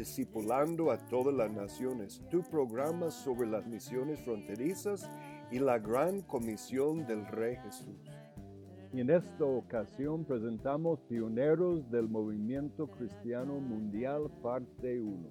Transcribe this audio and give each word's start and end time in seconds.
Discipulando 0.00 0.90
a 0.90 0.96
todas 0.96 1.34
las 1.34 1.50
naciones, 1.50 2.22
tu 2.30 2.42
programa 2.42 3.10
sobre 3.10 3.46
las 3.46 3.66
misiones 3.66 4.18
fronterizas 4.20 5.06
y 5.50 5.58
la 5.58 5.78
gran 5.78 6.22
comisión 6.22 7.06
del 7.06 7.26
Rey 7.26 7.56
Jesús. 7.56 8.10
Y 8.94 9.02
en 9.02 9.10
esta 9.10 9.44
ocasión 9.44 10.24
presentamos 10.24 11.00
Pioneros 11.00 11.90
del 11.90 12.08
Movimiento 12.08 12.86
Cristiano 12.86 13.60
Mundial, 13.60 14.30
parte 14.42 15.02
1. 15.02 15.28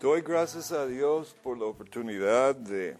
Doy 0.00 0.22
gracias 0.22 0.72
a 0.72 0.86
Dios 0.86 1.36
por 1.42 1.58
la 1.58 1.66
oportunidad 1.66 2.56
de 2.56 2.96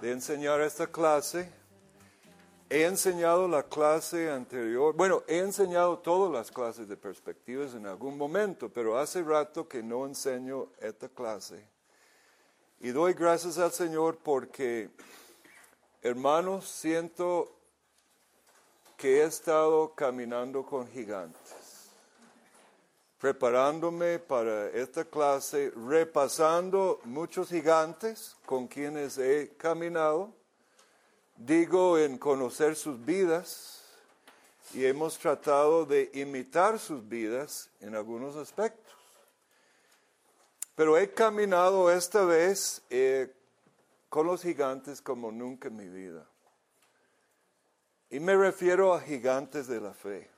de 0.00 0.12
enseñar 0.12 0.60
esta 0.62 0.86
clase. 0.86 1.59
He 2.72 2.84
enseñado 2.84 3.48
la 3.48 3.64
clase 3.64 4.30
anterior, 4.30 4.94
bueno, 4.94 5.24
he 5.26 5.38
enseñado 5.38 5.98
todas 5.98 6.32
las 6.32 6.52
clases 6.52 6.88
de 6.88 6.96
perspectivas 6.96 7.74
en 7.74 7.84
algún 7.84 8.16
momento, 8.16 8.68
pero 8.68 8.96
hace 8.96 9.24
rato 9.24 9.66
que 9.66 9.82
no 9.82 10.06
enseño 10.06 10.68
esta 10.80 11.08
clase. 11.08 11.66
Y 12.78 12.90
doy 12.90 13.12
gracias 13.14 13.58
al 13.58 13.72
Señor 13.72 14.18
porque, 14.22 14.88
hermanos, 16.00 16.68
siento 16.68 17.50
que 18.96 19.20
he 19.20 19.24
estado 19.24 19.92
caminando 19.96 20.64
con 20.64 20.86
gigantes 20.86 21.60
preparándome 23.20 24.18
para 24.18 24.68
esta 24.70 25.04
clase, 25.04 25.70
repasando 25.76 27.00
muchos 27.04 27.50
gigantes 27.50 28.34
con 28.46 28.66
quienes 28.66 29.18
he 29.18 29.52
caminado, 29.58 30.32
digo 31.40 31.98
en 31.98 32.18
conocer 32.18 32.76
sus 32.76 33.04
vidas, 33.04 33.80
y 34.72 34.84
hemos 34.86 35.18
tratado 35.18 35.84
de 35.84 36.10
imitar 36.14 36.78
sus 36.78 37.06
vidas 37.08 37.70
en 37.80 37.94
algunos 37.94 38.36
aspectos. 38.36 38.94
Pero 40.76 40.96
he 40.96 41.12
caminado 41.12 41.90
esta 41.90 42.24
vez 42.24 42.82
eh, 42.88 43.34
con 44.08 44.26
los 44.26 44.42
gigantes 44.42 45.02
como 45.02 45.32
nunca 45.32 45.68
en 45.68 45.76
mi 45.76 45.88
vida. 45.88 46.26
Y 48.10 48.20
me 48.20 48.36
refiero 48.36 48.94
a 48.94 49.00
gigantes 49.00 49.66
de 49.66 49.80
la 49.80 49.92
fe, 49.92 50.30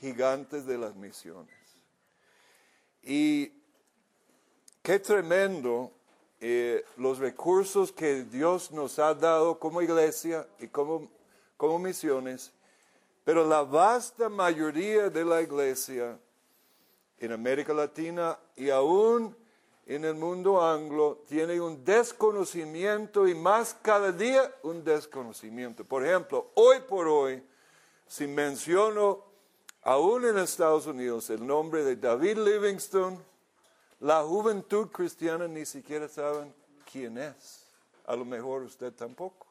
gigantes 0.00 0.66
de 0.66 0.78
las 0.78 0.94
misiones. 0.94 1.54
Y 3.02 3.52
qué 4.82 4.98
tremendo 4.98 5.92
eh, 6.40 6.84
los 6.96 7.18
recursos 7.18 7.92
que 7.92 8.24
Dios 8.24 8.70
nos 8.70 8.98
ha 8.98 9.14
dado 9.14 9.58
como 9.58 9.80
iglesia 9.80 10.46
y 10.58 10.68
como, 10.68 11.08
como 11.56 11.78
misiones, 11.78 12.52
pero 13.24 13.46
la 13.46 13.62
vasta 13.62 14.28
mayoría 14.28 15.08
de 15.08 15.24
la 15.24 15.40
iglesia 15.40 16.18
en 17.18 17.32
América 17.32 17.72
Latina 17.72 18.38
y 18.56 18.70
aún 18.70 19.34
en 19.86 20.04
el 20.04 20.14
mundo 20.14 20.62
anglo 20.62 21.22
tiene 21.28 21.60
un 21.60 21.84
desconocimiento 21.84 23.28
y 23.28 23.34
más 23.34 23.76
cada 23.82 24.12
día 24.12 24.54
un 24.62 24.82
desconocimiento. 24.82 25.84
Por 25.84 26.06
ejemplo, 26.06 26.50
hoy 26.54 26.78
por 26.88 27.06
hoy, 27.06 27.42
si 28.06 28.26
menciono 28.26 29.24
aún 29.82 30.24
en 30.24 30.38
Estados 30.38 30.86
Unidos, 30.86 31.28
el 31.30 31.46
nombre 31.46 31.84
de 31.84 31.96
David 31.96 32.38
Livingstone, 32.38 33.18
la 34.04 34.22
juventud 34.22 34.88
cristiana 34.88 35.48
ni 35.48 35.64
siquiera 35.64 36.06
saben 36.08 36.54
quién 36.92 37.16
es. 37.16 37.64
A 38.06 38.14
lo 38.14 38.26
mejor 38.26 38.62
usted 38.64 38.92
tampoco. 38.92 39.46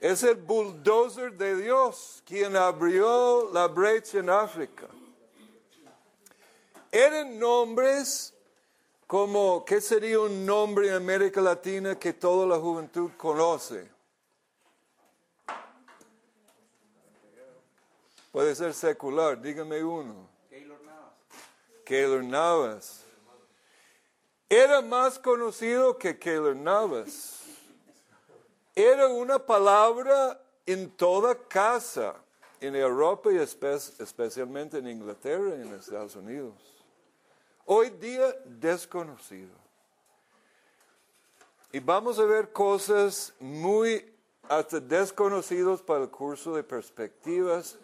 Es 0.00 0.24
el 0.24 0.34
bulldozer 0.34 1.32
de 1.32 1.62
Dios 1.62 2.24
quien 2.26 2.56
abrió 2.56 3.52
la 3.52 3.68
brecha 3.68 4.18
en 4.18 4.30
África. 4.30 4.88
Eran 6.90 7.38
nombres 7.38 8.34
como, 9.06 9.64
¿qué 9.64 9.80
sería 9.80 10.18
un 10.18 10.44
nombre 10.44 10.88
en 10.88 10.94
América 10.94 11.40
Latina 11.40 11.96
que 11.96 12.12
toda 12.12 12.48
la 12.48 12.60
juventud 12.60 13.12
conoce? 13.16 13.88
Puede 18.32 18.56
ser 18.56 18.74
secular, 18.74 19.40
dígame 19.40 19.84
uno. 19.84 20.29
Keylor 21.90 22.22
Navas. 22.22 23.04
Era 24.48 24.80
más 24.80 25.18
conocido 25.18 25.98
que 25.98 26.16
Keylor 26.16 26.54
Navas. 26.54 27.40
Era 28.76 29.08
una 29.08 29.44
palabra 29.44 30.40
en 30.66 30.88
toda 30.88 31.34
casa, 31.34 32.14
en 32.60 32.76
Europa 32.76 33.32
y 33.32 33.38
especialmente 33.38 34.78
en 34.78 34.86
Inglaterra 34.86 35.56
y 35.58 35.62
en 35.62 35.74
Estados 35.74 36.14
Unidos. 36.14 36.54
Hoy 37.64 37.90
día 37.90 38.36
desconocido. 38.44 39.56
Y 41.72 41.80
vamos 41.80 42.20
a 42.20 42.24
ver 42.24 42.52
cosas 42.52 43.34
muy 43.40 44.14
hasta 44.48 44.78
desconocidos 44.78 45.82
para 45.82 46.04
el 46.04 46.10
curso 46.10 46.54
de 46.54 46.62
perspectivas 46.62 47.76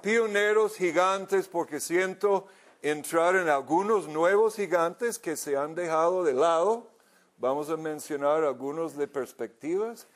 pioneros 0.00 0.76
gigantes 0.76 1.48
porque 1.48 1.80
siento 1.80 2.46
entrar 2.82 3.36
en 3.36 3.48
algunos 3.48 4.08
nuevos 4.08 4.56
gigantes 4.56 5.18
que 5.18 5.36
se 5.36 5.56
han 5.56 5.74
dejado 5.74 6.24
de 6.24 6.34
lado. 6.34 6.86
Vamos 7.38 7.70
a 7.70 7.76
mencionar 7.76 8.44
algunos 8.44 8.96
de 8.96 9.08
perspectivas. 9.08 10.06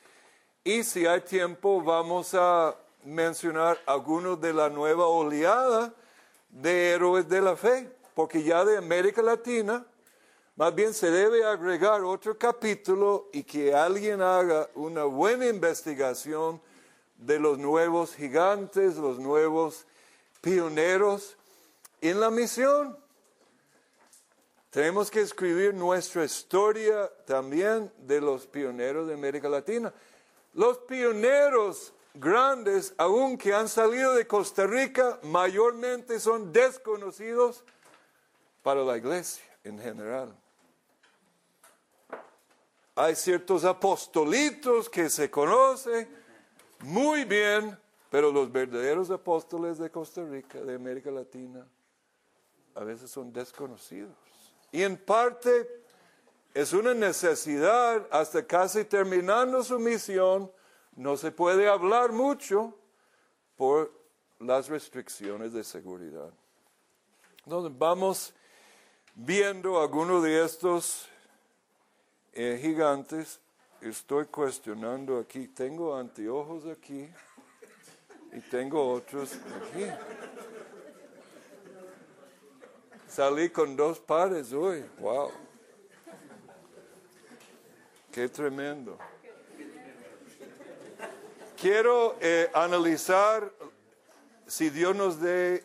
Y 0.64 0.84
si 0.84 1.06
hay 1.06 1.20
tiempo, 1.22 1.82
vamos 1.82 2.34
a 2.34 2.76
mencionar 3.04 3.78
algunos 3.86 4.40
de 4.40 4.52
la 4.52 4.68
nueva 4.68 5.06
oleada 5.06 5.92
de 6.50 6.90
héroes 6.90 7.28
de 7.28 7.40
la 7.40 7.56
fe, 7.56 7.90
porque 8.14 8.42
ya 8.42 8.64
de 8.64 8.76
América 8.76 9.22
Latina, 9.22 9.84
más 10.54 10.74
bien 10.74 10.92
se 10.92 11.10
debe 11.10 11.44
agregar 11.44 12.04
otro 12.04 12.36
capítulo 12.36 13.28
y 13.32 13.42
que 13.42 13.74
alguien 13.74 14.20
haga 14.20 14.68
una 14.74 15.04
buena 15.04 15.46
investigación 15.46 16.60
de 17.16 17.40
los 17.40 17.58
nuevos 17.58 18.14
gigantes, 18.14 18.96
los 18.96 19.18
nuevos 19.18 19.86
pioneros 20.42 21.36
en 22.02 22.20
la 22.20 22.30
misión. 22.30 22.98
Tenemos 24.70 25.10
que 25.10 25.20
escribir 25.20 25.72
nuestra 25.74 26.24
historia 26.24 27.10
también 27.26 27.92
de 27.98 28.20
los 28.20 28.46
pioneros 28.46 29.06
de 29.06 29.14
América 29.14 29.48
Latina. 29.48 29.92
Los 30.54 30.78
pioneros 30.78 31.94
grandes, 32.14 32.94
aunque 32.98 33.54
han 33.54 33.68
salido 33.68 34.14
de 34.14 34.26
Costa 34.26 34.66
Rica, 34.66 35.18
mayormente 35.22 36.18
son 36.20 36.52
desconocidos 36.52 37.64
para 38.62 38.82
la 38.82 38.96
iglesia 38.96 39.44
en 39.64 39.78
general. 39.78 40.34
Hay 42.94 43.14
ciertos 43.14 43.64
apostolitos 43.64 44.90
que 44.90 45.08
se 45.08 45.30
conocen 45.30 46.08
muy 46.80 47.24
bien, 47.24 47.78
pero 48.10 48.32
los 48.32 48.50
verdaderos 48.50 49.10
apóstoles 49.10 49.78
de 49.78 49.90
Costa 49.90 50.24
Rica, 50.24 50.60
de 50.60 50.74
América 50.74 51.10
Latina, 51.10 51.66
a 52.74 52.84
veces 52.84 53.10
son 53.10 53.32
desconocidos. 53.32 54.12
Y 54.70 54.82
en 54.82 54.96
parte 54.96 55.68
es 56.54 56.72
una 56.72 56.94
necesidad, 56.94 58.06
hasta 58.10 58.46
casi 58.46 58.84
terminando 58.84 59.62
su 59.62 59.78
misión, 59.78 60.50
no 60.96 61.16
se 61.16 61.30
puede 61.30 61.68
hablar 61.68 62.12
mucho 62.12 62.74
por 63.56 63.92
las 64.38 64.68
restricciones 64.68 65.52
de 65.52 65.64
seguridad. 65.64 66.30
Entonces 67.44 67.76
vamos 67.78 68.34
viendo 69.14 69.80
algunos 69.80 70.22
de 70.22 70.44
estos 70.44 71.08
eh, 72.32 72.58
gigantes. 72.60 73.40
Estoy 73.80 74.26
cuestionando 74.26 75.18
aquí, 75.18 75.48
tengo 75.48 75.96
anteojos 75.96 76.66
aquí 76.66 77.08
y 78.32 78.40
tengo 78.50 78.92
otros 78.92 79.32
aquí. 79.34 79.84
Salí 83.14 83.50
con 83.50 83.76
dos 83.76 84.00
pares 84.00 84.54
hoy, 84.54 84.82
wow. 84.98 85.30
Qué 88.10 88.26
tremendo. 88.26 88.96
Quiero 91.60 92.16
eh, 92.22 92.50
analizar 92.54 93.52
si 94.46 94.70
Dios 94.70 94.96
nos 94.96 95.20
dé 95.20 95.62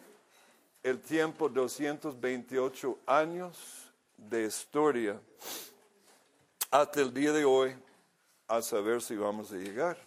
el 0.83 0.99
tiempo 0.99 1.47
228 1.47 2.99
años 3.05 3.93
de 4.17 4.43
historia 4.43 5.17
hasta 6.69 6.99
el 6.99 7.13
día 7.13 7.31
de 7.31 7.45
hoy 7.45 7.73
a 8.49 8.61
saber 8.61 9.01
si 9.01 9.15
vamos 9.15 9.53
a 9.53 9.55
llegar. 9.55 10.06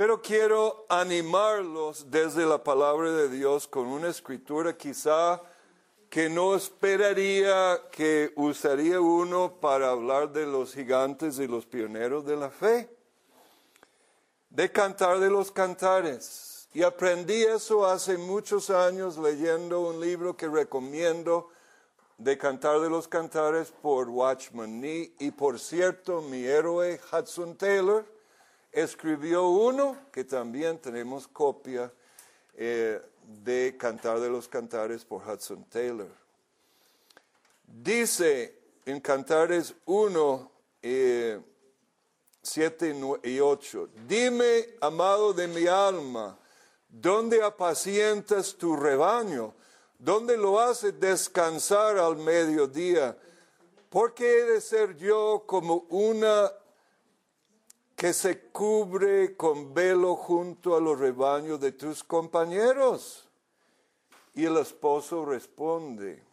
Pero 0.00 0.22
quiero 0.22 0.86
animarlos 0.88 2.10
desde 2.10 2.46
la 2.46 2.64
palabra 2.64 3.12
de 3.12 3.28
Dios 3.28 3.68
con 3.68 3.86
una 3.86 4.08
escritura 4.08 4.74
quizá 4.74 5.42
que 6.08 6.30
no 6.30 6.54
esperaría 6.54 7.78
que 7.92 8.32
usaría 8.34 8.98
uno 8.98 9.60
para 9.60 9.90
hablar 9.90 10.32
de 10.32 10.46
los 10.46 10.72
gigantes 10.72 11.38
y 11.38 11.46
los 11.46 11.66
pioneros 11.66 12.24
de 12.24 12.34
la 12.34 12.48
fe, 12.48 12.88
de 14.48 14.72
cantar 14.72 15.20
de 15.20 15.28
los 15.28 15.52
cantares. 15.52 16.66
Y 16.72 16.82
aprendí 16.82 17.42
eso 17.42 17.84
hace 17.84 18.16
muchos 18.16 18.70
años 18.70 19.18
leyendo 19.18 19.82
un 19.82 20.00
libro 20.00 20.34
que 20.34 20.48
recomiendo 20.48 21.50
de 22.16 22.38
Cantar 22.38 22.80
de 22.80 22.88
los 22.88 23.06
Cantares 23.06 23.70
por 23.82 24.08
Watchman 24.08 24.80
Nee. 24.80 25.12
Y 25.18 25.30
por 25.30 25.60
cierto, 25.60 26.22
mi 26.22 26.42
héroe 26.42 26.98
Hudson 27.12 27.54
Taylor 27.54 28.06
escribió 28.72 29.48
uno 29.48 29.96
que 30.12 30.24
también 30.24 30.78
tenemos 30.78 31.26
copia 31.28 31.92
eh, 32.54 33.00
de 33.42 33.76
Cantar 33.78 34.20
de 34.20 34.28
los 34.28 34.48
Cantares 34.48 35.04
por 35.04 35.22
Hudson 35.26 35.64
Taylor. 35.64 36.08
Dice 37.66 38.58
en 38.84 39.00
Cantares 39.00 39.74
1, 39.86 40.50
7 42.42 42.90
eh, 42.90 43.20
y 43.24 43.40
8, 43.40 43.88
dime, 44.06 44.74
amado 44.80 45.32
de 45.32 45.46
mi 45.46 45.66
alma, 45.66 46.38
¿dónde 46.88 47.42
apacientas 47.42 48.54
tu 48.56 48.76
rebaño? 48.76 49.54
¿Dónde 49.98 50.36
lo 50.36 50.58
haces 50.58 50.98
descansar 50.98 51.98
al 51.98 52.16
mediodía? 52.16 53.16
¿Por 53.90 54.14
qué 54.14 54.38
he 54.38 54.44
de 54.44 54.60
ser 54.60 54.96
yo 54.96 55.44
como 55.46 55.84
una 55.90 56.50
que 58.00 58.14
se 58.14 58.48
cubre 58.48 59.36
con 59.36 59.74
velo 59.74 60.16
junto 60.16 60.74
a 60.74 60.80
los 60.80 60.98
rebaños 60.98 61.60
de 61.60 61.72
tus 61.72 62.02
compañeros. 62.02 63.28
Y 64.32 64.46
el 64.46 64.56
esposo 64.56 65.26
responde, 65.26 66.24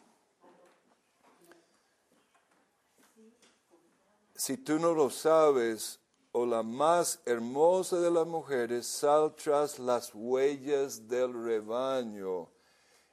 si 4.34 4.56
tú 4.56 4.78
no 4.78 4.94
lo 4.94 5.10
sabes, 5.10 6.00
o 6.32 6.46
la 6.46 6.62
más 6.62 7.20
hermosa 7.26 8.00
de 8.00 8.12
las 8.12 8.26
mujeres, 8.26 8.86
sal 8.86 9.34
tras 9.34 9.78
las 9.78 10.14
huellas 10.14 11.06
del 11.06 11.34
rebaño 11.34 12.48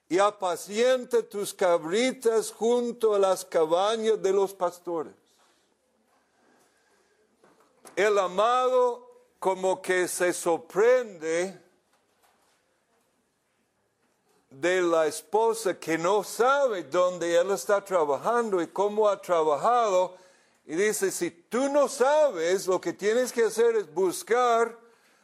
y 0.08 0.18
apaciente 0.18 1.24
tus 1.24 1.54
cabritas 1.54 2.54
junto 2.54 3.16
a 3.16 3.20
las 3.20 3.44
cabañas 3.44 4.22
de 4.22 4.32
los 4.32 4.54
pastores 4.54 5.25
el 7.96 8.18
amado 8.18 9.06
como 9.40 9.82
que 9.82 10.08
se 10.08 10.34
sorprende 10.34 11.62
de 14.50 14.82
la 14.82 15.06
esposa 15.06 15.80
que 15.80 15.98
no 15.98 16.24
sabe 16.24 16.84
dónde 16.84 17.36
él 17.36 17.52
está 17.52 17.84
trabajando 17.84 18.62
y 18.62 18.68
cómo 18.68 19.08
ha 19.08 19.22
trabajado. 19.22 20.18
Y 20.66 20.76
dice, 20.76 21.12
si 21.12 21.30
tú 21.30 21.70
no 21.70 21.88
sabes, 21.88 22.66
lo 22.68 22.82
que 22.82 22.94
tienes 22.94 23.32
que 23.32 23.44
hacer 23.44 23.76
es 23.76 23.94
buscar 23.94 24.78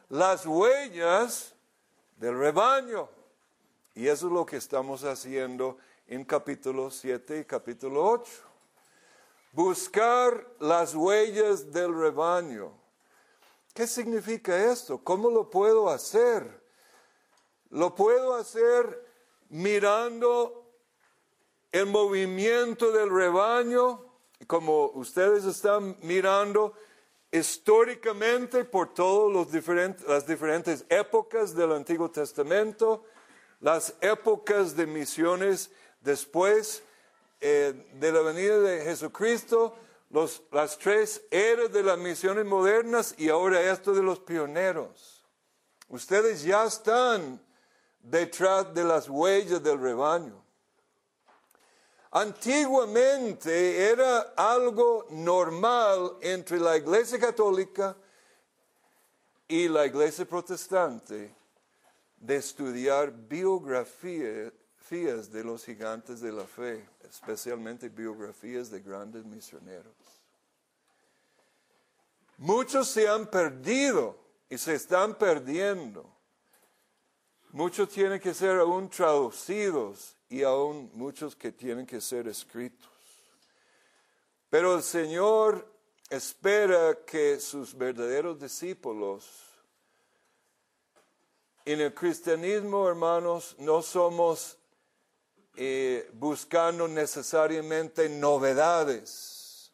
las 0.08 0.46
huellas 0.46 1.54
del 2.18 2.38
rebaño. 2.38 3.08
Y 3.94 4.06
eso 4.06 4.26
es 4.26 4.32
lo 4.32 4.46
que 4.46 4.56
estamos 4.56 5.02
haciendo 5.04 5.78
en 6.06 6.24
capítulo 6.24 6.90
7 6.90 7.40
y 7.40 7.44
capítulo 7.44 8.04
8 8.04 8.51
buscar 9.52 10.46
las 10.58 10.94
huellas 10.94 11.70
del 11.70 11.94
rebaño. 11.94 12.72
¿Qué 13.74 13.86
significa 13.86 14.70
esto? 14.72 14.98
¿Cómo 15.02 15.30
lo 15.30 15.48
puedo 15.48 15.88
hacer? 15.88 16.62
Lo 17.70 17.94
puedo 17.94 18.34
hacer 18.34 19.06
mirando 19.48 20.62
el 21.70 21.86
movimiento 21.86 22.92
del 22.92 23.10
rebaño, 23.10 24.04
como 24.46 24.86
ustedes 24.90 25.44
están 25.44 25.96
mirando 26.02 26.74
históricamente 27.30 28.64
por 28.64 28.92
todas 28.92 29.50
diferentes, 29.50 30.06
las 30.06 30.26
diferentes 30.26 30.84
épocas 30.90 31.54
del 31.54 31.72
Antiguo 31.72 32.10
Testamento, 32.10 33.04
las 33.60 33.94
épocas 34.02 34.76
de 34.76 34.86
misiones 34.86 35.70
después 36.02 36.82
eh, 37.44 37.90
de 37.94 38.12
la 38.12 38.20
venida 38.20 38.60
de 38.60 38.84
Jesucristo, 38.84 39.74
los, 40.10 40.42
las 40.52 40.78
tres 40.78 41.22
eras 41.28 41.72
de 41.72 41.82
las 41.82 41.98
misiones 41.98 42.44
modernas 42.44 43.16
y 43.18 43.28
ahora 43.28 43.60
esto 43.60 43.92
de 43.92 44.02
los 44.02 44.20
pioneros. 44.20 45.24
Ustedes 45.88 46.44
ya 46.44 46.64
están 46.64 47.44
detrás 48.00 48.72
de 48.72 48.84
las 48.84 49.08
huellas 49.08 49.60
del 49.60 49.80
rebaño. 49.80 50.40
Antiguamente 52.12 53.90
era 53.90 54.34
algo 54.36 55.06
normal 55.10 56.18
entre 56.20 56.60
la 56.60 56.76
iglesia 56.76 57.18
católica 57.18 57.96
y 59.48 59.66
la 59.66 59.84
iglesia 59.84 60.24
protestante 60.26 61.34
de 62.16 62.36
estudiar 62.36 63.10
biografía, 63.10 64.52
de 64.92 65.42
los 65.42 65.64
gigantes 65.64 66.20
de 66.20 66.30
la 66.30 66.44
fe, 66.44 66.86
especialmente 67.08 67.88
biografías 67.88 68.70
de 68.70 68.80
grandes 68.80 69.24
misioneros. 69.24 69.94
Muchos 72.36 72.88
se 72.88 73.08
han 73.08 73.26
perdido 73.26 74.18
y 74.50 74.58
se 74.58 74.74
están 74.74 75.14
perdiendo. 75.14 76.04
Muchos 77.52 77.88
tienen 77.88 78.20
que 78.20 78.34
ser 78.34 78.58
aún 78.58 78.90
traducidos 78.90 80.14
y 80.28 80.42
aún 80.42 80.90
muchos 80.92 81.34
que 81.36 81.52
tienen 81.52 81.86
que 81.86 82.00
ser 82.00 82.28
escritos. 82.28 82.90
Pero 84.50 84.76
el 84.76 84.82
Señor 84.82 85.66
espera 86.10 86.98
que 87.06 87.40
sus 87.40 87.74
verdaderos 87.74 88.38
discípulos 88.38 89.52
en 91.64 91.80
el 91.80 91.94
cristianismo, 91.94 92.86
hermanos, 92.88 93.56
no 93.58 93.80
somos 93.80 94.58
eh, 95.56 96.10
buscando 96.14 96.88
necesariamente 96.88 98.08
novedades, 98.08 99.72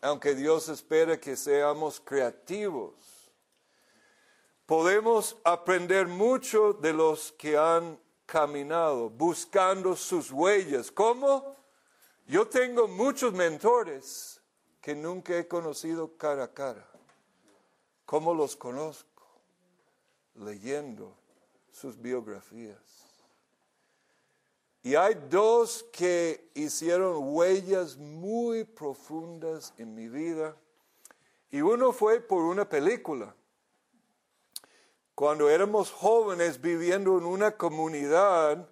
aunque 0.00 0.34
Dios 0.34 0.68
espera 0.68 1.18
que 1.18 1.36
seamos 1.36 2.00
creativos 2.00 3.20
podemos 4.70 5.36
aprender 5.42 6.06
mucho 6.06 6.72
de 6.74 6.92
los 6.92 7.32
que 7.32 7.58
han 7.58 7.98
caminado, 8.24 9.10
buscando 9.10 9.96
sus 9.96 10.30
huellas. 10.30 10.92
¿Cómo? 10.92 11.56
Yo 12.28 12.46
tengo 12.46 12.86
muchos 12.86 13.32
mentores 13.32 14.40
que 14.80 14.94
nunca 14.94 15.36
he 15.36 15.48
conocido 15.48 16.16
cara 16.16 16.44
a 16.44 16.54
cara. 16.54 16.88
¿Cómo 18.06 18.32
los 18.32 18.54
conozco? 18.54 19.24
Leyendo 20.36 21.16
sus 21.72 22.00
biografías. 22.00 22.99
Y 24.82 24.94
hay 24.94 25.14
dos 25.28 25.84
que 25.92 26.50
hicieron 26.54 27.16
huellas 27.18 27.98
muy 27.98 28.64
profundas 28.64 29.74
en 29.76 29.94
mi 29.94 30.08
vida. 30.08 30.56
Y 31.50 31.60
uno 31.60 31.92
fue 31.92 32.20
por 32.20 32.42
una 32.42 32.68
película. 32.68 33.34
Cuando 35.14 35.50
éramos 35.50 35.90
jóvenes 35.90 36.60
viviendo 36.60 37.18
en 37.18 37.24
una 37.24 37.50
comunidad, 37.50 38.66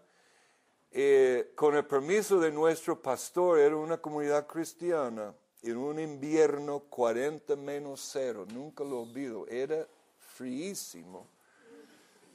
eh, 0.91 1.53
con 1.55 1.77
el 1.77 1.85
permiso 1.85 2.41
de 2.41 2.51
nuestro 2.51 3.03
pastor, 3.03 3.59
era 3.59 3.77
una 3.77 3.99
comunidad 3.99 4.47
cristiana, 4.47 5.35
en 5.63 5.77
un 5.77 5.99
invierno 5.99 6.81
40 6.89 7.55
menos 7.57 8.09
cero, 8.11 8.47
nunca 8.55 8.83
lo 8.83 9.03
olvido, 9.03 9.47
era 9.49 9.87
fríísimo. 10.17 11.27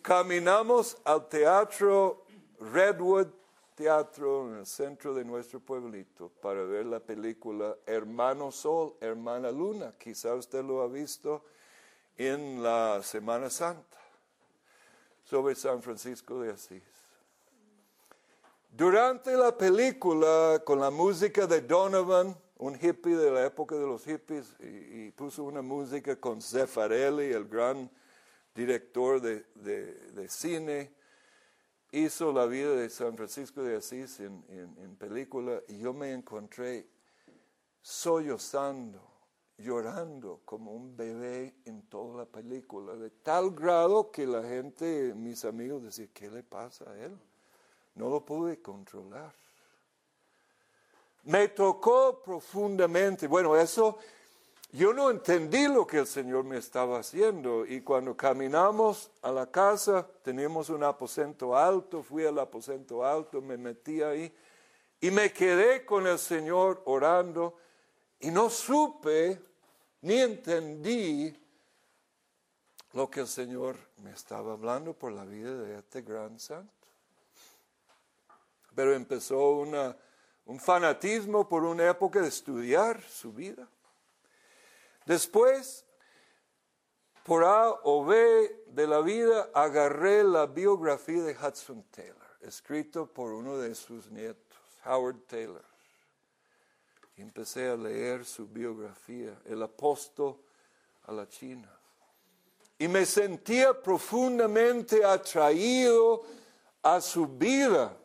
Caminamos 0.03 0.97
al 1.05 1.27
teatro 1.27 2.25
Redwood 2.59 3.29
Teatro 3.75 4.49
en 4.49 4.59
el 4.59 4.65
centro 4.65 5.13
de 5.13 5.25
nuestro 5.25 5.59
pueblito 5.59 6.29
para 6.41 6.63
ver 6.63 6.85
la 6.85 6.99
película 6.99 7.75
Hermano 7.85 8.51
Sol, 8.51 8.95
Hermana 9.01 9.51
Luna. 9.51 9.93
Quizá 9.97 10.35
usted 10.35 10.63
lo 10.63 10.81
ha 10.81 10.87
visto 10.87 11.43
en 12.17 12.61
la 12.61 13.01
Semana 13.03 13.49
Santa 13.49 13.97
sobre 15.23 15.55
San 15.55 15.81
Francisco 15.81 16.39
de 16.39 16.51
Asís. 16.51 16.83
Durante 18.75 19.35
la 19.35 19.55
película, 19.55 20.61
con 20.65 20.79
la 20.79 20.89
música 20.89 21.45
de 21.45 21.61
Donovan, 21.61 22.35
un 22.57 22.75
hippie 22.75 23.15
de 23.15 23.29
la 23.29 23.45
época 23.45 23.75
de 23.75 23.85
los 23.85 24.03
hippies, 24.03 24.55
y, 24.59 25.11
puso 25.11 25.43
una 25.43 25.61
música 25.61 26.15
con 26.15 26.41
Zeffirelli, 26.41 27.31
el 27.31 27.45
gran 27.47 27.89
director 28.55 29.21
de, 29.21 29.45
de, 29.55 30.27
cine, 30.27 30.91
hizo 31.93 32.33
la 32.33 32.45
vida 32.45 32.75
de 32.75 32.89
San 32.89 33.15
Francisco 33.15 33.63
de 33.63 33.77
Asís 33.77 34.19
en, 34.19 34.43
en 34.49 34.95
película, 34.97 35.61
y 35.69 35.79
yo 35.79 35.93
me 35.93 36.11
encontré 36.11 36.87
sollozando 37.81 39.13
llorando 39.57 40.41
como 40.45 40.71
un 40.71 40.95
bebé 40.95 41.55
en 41.65 41.83
toda 41.83 42.17
la 42.19 42.25
película, 42.25 42.95
de 42.95 43.09
tal 43.09 43.51
grado 43.51 44.11
que 44.11 44.25
la 44.25 44.43
gente, 44.43 45.13
mis 45.15 45.45
amigos, 45.45 45.83
decían, 45.83 46.09
¿qué 46.13 46.29
le 46.29 46.43
pasa 46.43 46.89
a 46.89 46.97
él? 46.97 47.17
No 47.95 48.09
lo 48.09 48.25
pude 48.25 48.61
controlar. 48.61 49.33
Me 51.23 51.47
tocó 51.49 52.21
profundamente. 52.21 53.27
Bueno, 53.27 53.55
eso, 53.55 53.97
yo 54.73 54.91
no 54.91 55.11
entendí 55.11 55.67
lo 55.67 55.85
que 55.85 55.99
el 55.99 56.07
Señor 56.07 56.45
me 56.45 56.57
estaba 56.57 56.97
haciendo. 56.97 57.63
Y 57.63 57.81
cuando 57.81 58.17
caminamos 58.17 59.11
a 59.21 59.31
la 59.31 59.45
casa, 59.45 60.07
teníamos 60.23 60.69
un 60.69 60.83
aposento 60.83 61.55
alto, 61.55 62.01
fui 62.01 62.25
al 62.25 62.39
aposento 62.39 63.05
alto, 63.05 63.39
me 63.39 63.55
metí 63.55 64.01
ahí 64.01 64.33
y 64.99 65.11
me 65.11 65.31
quedé 65.31 65.85
con 65.85 66.07
el 66.07 66.17
Señor 66.17 66.81
orando 66.85 67.55
y 68.19 68.31
no 68.31 68.49
supe 68.49 69.39
ni 70.01 70.19
entendí 70.19 71.39
lo 72.93 73.11
que 73.11 73.19
el 73.19 73.27
Señor 73.27 73.77
me 73.97 74.11
estaba 74.11 74.53
hablando 74.53 74.93
por 74.93 75.11
la 75.11 75.23
vida 75.23 75.53
de 75.55 75.77
este 75.77 76.01
gran 76.01 76.39
santo. 76.39 76.73
Pero 78.73 78.95
empezó 78.95 79.51
una, 79.51 79.95
un 80.45 80.59
fanatismo 80.59 81.47
por 81.47 81.63
una 81.63 81.87
época 81.87 82.21
de 82.21 82.29
estudiar 82.29 82.99
su 83.03 83.31
vida. 83.31 83.67
Después, 85.05 85.85
por 87.23 87.43
A 87.43 87.69
o 87.83 88.05
B 88.05 88.63
de 88.67 88.87
la 88.87 89.01
vida, 89.01 89.49
agarré 89.53 90.23
la 90.23 90.45
biografía 90.45 91.23
de 91.23 91.35
Hudson 91.35 91.83
Taylor, 91.91 92.37
escrito 92.41 93.05
por 93.05 93.31
uno 93.31 93.57
de 93.57 93.75
sus 93.75 94.09
nietos, 94.09 94.57
Howard 94.85 95.19
Taylor 95.27 95.73
empecé 97.17 97.69
a 97.69 97.75
leer 97.75 98.25
su 98.25 98.47
biografía, 98.47 99.39
el 99.45 99.61
apóstol 99.61 100.37
a 101.03 101.11
la 101.11 101.27
China. 101.27 101.69
Y 102.77 102.87
me 102.87 103.05
sentía 103.05 103.79
profundamente 103.81 105.03
atraído 105.05 106.23
a 106.81 106.99
su 106.99 107.27
vida 107.27 107.95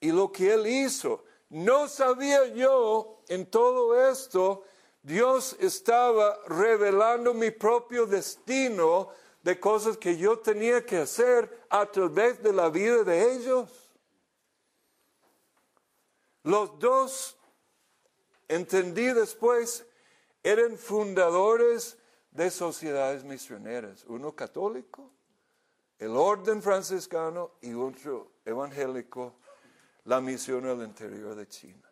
y 0.00 0.10
lo 0.10 0.32
que 0.32 0.54
él 0.54 0.66
hizo. 0.66 1.24
No 1.50 1.88
sabía 1.88 2.46
yo 2.46 3.22
en 3.28 3.46
todo 3.46 4.08
esto, 4.10 4.64
Dios 5.06 5.56
estaba 5.60 6.36
revelando 6.48 7.32
mi 7.32 7.50
propio 7.52 8.06
destino 8.06 9.10
de 9.42 9.60
cosas 9.60 9.96
que 9.96 10.16
yo 10.16 10.38
tenía 10.40 10.84
que 10.84 10.96
hacer 10.98 11.66
a 11.70 11.86
través 11.86 12.42
de 12.42 12.52
la 12.52 12.68
vida 12.68 13.04
de 13.04 13.32
ellos. 13.34 13.70
Los 16.42 16.78
dos 16.78 17.36
Entendí 18.48 19.06
después, 19.12 19.84
eran 20.42 20.78
fundadores 20.78 21.98
de 22.30 22.50
sociedades 22.50 23.24
misioneras, 23.24 24.04
uno 24.06 24.36
católico, 24.36 25.10
el 25.98 26.10
orden 26.10 26.62
franciscano 26.62 27.52
y 27.60 27.72
otro 27.74 28.30
evangélico, 28.44 29.34
la 30.04 30.20
misión 30.20 30.66
al 30.66 30.82
interior 30.82 31.34
de 31.34 31.48
China. 31.48 31.85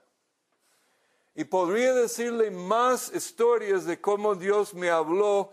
Y 1.35 1.45
podría 1.45 1.93
decirle 1.95 2.51
más 2.51 3.13
historias 3.13 3.85
de 3.85 4.01
cómo 4.01 4.35
Dios 4.35 4.73
me 4.73 4.89
habló 4.89 5.51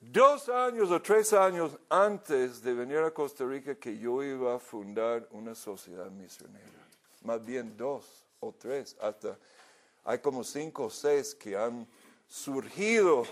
dos 0.00 0.48
años 0.48 0.90
o 0.90 1.02
tres 1.02 1.32
años 1.32 1.72
antes 1.88 2.62
de 2.62 2.72
venir 2.72 2.98
a 2.98 3.10
Costa 3.10 3.44
Rica 3.44 3.74
que 3.74 3.98
yo 3.98 4.22
iba 4.22 4.54
a 4.54 4.58
fundar 4.58 5.28
una 5.32 5.54
sociedad 5.54 6.10
misionera. 6.10 6.64
Más 7.22 7.44
bien 7.44 7.76
dos 7.76 8.06
o 8.40 8.52
tres, 8.52 8.96
hasta 9.00 9.38
hay 10.04 10.18
como 10.20 10.44
cinco 10.44 10.84
o 10.84 10.90
seis 10.90 11.34
que 11.34 11.56
han 11.56 11.86
surgido 12.28 13.24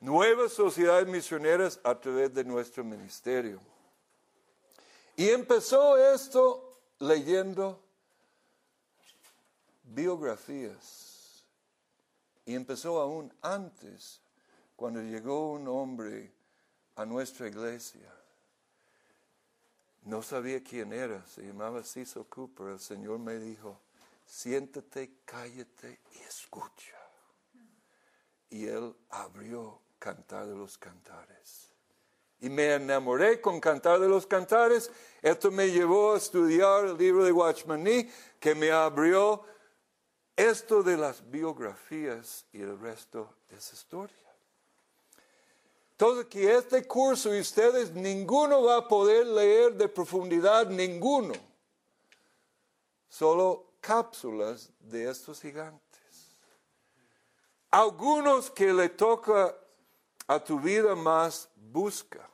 nuevas 0.00 0.52
sociedades 0.52 1.06
misioneras 1.06 1.80
a 1.82 1.98
través 1.98 2.32
de 2.32 2.44
nuestro 2.44 2.82
ministerio. 2.84 3.60
Y 5.16 5.28
empezó 5.28 5.96
esto 5.96 6.72
leyendo 6.98 7.78
biografías. 9.82 11.09
Y 12.50 12.56
empezó 12.56 13.00
aún 13.00 13.32
antes, 13.42 14.20
cuando 14.74 15.00
llegó 15.00 15.52
un 15.52 15.68
hombre 15.68 16.32
a 16.96 17.06
nuestra 17.06 17.46
iglesia. 17.46 18.12
No 20.02 20.20
sabía 20.20 20.60
quién 20.60 20.92
era, 20.92 21.24
se 21.26 21.42
llamaba 21.42 21.84
Cecil 21.84 22.26
Cooper. 22.28 22.70
El 22.70 22.80
Señor 22.80 23.20
me 23.20 23.38
dijo, 23.38 23.78
siéntate, 24.26 25.18
cállate 25.24 26.00
y 26.12 26.18
escucha. 26.22 26.98
Y 28.48 28.66
él 28.66 28.96
abrió 29.10 29.80
Cantar 30.00 30.48
de 30.48 30.56
los 30.56 30.76
Cantares. 30.76 31.68
Y 32.40 32.48
me 32.48 32.74
enamoré 32.74 33.40
con 33.40 33.60
Cantar 33.60 34.00
de 34.00 34.08
los 34.08 34.26
Cantares. 34.26 34.90
Esto 35.22 35.52
me 35.52 35.70
llevó 35.70 36.14
a 36.14 36.16
estudiar 36.16 36.86
el 36.86 36.98
libro 36.98 37.24
de 37.24 37.30
Watchman 37.30 37.84
Nee, 37.84 38.10
que 38.40 38.56
me 38.56 38.72
abrió 38.72 39.44
esto 40.48 40.82
de 40.82 40.96
las 40.96 41.30
biografías 41.30 42.46
y 42.52 42.62
el 42.62 42.78
resto 42.78 43.34
es 43.50 43.72
historia. 43.72 44.16
Entonces, 45.92 46.26
que 46.26 46.54
este 46.54 46.86
curso 46.86 47.34
y 47.34 47.40
ustedes, 47.40 47.92
ninguno 47.92 48.62
va 48.62 48.78
a 48.78 48.88
poder 48.88 49.26
leer 49.26 49.74
de 49.74 49.86
profundidad, 49.86 50.66
ninguno. 50.66 51.34
Solo 53.06 53.72
cápsulas 53.82 54.70
de 54.78 55.10
estos 55.10 55.42
gigantes. 55.42 56.36
Algunos 57.70 58.50
que 58.50 58.72
le 58.72 58.88
toca 58.88 59.54
a 60.26 60.42
tu 60.42 60.58
vida 60.58 60.94
más, 60.94 61.50
busca, 61.54 62.26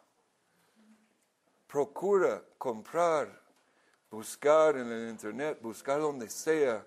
procura 1.67 2.41
comprar, 2.57 3.43
buscar 4.09 4.77
en 4.77 4.93
el 4.93 5.09
internet, 5.09 5.59
buscar 5.61 6.01
donde 6.01 6.31
sea 6.31 6.87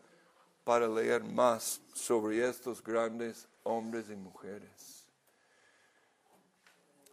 para 0.70 0.88
leer 0.88 1.24
más 1.24 1.82
sobre 1.96 2.48
estos 2.48 2.84
grandes 2.84 3.48
hombres 3.64 4.08
y 4.12 4.16
mujeres. 4.16 5.08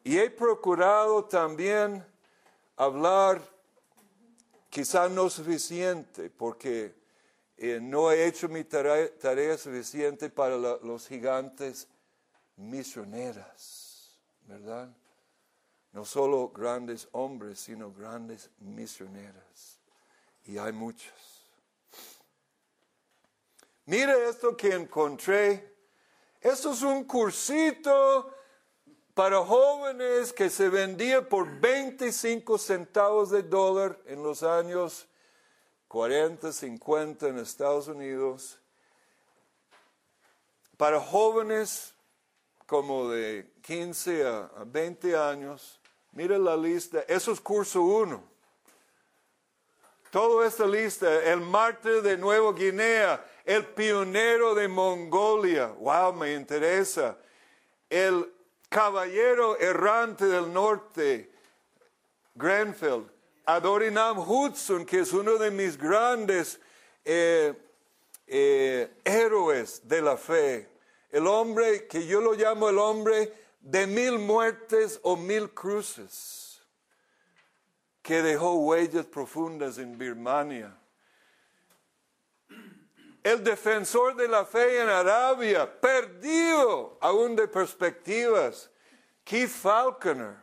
Y 0.04 0.18
he 0.18 0.28
procurado 0.28 1.25
también 1.25 2.04
hablar, 2.76 3.40
quizá 4.68 5.08
no 5.08 5.30
suficiente, 5.30 6.28
porque 6.28 6.94
eh, 7.56 7.78
no 7.80 8.10
he 8.10 8.26
hecho 8.26 8.46
mi 8.46 8.62
tarea, 8.62 9.56
suficiente 9.56 10.28
para 10.28 10.58
los 10.58 11.08
gigantes 11.08 11.88
misioneras, 12.56 14.18
¿verdad? 14.42 14.94
no 15.92 16.04
solo 16.04 16.50
grandes 16.50 17.08
hombres, 17.12 17.58
sino 17.58 17.90
grandes 17.90 18.50
misioneras. 18.58 19.80
Y 20.44 20.58
hay 20.58 20.72
muchas. 20.72 21.35
Mire 23.86 24.28
esto 24.28 24.56
que 24.56 24.74
encontré. 24.74 25.72
Esto 26.40 26.72
es 26.72 26.82
un 26.82 27.04
cursito 27.04 28.34
para 29.14 29.38
jóvenes 29.44 30.32
que 30.32 30.50
se 30.50 30.68
vendía 30.68 31.26
por 31.26 31.48
25 31.60 32.58
centavos 32.58 33.30
de 33.30 33.44
dólar 33.44 33.98
en 34.06 34.24
los 34.24 34.42
años 34.42 35.06
40, 35.86 36.52
50 36.52 37.28
en 37.28 37.38
Estados 37.38 37.86
Unidos. 37.86 38.58
Para 40.76 41.00
jóvenes 41.00 41.94
como 42.66 43.08
de 43.08 43.48
15 43.62 44.26
a 44.26 44.50
20 44.66 45.16
años, 45.16 45.80
mire 46.10 46.40
la 46.40 46.56
lista, 46.56 47.04
eso 47.06 47.30
es 47.30 47.40
curso 47.40 47.82
1. 47.82 48.36
Toda 50.10 50.46
esta 50.46 50.66
lista, 50.66 51.22
el 51.24 51.40
mártir 51.40 52.02
de 52.02 52.16
Nueva 52.16 52.52
Guinea, 52.52 53.24
el 53.46 53.64
pionero 53.64 54.56
de 54.56 54.66
Mongolia, 54.66 55.68
wow, 55.78 56.12
me 56.12 56.34
interesa, 56.34 57.16
el 57.88 58.28
caballero 58.68 59.56
errante 59.58 60.26
del 60.26 60.52
norte, 60.52 61.30
Grenfell, 62.34 63.04
Adorinam 63.46 64.18
Hudson, 64.18 64.84
que 64.84 65.00
es 65.00 65.12
uno 65.12 65.38
de 65.38 65.52
mis 65.52 65.78
grandes 65.78 66.60
eh, 67.04 67.54
eh, 68.26 68.90
héroes 69.04 69.86
de 69.86 70.02
la 70.02 70.16
fe, 70.16 70.68
el 71.12 71.28
hombre 71.28 71.86
que 71.86 72.04
yo 72.04 72.20
lo 72.20 72.34
llamo 72.34 72.68
el 72.68 72.78
hombre 72.78 73.32
de 73.60 73.86
mil 73.86 74.18
muertes 74.18 74.98
o 75.04 75.16
mil 75.16 75.50
cruces, 75.50 76.60
que 78.02 78.22
dejó 78.22 78.54
huellas 78.54 79.06
profundas 79.06 79.78
en 79.78 79.96
Birmania. 79.96 80.76
El 83.26 83.42
defensor 83.42 84.14
de 84.14 84.28
la 84.28 84.45
fe 84.45 84.80
en 84.80 84.88
Arabia, 84.88 85.68
perdido 85.80 86.97
aún 87.00 87.35
de 87.35 87.49
perspectivas, 87.49 88.71
Keith 89.25 89.49
Falconer, 89.49 90.37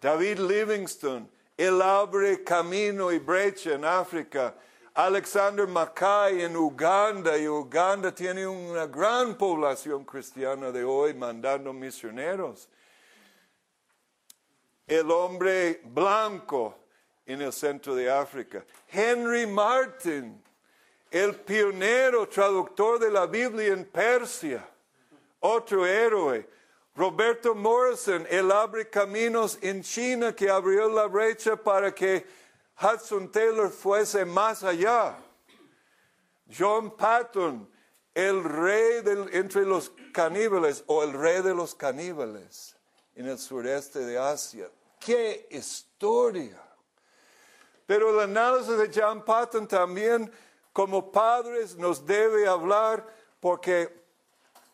David 0.00 0.38
Livingstone, 0.38 1.28
él 1.56 1.82
abre 1.82 2.44
camino 2.44 3.10
y 3.10 3.18
brecha 3.18 3.72
en 3.72 3.84
África, 3.84 4.54
Alexander 4.94 5.66
Mackay 5.66 6.42
en 6.42 6.56
Uganda, 6.56 7.36
y 7.36 7.48
Uganda 7.48 8.14
tiene 8.14 8.46
una 8.46 8.86
gran 8.86 9.36
población 9.36 10.04
cristiana 10.04 10.70
de 10.70 10.84
hoy 10.84 11.14
mandando 11.14 11.72
misioneros. 11.72 12.68
El 14.86 15.10
hombre 15.10 15.80
blanco 15.82 16.78
en 17.26 17.42
el 17.42 17.52
centro 17.52 17.96
de 17.96 18.08
África. 18.08 18.64
Henry 18.86 19.48
Martin, 19.48 20.39
el 21.10 21.34
pionero 21.34 22.28
traductor 22.28 22.98
de 22.98 23.10
la 23.10 23.26
Biblia 23.26 23.72
en 23.72 23.84
Persia, 23.84 24.66
otro 25.40 25.86
héroe. 25.86 26.48
Roberto 26.94 27.54
Morrison, 27.54 28.26
el 28.28 28.50
abre 28.50 28.88
caminos 28.90 29.58
en 29.62 29.82
China 29.82 30.34
que 30.34 30.50
abrió 30.50 30.88
la 30.88 31.06
brecha 31.06 31.56
para 31.56 31.94
que 31.94 32.26
Hudson 32.80 33.30
Taylor 33.30 33.70
fuese 33.70 34.24
más 34.24 34.62
allá. 34.62 35.16
John 36.56 36.96
Patton, 36.96 37.70
el 38.14 38.42
rey 38.42 39.02
entre 39.32 39.64
los 39.64 39.92
caníbales 40.12 40.82
o 40.86 41.02
el 41.04 41.12
rey 41.12 41.42
de 41.42 41.54
los 41.54 41.74
caníbales 41.74 42.76
en 43.14 43.28
el 43.28 43.38
sureste 43.38 44.00
de 44.00 44.18
Asia. 44.18 44.68
¡Qué 44.98 45.46
historia! 45.50 46.60
Pero 47.86 48.10
el 48.10 48.20
análisis 48.20 48.76
de 48.76 48.90
John 48.92 49.24
Patton 49.24 49.66
también 49.66 50.30
como 50.72 51.10
padres 51.10 51.76
nos 51.76 52.04
debe 52.04 52.46
hablar 52.46 53.06
porque 53.40 54.04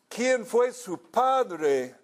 quién 0.09 0.45
fue 0.45 0.73
su 0.73 1.11
padre 1.11 1.97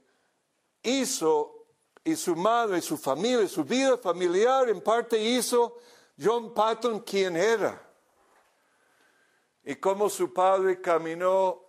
hizo 0.83 1.67
y 2.05 2.17
su 2.17 2.35
madre, 2.35 2.81
su 2.81 2.97
familia, 2.97 3.47
su 3.47 3.65
vida 3.65 3.97
familiar 3.97 4.69
en 4.69 4.81
parte 4.81 5.19
hizo 5.19 5.79
John 6.21 6.53
Patton 6.53 7.01
quien 7.01 7.37
era. 7.37 7.81
Y 9.65 9.77
cómo 9.77 10.09
su 10.09 10.33
padre 10.33 10.81
caminó, 10.81 11.63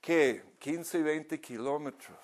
¿qué? 0.00 0.44
15 0.58 0.98
y 0.98 1.02
20 1.02 1.40
kilómetros 1.40 2.18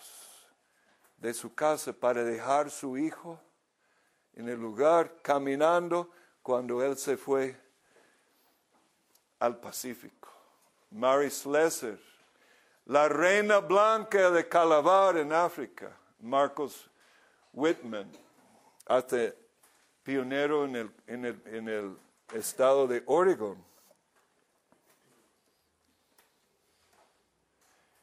de 1.17 1.33
su 1.33 1.55
casa 1.55 1.93
para 1.93 2.25
dejar 2.25 2.71
su 2.71 2.99
hijo 2.99 3.41
en 4.35 4.49
el 4.49 4.61
lugar 4.61 5.23
caminando 5.23 6.11
cuando 6.43 6.83
él 6.83 6.99
se 6.99 7.17
fue 7.17 7.66
al 9.39 9.59
Pacífico. 9.59 10.31
Mary 10.91 11.31
Slessor, 11.31 11.99
la 12.87 13.09
reina 13.09 13.59
blanca 13.59 14.31
de 14.31 14.49
Calabar 14.49 15.17
en 15.17 15.33
África, 15.33 15.95
Marcos 16.21 16.89
Whitman, 17.53 18.11
hasta 18.87 19.33
pionero 20.03 20.65
en 20.65 20.77
el, 20.77 20.91
en 21.07 21.25
el, 21.25 21.43
en 21.47 21.69
el 21.69 21.97
estado 22.33 22.87
de 22.87 23.03
Oregon. 23.07 23.63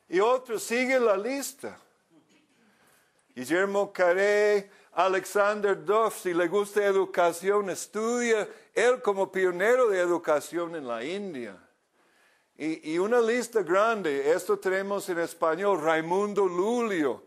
Y 0.10 0.20
otros 0.20 0.62
sigue 0.62 1.00
la 1.00 1.18
lista. 1.18 1.78
Guillermo 3.34 3.92
Carré, 3.92 4.70
Alexander 4.96 5.76
Duff, 5.76 6.22
si 6.22 6.34
le 6.34 6.48
gusta 6.48 6.84
educación, 6.84 7.70
estudia 7.70 8.48
él 8.74 9.02
como 9.02 9.32
pionero 9.32 9.90
de 9.90 10.00
educación 10.00 10.76
en 10.76 10.88
la 10.88 11.04
India. 11.04 11.58
Y, 12.56 13.00
una 13.00 13.20
lista 13.20 13.64
grande, 13.64 14.32
esto 14.32 14.60
tenemos 14.60 15.10
en 15.10 15.20
español, 15.20 15.82
Raimundo 15.82 16.46
Lulio, 16.46 17.24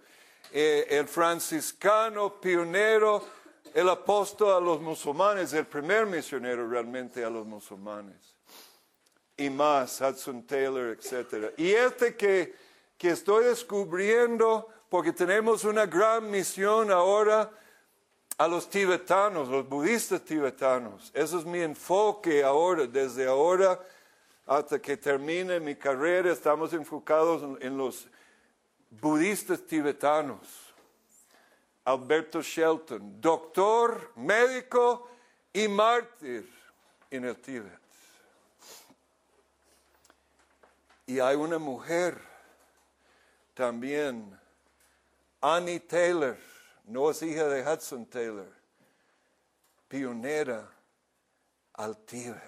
eh, 0.52 0.86
el 0.88 1.08
franciscano 1.08 2.40
pionero, 2.40 3.24
el 3.74 3.88
apóstol 3.88 4.54
a 4.54 4.60
los 4.60 4.80
musulmanes, 4.80 5.52
el 5.52 5.66
primer 5.66 6.06
misionero 6.06 6.68
realmente 6.68 7.24
a 7.24 7.28
los 7.28 7.44
musulmanes. 7.44 8.36
Y 9.36 9.50
más, 9.50 10.00
Hudson 10.00 10.46
Taylor, 10.46 10.96
etc. 10.96 11.52
Y 11.56 11.72
este 11.72 12.16
que, 12.16 12.54
que 12.96 13.10
estoy 13.10 13.44
descubriendo, 13.44 14.68
porque 14.88 15.12
tenemos 15.12 15.64
una 15.64 15.86
gran 15.86 16.30
misión 16.30 16.90
ahora 16.90 17.50
a 18.38 18.48
los 18.48 18.68
tibetanos, 18.68 19.48
los 19.48 19.68
budistas 19.68 20.22
tibetanos. 20.22 21.10
Eso 21.14 21.38
es 21.38 21.44
mi 21.44 21.60
enfoque 21.60 22.44
ahora, 22.44 22.86
desde 22.86 23.26
ahora 23.26 23.80
hasta 24.46 24.80
que 24.80 24.96
termine 24.96 25.58
mi 25.58 25.74
carrera, 25.74 26.32
estamos 26.32 26.72
enfocados 26.72 27.60
en 27.60 27.76
los 27.76 28.08
budistas 28.90 29.60
tibetanos. 29.66 30.66
Alberto 31.84 32.42
Shelton, 32.42 33.20
doctor, 33.20 34.12
médico 34.16 35.08
y 35.52 35.68
mártir 35.68 36.48
en 37.10 37.24
el 37.24 37.36
Tíbet. 37.36 37.78
Y 41.06 41.20
hay 41.20 41.36
una 41.36 41.58
mujer 41.58 42.20
también, 43.54 44.36
Annie 45.48 45.78
Taylor, 45.78 46.36
no 46.86 47.08
es 47.08 47.22
hija 47.22 47.46
de 47.46 47.62
Hudson 47.62 48.04
Taylor, 48.06 48.52
pionera 49.86 50.68
al 51.74 51.96
Tíbet. 51.98 52.42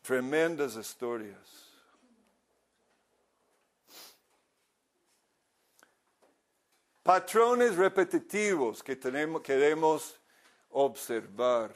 Tremendas 0.00 0.76
historias. 0.76 1.72
Patrones 7.02 7.74
repetitivos 7.74 8.80
que 8.80 8.94
tenemos, 8.94 9.42
queremos 9.42 10.20
observar. 10.70 11.74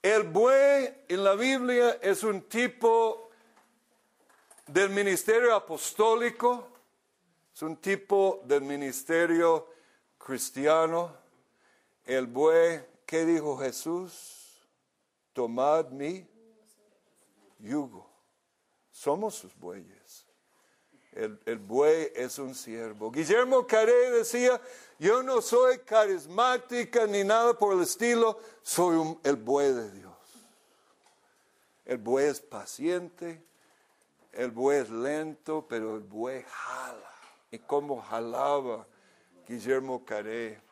El 0.00 0.22
buey 0.22 1.04
en 1.06 1.22
la 1.22 1.34
Biblia 1.34 1.98
es 2.00 2.22
un 2.24 2.48
tipo 2.48 3.30
del 4.66 4.88
ministerio 4.88 5.54
apostólico, 5.54 6.79
es 7.60 7.62
un 7.62 7.76
tipo 7.76 8.40
del 8.46 8.62
ministerio 8.62 9.68
cristiano. 10.16 11.14
El 12.06 12.26
buey, 12.26 12.80
¿qué 13.04 13.26
dijo 13.26 13.58
Jesús? 13.58 14.66
Tomad 15.34 15.90
mi 15.90 16.26
yugo. 17.58 18.08
Somos 18.90 19.34
sus 19.34 19.54
bueyes. 19.58 20.26
El, 21.12 21.58
buey 21.58 22.10
es 22.14 22.38
un 22.38 22.54
siervo. 22.54 23.10
Guillermo 23.10 23.66
Carey 23.66 24.10
decía, 24.10 24.58
yo 24.98 25.22
no 25.22 25.42
soy 25.42 25.80
carismática 25.80 27.06
ni 27.06 27.24
nada 27.24 27.52
por 27.52 27.74
el 27.74 27.82
estilo, 27.82 28.40
soy 28.62 29.18
el 29.22 29.36
buey 29.36 29.70
de 29.70 29.90
Dios. 29.90 30.16
El 31.84 31.98
buey 31.98 32.24
es 32.24 32.40
paciente, 32.40 33.44
el 34.32 34.50
buey 34.50 34.78
es 34.78 34.88
lento, 34.88 35.66
pero 35.68 35.96
el 35.96 36.00
buey 36.00 36.42
jala 36.48 37.09
y 37.52 37.58
cómo 37.58 38.00
jalaba 38.00 38.86
Guillermo 39.48 40.04
Caré. 40.04 40.62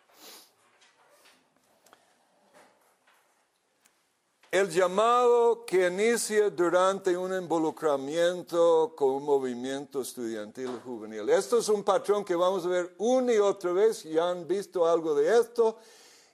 El 4.51 4.71
llamado 4.71 5.67
que 5.67 5.88
inicia 5.88 6.49
durante 6.51 7.17
un 7.17 7.35
involucramiento 7.35 8.95
con 8.97 9.11
un 9.11 9.25
movimiento 9.25 10.01
estudiantil 10.01 10.81
juvenil. 10.85 11.29
Esto 11.29 11.59
es 11.59 11.69
un 11.69 11.83
patrón 11.83 12.25
que 12.25 12.35
vamos 12.35 12.64
a 12.64 12.69
ver 12.69 12.95
una 12.99 13.33
y 13.35 13.38
otra 13.38 13.73
vez, 13.73 14.05
ya 14.05 14.31
han 14.31 14.47
visto 14.47 14.87
algo 14.87 15.14
de 15.14 15.38
esto. 15.38 15.79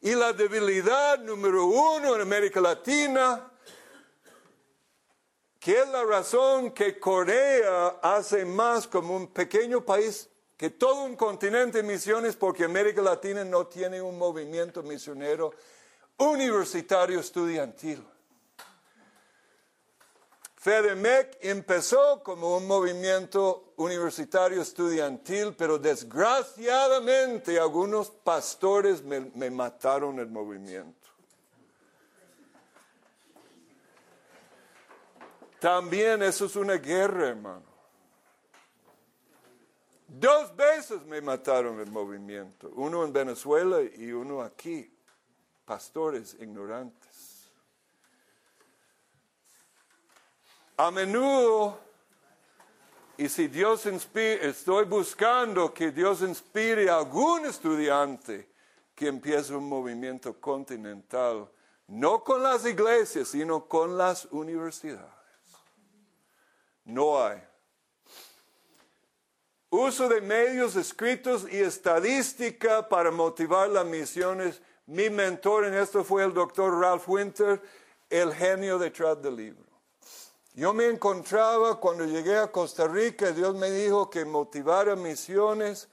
Y 0.03 0.15
la 0.15 0.33
debilidad 0.35 1.19
número 1.21 1.65
uno 1.65 2.15
en 2.15 2.21
América 2.21 2.61
Latina, 2.61 3.51
que 5.59 5.81
es 5.81 5.89
la 5.89 6.05
razón 6.05 6.71
que 6.73 7.01
Corea 7.01 7.99
hace 8.03 8.45
más 8.45 8.87
como 8.87 9.17
un 9.17 9.29
pequeño 9.29 9.83
país 9.83 10.29
que 10.65 10.71
todo 10.71 11.05
un 11.05 11.15
continente 11.15 11.83
de 11.83 11.85
misiones, 11.87 12.37
porque 12.37 12.65
América 12.65 13.03
Latina 13.03 13.45
no 13.45 13.67
tiene 13.67 14.01
un 14.01 14.17
movimiento 14.17 14.83
misionero 14.83 15.53
universitario 16.17 17.21
estudiantil. 17.21 18.03
FEDEMEC 20.57 21.37
empezó 21.43 22.23
como 22.23 22.57
un 22.57 22.67
movimiento 22.67 23.75
universitario 23.77 24.63
estudiantil, 24.63 25.55
pero 25.55 25.79
desgraciadamente 25.79 27.61
algunos 27.61 28.09
pastores 28.09 29.03
me, 29.03 29.21
me 29.21 29.51
mataron 29.51 30.19
el 30.19 30.29
movimiento. 30.29 31.11
También 35.61 36.23
eso 36.23 36.47
es 36.47 36.57
una 36.57 36.77
guerra, 36.77 37.29
hermano. 37.29 37.74
Dos 40.17 40.55
veces 40.55 41.05
me 41.07 41.21
mataron 41.21 41.81
el 41.81 41.91
movimiento, 41.91 42.71
uno 42.77 43.05
en 43.05 43.13
Venezuela 43.13 43.83
y 43.83 44.13
uno 44.13 44.43
aquí, 44.43 44.97
pastores 45.65 46.37
ignorantes. 46.39 47.51
A 50.77 50.93
menudo, 50.93 51.81
y 53.17 53.29
si 53.29 53.49
Dios 53.49 53.87
inspira, 53.87 54.45
estoy 54.45 54.85
buscando 54.85 55.75
que 55.75 55.91
Dios 55.91 56.23
inspire 56.23 56.89
a 56.89 56.99
algún 56.99 57.47
estudiante 57.47 58.53
que 58.95 59.09
empiece 59.09 59.53
un 59.53 59.69
movimiento 59.69 60.41
continental, 60.41 61.51
no 61.89 62.23
con 62.23 62.41
las 62.41 62.65
iglesias, 62.65 63.27
sino 63.27 63.67
con 63.67 63.99
las 63.99 64.27
universidades. 64.27 65.11
No 66.85 67.21
hay. 67.21 67.43
Uso 69.77 70.09
de 70.09 70.21
medios 70.21 70.77
escritos 70.77 71.49
y 71.51 71.59
estadística 71.59 72.89
para 72.89 73.11
motivar 73.11 73.69
las 73.69 73.85
misiones. 73.85 74.63
Mi 74.87 75.11
mentor 75.11 75.65
en 75.65 75.75
esto 75.75 76.05
fue 76.05 76.23
el 76.23 76.33
doctor 76.33 76.81
Ralph 76.81 77.09
Winter, 77.09 77.61
el 78.09 78.33
genio 78.33 78.79
detrás 78.79 79.21
del 79.21 79.35
libro. 79.35 79.65
Yo 80.53 80.73
me 80.73 80.87
encontraba 80.87 81.81
cuando 81.81 82.05
llegué 82.05 82.39
a 82.39 82.53
Costa 82.53 82.87
Rica, 82.87 83.33
Dios 83.33 83.57
me 83.57 83.69
dijo 83.69 84.09
que 84.09 84.25
motivara 84.25 84.95
misiones 84.95 85.89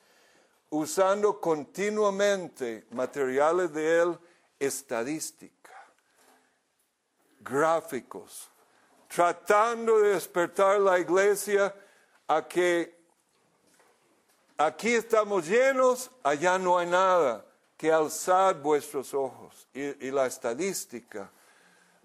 usando 0.70 1.41
continuamente 1.41 2.86
materiales 2.91 3.74
de 3.74 4.00
él, 4.00 4.20
estadística, 4.60 5.74
gráficos, 7.39 8.48
tratando 9.08 10.02
de 10.02 10.10
despertar 10.10 10.80
la 10.80 11.00
iglesia 11.00 11.74
a 12.28 12.48
que 12.48 13.01
Aquí 14.65 14.93
estamos 14.93 15.47
llenos, 15.47 16.12
allá 16.21 16.60
no 16.60 16.78
hay 16.78 16.86
nada. 16.88 17.43
Que 17.76 17.91
alzad 17.91 18.58
vuestros 18.58 19.12
ojos. 19.12 19.67
Y, 19.74 20.12
la 20.12 20.28
estadística, 20.28 21.32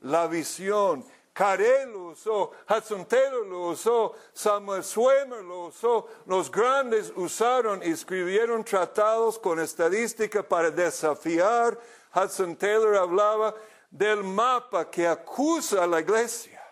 la 0.01 0.27
visión. 0.27 1.05
Carey 1.35 1.85
lo 1.85 2.13
usó, 2.13 2.53
Hudson 2.67 3.05
Taylor 3.05 3.47
lo 3.47 3.69
usó, 3.69 4.15
Samuel 4.33 4.83
Swimmer 4.83 5.45
lo 5.45 5.67
usó. 5.67 6.09
Los 6.25 6.51
grandes 6.51 7.13
usaron 7.15 7.83
y 7.83 7.91
escribieron 7.91 8.65
tratados 8.65 9.39
con 9.39 9.61
estadística 9.61 10.43
para 10.43 10.71
desafiar. 10.71 11.79
Hudson 12.15 12.57
Taylor 12.57 12.97
hablaba 12.97 13.55
del 13.91 14.25
mapa 14.25 14.91
que 14.91 15.07
acusa 15.07 15.85
a 15.85 15.87
la 15.87 16.01
iglesia 16.01 16.63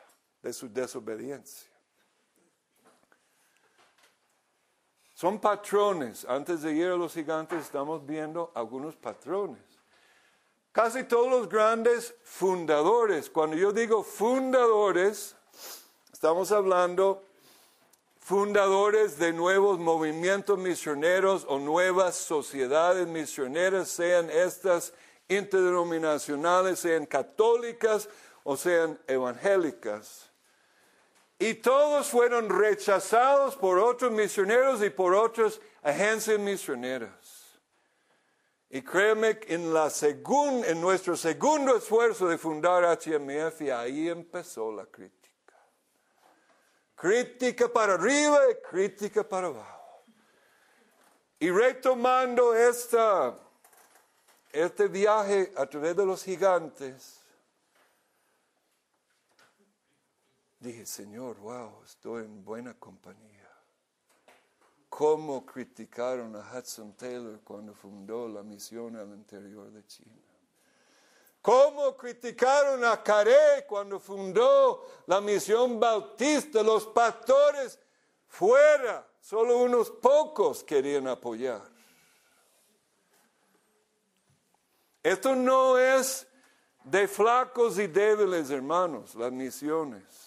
de 0.42 0.50
su 0.54 0.66
desobediencia. 0.72 1.73
Son 5.14 5.38
patrones. 5.38 6.24
Antes 6.28 6.62
de 6.62 6.72
ir 6.74 6.88
a 6.88 6.96
los 6.96 7.14
gigantes 7.14 7.64
estamos 7.64 8.04
viendo 8.04 8.50
algunos 8.54 8.96
patrones. 8.96 9.62
Casi 10.72 11.04
todos 11.04 11.30
los 11.30 11.48
grandes 11.48 12.16
fundadores, 12.24 13.30
cuando 13.30 13.56
yo 13.56 13.70
digo 13.70 14.02
fundadores, 14.02 15.36
estamos 16.12 16.50
hablando 16.50 17.22
fundadores 18.18 19.16
de 19.18 19.32
nuevos 19.32 19.78
movimientos 19.78 20.58
misioneros 20.58 21.46
o 21.48 21.60
nuevas 21.60 22.16
sociedades 22.16 23.06
misioneras, 23.06 23.88
sean 23.88 24.30
estas 24.30 24.94
interdenominacionales, 25.28 26.80
sean 26.80 27.06
católicas 27.06 28.08
o 28.42 28.56
sean 28.56 28.98
evangélicas. 29.06 30.33
Y 31.44 31.52
todos 31.56 32.08
fueron 32.08 32.48
rechazados 32.48 33.54
por 33.54 33.78
otros 33.78 34.10
misioneros 34.10 34.82
y 34.82 34.88
por 34.88 35.14
otras 35.14 35.60
agencias 35.82 36.38
misioneras. 36.38 37.60
Y 38.70 38.80
créeme 38.80 39.38
en, 39.48 39.74
la 39.74 39.92
en 40.00 40.80
nuestro 40.80 41.18
segundo 41.18 41.76
esfuerzo 41.76 42.28
de 42.28 42.38
fundar 42.38 42.82
HMF, 42.84 43.60
ahí 43.76 44.08
empezó 44.08 44.72
la 44.72 44.86
crítica. 44.86 45.54
Crítica 46.94 47.68
para 47.68 47.92
arriba 47.92 48.38
y 48.50 48.54
crítica 48.66 49.22
para 49.22 49.48
abajo. 49.48 50.02
Y 51.40 51.50
retomando 51.50 52.54
este 54.50 54.88
viaje 54.88 55.52
a 55.58 55.66
través 55.66 55.94
de 55.94 56.06
los 56.06 56.24
gigantes, 56.24 57.23
Dije, 60.64 60.86
Señor, 60.86 61.36
wow, 61.40 61.82
estoy 61.84 62.24
en 62.24 62.42
buena 62.42 62.72
compañía. 62.72 63.50
¿Cómo 64.88 65.44
criticaron 65.44 66.34
a 66.36 66.40
Hudson 66.40 66.94
Taylor 66.94 67.38
cuando 67.44 67.74
fundó 67.74 68.26
la 68.28 68.42
misión 68.42 68.96
al 68.96 69.08
interior 69.08 69.70
de 69.70 69.86
China? 69.86 70.22
¿Cómo 71.42 71.94
criticaron 71.94 72.82
a 72.82 73.02
Carey 73.02 73.66
cuando 73.68 74.00
fundó 74.00 74.86
la 75.06 75.20
misión 75.20 75.78
bautista? 75.78 76.62
Los 76.62 76.86
pastores 76.86 77.78
fuera, 78.26 79.06
solo 79.20 79.58
unos 79.58 79.90
pocos 79.90 80.64
querían 80.64 81.08
apoyar. 81.08 81.60
Esto 85.02 85.36
no 85.36 85.76
es 85.76 86.26
de 86.84 87.06
flacos 87.06 87.78
y 87.78 87.86
débiles, 87.86 88.48
hermanos, 88.48 89.14
las 89.14 89.30
misiones 89.30 90.23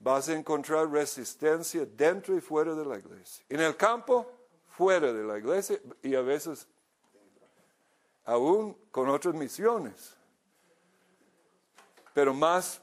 vas 0.00 0.28
a 0.28 0.34
encontrar 0.34 0.90
resistencia 0.90 1.86
dentro 1.86 2.36
y 2.36 2.40
fuera 2.40 2.74
de 2.74 2.84
la 2.84 2.98
iglesia. 2.98 3.44
En 3.48 3.60
el 3.60 3.76
campo, 3.76 4.26
fuera 4.68 5.12
de 5.12 5.22
la 5.22 5.38
iglesia 5.38 5.78
y 6.02 6.14
a 6.14 6.22
veces 6.22 6.66
aún 8.24 8.76
con 8.90 9.08
otras 9.08 9.34
misiones, 9.34 10.16
pero 12.14 12.32
más 12.32 12.80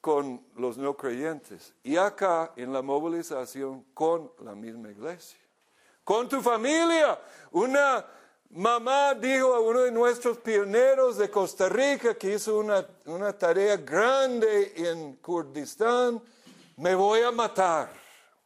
con 0.00 0.44
los 0.56 0.76
no 0.76 0.96
creyentes. 0.96 1.74
Y 1.82 1.96
acá 1.96 2.52
en 2.56 2.72
la 2.72 2.82
movilización 2.82 3.84
con 3.94 4.32
la 4.40 4.54
misma 4.54 4.90
iglesia. 4.90 5.38
Con 6.02 6.28
tu 6.28 6.42
familia, 6.42 7.18
una 7.52 8.04
Mamá 8.50 9.14
dijo 9.14 9.54
a 9.54 9.60
uno 9.60 9.80
de 9.80 9.90
nuestros 9.90 10.38
pioneros 10.38 11.16
de 11.16 11.30
Costa 11.30 11.68
Rica 11.68 12.14
que 12.14 12.34
hizo 12.34 12.58
una, 12.58 12.86
una 13.06 13.32
tarea 13.32 13.76
grande 13.76 14.72
en 14.76 15.16
Kurdistán, 15.16 16.22
me 16.76 16.94
voy 16.94 17.22
a 17.22 17.32
matar 17.32 17.92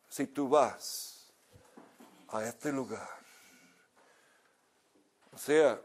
si 0.08 0.26
tú 0.26 0.48
vas 0.48 1.32
a 2.28 2.44
este 2.44 2.72
lugar. 2.72 3.08
O 5.34 5.38
sea, 5.38 5.80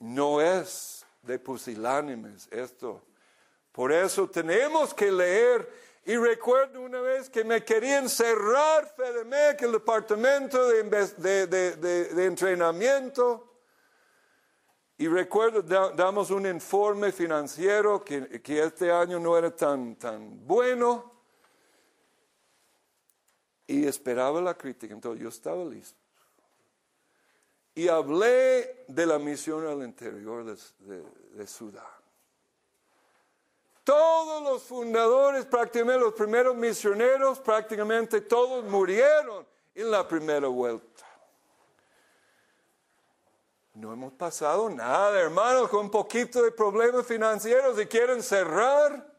no 0.00 0.40
es 0.40 1.04
de 1.22 1.38
pusilánimes 1.38 2.48
esto. 2.50 3.02
Por 3.72 3.92
eso 3.92 4.28
tenemos 4.28 4.92
que 4.92 5.12
leer 5.12 5.87
y 6.08 6.16
recuerdo 6.16 6.80
una 6.80 7.02
vez 7.02 7.28
que 7.28 7.44
me 7.44 7.62
querían 7.62 8.08
cerrar 8.08 8.86
FEDEMEC, 8.96 9.60
el 9.60 9.72
departamento 9.72 10.66
de, 10.66 12.24
entrenamiento. 12.24 13.58
Y 14.96 15.06
recuerdo, 15.06 15.60
damos 15.60 16.30
un 16.30 16.46
informe 16.46 17.12
financiero 17.12 18.02
que, 18.02 18.40
que, 18.40 18.62
este 18.62 18.90
año 18.90 19.20
no 19.20 19.36
era 19.36 19.54
tan, 19.54 19.96
tan 19.96 20.46
bueno. 20.46 21.12
Y 23.66 23.86
esperaba 23.86 24.40
la 24.40 24.56
crítica, 24.56 24.94
entonces 24.94 25.22
yo 25.22 25.28
estaba 25.28 25.62
listo. 25.62 26.00
Y 27.74 27.86
hablé 27.88 28.86
de 28.88 29.04
la 29.04 29.18
misión 29.18 29.66
al 29.66 29.82
interior 29.82 30.42
de 30.42 31.46
Sudán. 31.46 31.97
Todos 33.88 34.42
los 34.42 34.64
fundadores, 34.64 35.46
prácticamente 35.46 35.98
los 35.98 36.12
primeros 36.12 36.54
misioneros, 36.54 37.38
prácticamente 37.38 38.20
todos 38.20 38.62
murieron 38.64 39.46
en 39.74 39.90
la 39.90 40.06
primera 40.06 40.46
vuelta. 40.46 41.06
No 43.72 43.90
hemos 43.90 44.12
pasado 44.12 44.68
nada, 44.68 45.18
hermanos, 45.18 45.70
con 45.70 45.86
un 45.86 45.90
poquito 45.90 46.42
de 46.42 46.52
problemas 46.52 47.06
financieros 47.06 47.80
y 47.80 47.86
quieren 47.86 48.22
cerrar. 48.22 49.10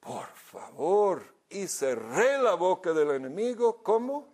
Por 0.00 0.26
favor, 0.26 1.22
y 1.48 1.66
cerré 1.68 2.36
la 2.36 2.52
boca 2.52 2.92
del 2.92 3.12
enemigo. 3.12 3.82
¿Cómo? 3.82 4.28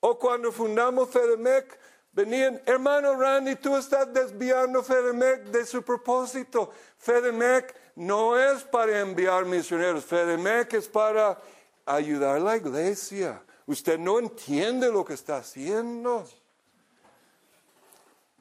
O 0.00 0.18
cuando 0.18 0.52
fundamos 0.52 1.08
FEDEMEC, 1.08 1.80
venían, 2.14 2.62
hermano 2.64 3.16
Randy, 3.16 3.56
tú 3.56 3.76
estás 3.76 4.12
desviando 4.12 4.82
FEDEMEC 4.82 5.44
de 5.46 5.66
su 5.66 5.82
propósito. 5.82 6.72
FEDEMEC 6.98 7.74
no 7.96 8.38
es 8.38 8.62
para 8.62 9.00
enviar 9.00 9.44
misioneros, 9.44 10.04
FEDEMEC 10.04 10.74
es 10.74 10.88
para 10.88 11.38
ayudar 11.84 12.36
a 12.36 12.40
la 12.40 12.56
iglesia. 12.56 13.42
Usted 13.66 13.98
no 13.98 14.18
entiende 14.18 14.90
lo 14.90 15.04
que 15.04 15.14
está 15.14 15.38
haciendo. 15.38 16.26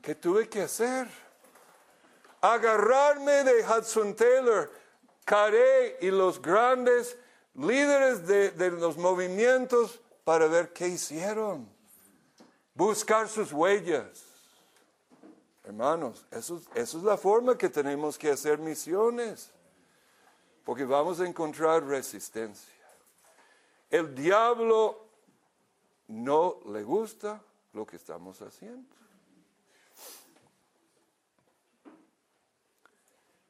¿Qué 0.02 0.16
tuve 0.16 0.50
que 0.50 0.62
hacer? 0.62 1.08
Agarrarme 2.42 3.44
de 3.44 3.66
Hudson 3.66 4.16
Taylor, 4.16 4.70
Carey 5.24 5.96
y 6.02 6.12
los 6.12 6.42
grandes 6.42 7.18
líderes 7.56 8.28
de, 8.28 8.52
de 8.52 8.72
los 8.72 8.98
movimientos 8.98 10.02
para 10.26 10.48
ver 10.48 10.74
qué 10.74 10.90
hicieron. 10.90 11.73
Buscar 12.76 13.28
sus 13.30 13.52
huellas. 13.52 14.26
Hermanos, 15.64 16.26
eso, 16.32 16.62
es 16.76 16.94
la 16.96 17.18
forma 17.18 17.58
que 17.58 17.70
tenemos 17.70 18.18
que 18.18 18.30
hacer 18.30 18.58
misiones, 18.58 19.50
porque 20.66 20.84
vamos 20.84 21.20
a 21.22 21.28
encontrar 21.28 21.84
resistencia. 21.86 22.74
El 23.90 24.14
diablo 24.14 25.06
no 26.08 26.60
le 26.66 26.84
gusta 26.84 27.42
lo 27.74 27.86
que 27.86 27.96
estamos 27.96 28.42
haciendo. 28.42 28.96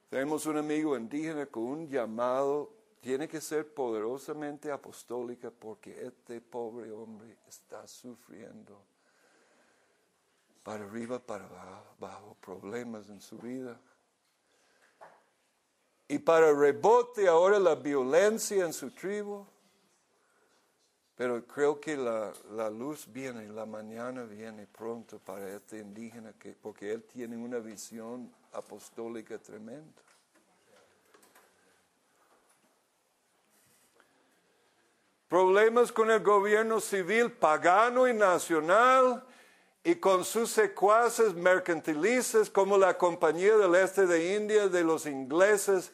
Tenemos 0.10 0.46
un 0.46 0.58
amigo 0.58 0.96
indígena 0.96 1.48
con 1.48 1.64
un 1.64 1.90
llamado, 1.90 2.72
tiene 3.02 3.28
que 3.28 3.42
ser 3.42 3.74
poderosamente 3.74 4.72
apostólica 4.72 5.50
porque 5.50 6.06
este 6.06 6.40
pobre 6.40 6.92
hombre 6.92 7.38
está 7.48 7.88
sufriendo 7.88 8.93
para 10.64 10.86
arriba, 10.86 11.20
para 11.20 11.46
abajo, 11.46 11.96
bajo 12.00 12.38
problemas 12.42 13.10
en 13.10 13.20
su 13.20 13.38
vida. 13.38 13.80
Y 16.08 16.20
para 16.20 16.54
rebote 16.54 17.28
ahora 17.28 17.60
la 17.60 17.76
violencia 17.76 18.66
en 18.66 18.74
su 18.74 18.92
tribu. 18.92 19.46
Pero 21.16 21.46
creo 21.46 21.80
que 21.80 21.96
la, 21.96 22.34
la, 22.52 22.70
luz 22.70 23.08
viene, 23.12 23.48
la 23.48 23.66
mañana 23.66 24.24
viene 24.24 24.66
pronto 24.66 25.20
para 25.20 25.48
este 25.56 25.78
indígena, 25.78 26.34
que, 26.34 26.54
porque 26.54 26.92
él 26.92 27.04
tiene 27.04 27.38
una 27.38 27.60
visión 27.60 28.34
apostólica 28.52 29.38
tremenda. 29.38 30.02
Problemas 35.28 35.92
con 35.92 36.10
el 36.10 36.22
gobierno 36.22 36.80
civil 36.80 37.32
pagano 37.32 38.08
y 38.08 38.14
nacional 38.14 39.24
y 39.84 39.96
con 39.96 40.24
sus 40.24 40.50
secuaces 40.50 41.34
mercantilistas 41.34 42.50
como 42.50 42.78
la 42.78 42.98
Compañía 42.98 43.58
del 43.58 43.76
Este 43.76 44.06
de 44.06 44.36
India 44.36 44.68
de 44.70 44.84
los 44.84 45.06
ingleses 45.06 45.92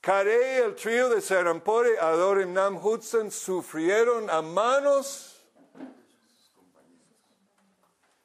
Carey, 0.00 0.62
el 0.62 0.76
trío 0.76 1.10
de 1.10 1.20
Serampore, 1.20 1.98
Adorim 1.98 2.54
Nam 2.54 2.78
Hudson 2.82 3.30
sufrieron 3.30 4.30
a 4.30 4.40
manos 4.40 5.44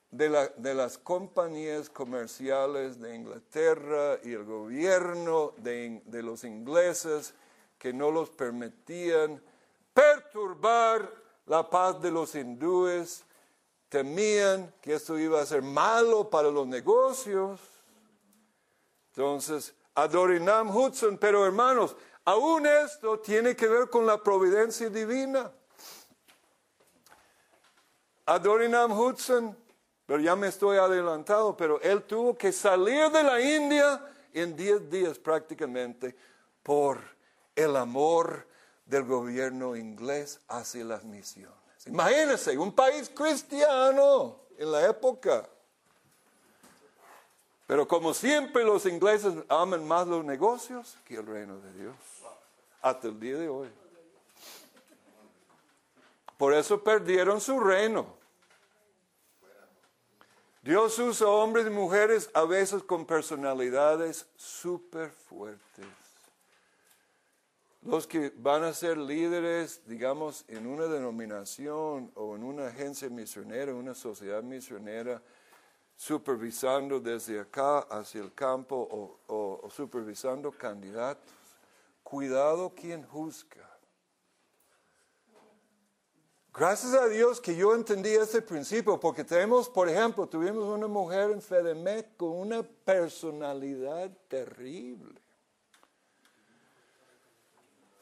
de, 0.10 0.30
la, 0.30 0.48
de, 0.56 0.74
las 0.74 0.98
compañías 0.98 1.90
comerciales 1.90 3.02
de 3.02 3.14
Inglaterra 3.14 4.18
y 4.24 4.32
el 4.32 4.46
gobierno 4.46 5.54
de, 5.58 6.02
de 6.06 6.24
los 6.24 6.46
ingleses 6.46 7.34
que 7.78 7.92
no 7.92 8.10
los 8.10 8.30
permitían 8.30 9.44
perturbar 9.94 11.12
la 11.46 11.70
paz 11.70 12.02
de 12.02 12.10
los 12.10 12.36
hindúes, 12.36 13.26
temían 13.90 14.74
que 14.82 14.96
esto 14.96 15.18
iba 15.18 15.42
a 15.42 15.46
ser 15.46 15.62
malo 15.62 16.30
para 16.30 16.50
los 16.50 16.68
negocios. 16.68 17.60
Entonces, 19.10 19.74
Adorinam 19.94 20.76
Hudson, 20.76 21.18
pero 21.18 21.46
hermanos, 21.46 21.96
aún 22.26 22.66
esto 22.66 23.20
tiene 23.20 23.56
que 23.56 23.68
ver 23.68 23.90
con 23.90 24.06
la 24.06 24.22
providencia 24.22 24.90
divina. 24.90 25.52
Adorinam 28.26 28.92
Hudson, 28.92 29.58
pero 30.06 30.20
ya 30.20 30.36
me 30.36 30.48
estoy 30.48 30.78
adelantado, 30.78 31.56
pero 31.56 31.80
él 31.82 32.04
tuvo 32.04 32.38
que 32.38 32.52
salir 32.52 33.10
de 33.12 33.24
la 33.24 33.40
India 33.40 34.04
en 34.34 34.56
10 34.56 34.90
días 34.90 35.20
prácticamente 35.20 36.16
por 36.62 37.00
el 37.56 37.76
amor 37.76 38.48
del 38.86 39.04
gobierno 39.04 39.76
inglés 39.76 40.42
hacia 40.48 40.84
las 40.84 41.04
misiones. 41.04 41.65
Imagínense, 41.86 42.58
un 42.58 42.72
país 42.72 43.10
cristiano 43.14 44.40
en 44.58 44.72
la 44.72 44.88
época. 44.88 45.48
Pero 47.68 47.88
como 47.88 48.14
siempre 48.14 48.64
los 48.64 48.86
ingleses 48.86 49.34
aman 49.50 49.88
más 49.88 50.08
los 50.08 50.24
negocios 50.24 50.98
que 51.06 51.16
el 51.16 51.26
reino 51.26 51.60
de 51.60 51.74
Dios. 51.74 51.96
Hasta 52.82 53.08
el 53.08 53.20
día 53.20 53.38
de 53.38 53.50
hoy. 53.50 53.70
Por 56.38 56.54
eso 56.54 56.84
perdieron 56.84 57.40
su 57.42 57.60
reino. 57.60 58.06
Dios 60.62 60.98
usa 60.98 61.28
hombres 61.28 61.68
y 61.68 61.70
mujeres 61.70 62.30
a 62.34 62.44
veces 62.44 62.84
con 62.84 63.06
personalidades 63.06 64.28
súper 64.36 65.12
fuertes. 65.12 65.86
Los 67.86 68.08
que 68.08 68.34
van 68.38 68.64
a 68.64 68.74
ser 68.74 68.98
líderes, 68.98 69.82
digamos, 69.86 70.44
en 70.48 70.66
una 70.66 70.86
denominación 70.86 72.12
o 72.16 72.36
en 72.36 72.44
una 72.44 72.68
agencia 72.68 73.08
misionera, 73.12 73.76
una 73.76 73.94
sociedad 73.94 74.42
misionera, 74.42 75.22
supervisando 75.96 77.00
desde 77.00 77.40
acá 77.40 77.80
hacia 77.80 78.22
el 78.22 78.34
campo 78.34 79.20
o, 79.28 79.70
supervisando 79.70 80.52
candidatos. 80.52 81.32
Cuidado 82.02 82.74
quien 82.74 83.04
juzga. 83.04 83.70
Gracias 86.52 86.94
a 86.94 87.08
Dios 87.08 87.40
que 87.40 87.56
yo 87.56 87.76
entendí 87.76 88.10
ese 88.10 88.42
principio, 88.42 89.00
porque 89.00 89.24
tenemos, 89.24 89.70
por 89.70 89.90
ejemplo, 89.90 90.26
tuvimos 90.26 90.64
una 90.64 90.88
mujer 90.88 91.30
en 91.30 91.42
Fedemec 91.42 92.18
con 92.18 92.32
una 92.32 92.64
personalidad 92.64 94.10
terrible. 94.28 95.25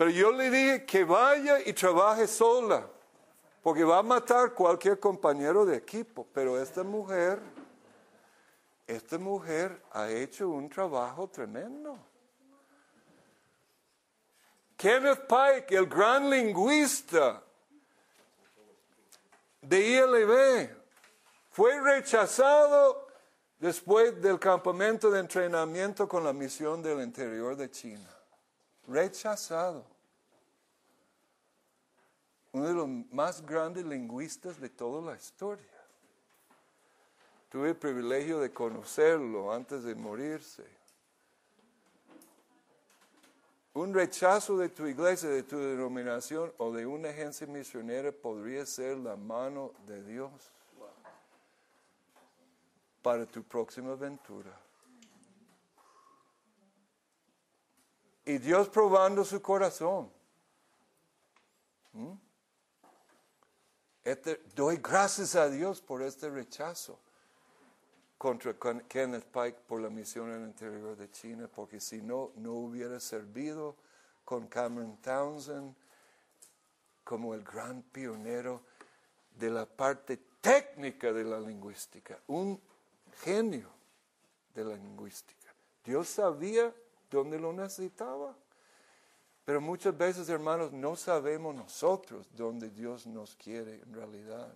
Pero 0.04 0.12
yo 0.12 0.34
le 0.34 0.50
dije 0.50 0.86
que 0.86 1.06
vaya 1.06 1.62
y 1.66 1.72
trabaje 1.72 2.28
sola, 2.28 2.86
porque 3.62 3.86
va 3.86 4.00
a 4.00 4.04
matar 4.04 4.54
cualquier 4.54 5.00
compañero 5.00 5.66
de 5.66 5.78
equipo. 5.78 6.28
Pero 6.34 6.62
esta 6.62 6.84
mujer 6.84 7.40
esta 8.86 9.18
mujer 9.18 9.82
ha 9.94 10.10
hecho 10.10 10.50
un 10.50 10.70
trabajo 10.70 11.30
tremendo. 11.30 11.98
Kenneth 14.76 15.26
Pike, 15.26 15.74
el 15.74 15.86
gran 15.86 16.30
lingüista 16.30 17.42
de 19.62 19.88
ILB, 19.88 20.70
fue 21.50 21.80
rechazado 21.80 23.08
después 23.58 24.22
del 24.22 24.38
campamento 24.38 25.10
de 25.10 25.22
entrenamiento 25.22 26.10
con 26.10 26.26
la 26.26 26.34
misión 26.34 26.82
del 26.84 27.00
interior 27.00 27.56
de 27.56 27.72
China. 27.72 28.10
Rechazado. 28.86 29.93
Uno 32.54 32.68
de 32.68 32.74
los 32.74 32.88
más 33.12 33.46
grandes 33.46 33.84
lingüistas 33.84 34.60
de 34.60 34.70
toda 34.70 35.02
la 35.02 35.18
historia. 35.18 35.66
Tuve 37.50 37.70
el 37.70 37.76
privilegio 37.76 38.40
de 38.40 38.52
conocerlo 38.52 39.52
antes 39.52 39.84
de 39.84 39.96
morirse. 39.96 40.64
Un 43.74 43.92
rechazo 43.92 44.56
de 44.58 44.70
tu 44.70 44.86
iglesia, 44.86 45.30
de 45.30 45.42
tu 45.42 45.58
denominación 45.58 46.54
o 46.58 46.72
de 46.72 46.86
una 46.86 47.10
agencia 47.10 47.48
misionera 47.48 48.12
podría 48.12 48.68
ser 48.68 48.98
la 48.98 49.16
mano 49.16 49.72
de 49.88 50.04
Dios 50.04 50.32
para 53.02 53.26
tu 53.26 53.42
próxima 53.44 53.94
aventura. 53.94 54.56
Y 58.26 58.38
Dios 58.38 58.70
probando 58.70 59.26
su 59.26 59.42
corazón. 59.42 60.10
¿Mm? 61.94 62.23
Este, 64.04 64.42
doy 64.56 64.78
gracias 64.78 65.36
a 65.36 65.50
Dios 65.50 65.82
por 65.82 66.02
este 66.02 66.30
rechazo. 66.30 67.00
contra 68.18 68.54
Ken- 68.58 68.86
Kenneth 68.88 69.26
Pike 69.26 69.60
por 69.68 69.82
la 69.82 69.90
misión 69.90 70.30
en 70.30 70.44
el 70.44 70.48
interior 70.48 70.96
de 70.96 71.12
China, 71.12 71.50
porque 71.54 71.82
si 71.82 72.02
no, 72.02 72.32
no 72.38 72.54
hubiera 72.54 72.98
servido 73.02 73.76
con 74.24 74.48
Cameron 74.48 74.96
Townsend 75.02 75.76
como 77.04 77.34
el 77.34 77.44
gran 77.44 77.82
pionero 77.82 78.62
de 79.38 79.50
la 79.50 79.66
parte 79.66 80.16
técnica 80.40 81.12
de 81.12 81.26
la 81.26 81.38
lingüística, 81.42 82.18
un 82.28 82.62
genio 83.24 83.70
de 84.56 84.64
la 84.64 84.76
lingüística. 84.76 85.54
Dios 85.84 86.08
sabía 86.08 86.74
dónde 87.12 87.38
lo 87.38 87.52
necesitaba, 87.52 88.34
pero 89.46 89.60
muchas 89.60 89.98
veces, 89.98 90.30
hermanos, 90.30 90.72
no 90.72 90.96
sabemos 90.96 91.54
nosotros 91.56 92.28
dónde 92.36 92.70
Dios 92.70 93.06
nos 93.06 93.36
quiere 93.36 93.76
en 93.82 93.94
realidad. 93.94 94.54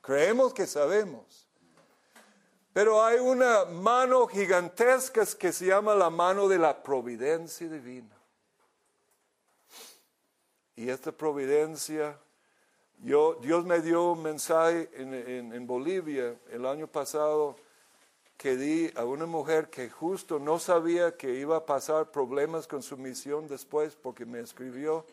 Creemos 0.00 0.54
que 0.54 0.66
sabemos. 0.66 1.46
Pero 2.72 3.04
hay 3.04 3.18
una 3.18 3.64
mano 3.64 4.26
gigantesca 4.26 5.26
que 5.38 5.52
se 5.52 5.66
llama 5.66 5.94
la 5.94 6.08
mano 6.08 6.48
de 6.48 6.58
la 6.58 6.82
providencia 6.82 7.68
divina. 7.68 8.16
Y 10.76 10.88
esta 10.88 11.12
providencia, 11.12 12.16
yo, 13.00 13.34
Dios 13.42 13.66
me 13.66 13.80
dio 13.80 14.12
un 14.12 14.22
mensaje 14.22 14.88
en, 14.94 15.12
en- 15.12 15.52
en 15.52 15.66
Bolivia 15.66 16.34
el 16.50 16.64
año 16.64 16.86
pasado 16.86 17.56
que 18.40 18.56
di 18.56 18.90
a 18.96 19.04
una 19.04 19.26
mujer 19.26 19.68
que 19.68 19.90
justo 19.90 20.38
no 20.38 20.58
sabía 20.58 21.14
que 21.14 21.34
iba 21.34 21.58
a 21.58 21.66
pasar 21.66 22.10
problemas 22.10 22.66
con 22.66 22.82
su 22.82 22.96
misión 22.96 23.46
después 23.46 23.94
porque 23.96 24.24
me 24.24 24.40
escribió. 24.40 25.04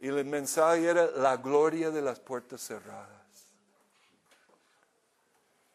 Y 0.00 0.08
el 0.08 0.24
mensaje 0.24 0.86
era 0.86 1.04
la 1.10 1.36
gloria 1.36 1.90
de 1.90 2.00
las 2.00 2.18
puertas 2.18 2.62
cerradas. 2.62 3.10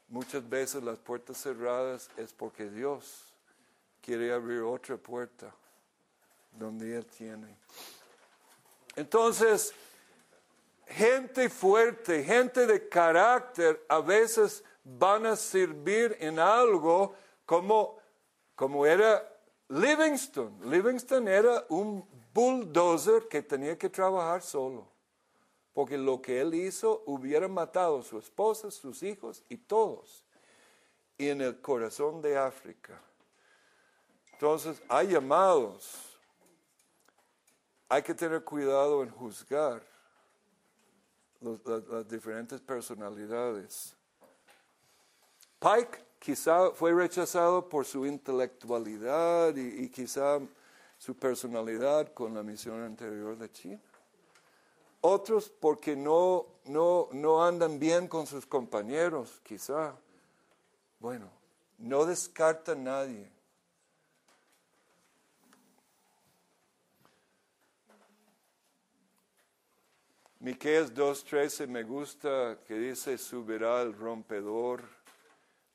Muchas 0.07 0.49
veces 0.49 0.81
las 0.81 0.97
puertas 0.97 1.37
cerradas 1.37 2.09
es 2.17 2.33
porque 2.33 2.67
Dios 2.67 3.31
quiere 4.01 4.33
abrir 4.33 4.61
otra 4.61 4.97
puerta 4.97 5.53
donde 6.51 6.97
Él 6.97 7.05
tiene. 7.05 7.55
Entonces, 8.95 9.71
gente 10.87 11.47
fuerte, 11.47 12.23
gente 12.23 12.65
de 12.65 12.89
carácter, 12.89 13.85
a 13.87 13.99
veces 13.99 14.63
van 14.83 15.25
a 15.25 15.35
servir 15.35 16.17
en 16.19 16.39
algo 16.39 17.13
como, 17.45 17.97
como 18.55 18.85
era 18.85 19.27
Livingston. 19.69 20.59
Livingston 20.69 21.27
era 21.27 21.65
un 21.69 22.05
bulldozer 22.33 23.27
que 23.27 23.41
tenía 23.41 23.77
que 23.77 23.89
trabajar 23.89 24.41
solo, 24.41 24.87
porque 25.73 25.97
lo 25.97 26.21
que 26.21 26.41
él 26.41 26.53
hizo 26.53 27.03
hubiera 27.05 27.47
matado 27.47 27.99
a 27.99 28.03
su 28.03 28.17
esposa, 28.17 28.71
sus 28.71 29.03
hijos 29.03 29.43
y 29.49 29.57
todos. 29.57 30.23
Y 31.17 31.29
en 31.29 31.41
el 31.41 31.61
corazón 31.61 32.21
de 32.21 32.37
África. 32.37 32.99
Entonces, 34.33 34.81
hay 34.87 35.09
llamados. 35.09 36.17
Hay 37.87 38.01
que 38.01 38.15
tener 38.15 38.43
cuidado 38.43 39.03
en 39.03 39.09
juzgar 39.11 39.83
las, 41.41 41.59
las 41.87 42.07
diferentes 42.07 42.59
personalidades. 42.59 43.95
Pike 45.61 46.03
quizá 46.17 46.71
fue 46.71 46.91
rechazado 46.91 47.69
por 47.69 47.85
su 47.85 48.03
intelectualidad 48.07 49.55
y, 49.55 49.83
y 49.83 49.89
quizá 49.89 50.39
su 50.97 51.15
personalidad 51.15 52.11
con 52.13 52.33
la 52.33 52.41
misión 52.41 52.81
anterior 52.81 53.37
de 53.37 53.51
China. 53.51 53.79
Otros 55.01 55.49
porque 55.49 55.95
no, 55.95 56.47
no, 56.65 57.09
no 57.11 57.45
andan 57.45 57.77
bien 57.77 58.07
con 58.07 58.25
sus 58.25 58.47
compañeros, 58.47 59.39
quizá. 59.43 59.95
Bueno, 60.99 61.29
no 61.77 62.05
descarta 62.05 62.71
a 62.71 62.75
nadie. 62.75 63.29
Miqueas 70.39 70.91
2.13 70.91 71.67
me 71.67 71.83
gusta 71.83 72.57
que 72.67 72.73
dice, 72.73 73.15
subirá 73.19 73.83
el 73.83 73.93
rompedor 73.93 75.00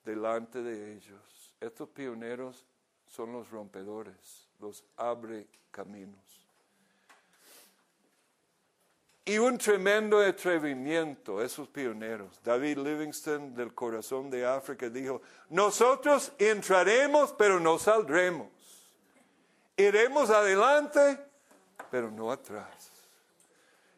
delante 0.06 0.62
de 0.62 0.94
ellos. 0.94 1.54
Estos 1.60 1.88
pioneros 1.90 2.64
son 3.08 3.32
los 3.32 3.50
rompedores, 3.50 4.48
los 4.60 4.84
abre 4.96 5.48
caminos. 5.70 6.22
Y 9.24 9.38
un 9.38 9.58
tremendo 9.58 10.20
atrevimiento, 10.20 11.42
esos 11.42 11.66
pioneros. 11.68 12.40
David 12.44 12.78
Livingston 12.78 13.54
del 13.54 13.74
corazón 13.74 14.30
de 14.30 14.46
África 14.46 14.88
dijo, 14.88 15.20
nosotros 15.50 16.32
entraremos 16.38 17.34
pero 17.36 17.58
no 17.58 17.76
saldremos. 17.76 18.46
Iremos 19.76 20.30
adelante 20.30 21.18
pero 21.90 22.10
no 22.10 22.30
atrás. 22.30 22.95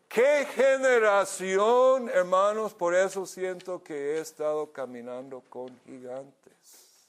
Qué 0.08 0.46
generación, 0.54 2.08
hermanos, 2.08 2.72
por 2.72 2.94
eso 2.94 3.26
siento 3.26 3.82
que 3.82 3.94
he 3.94 4.20
estado 4.20 4.72
caminando 4.72 5.42
con 5.50 5.68
gigantes. 5.84 7.08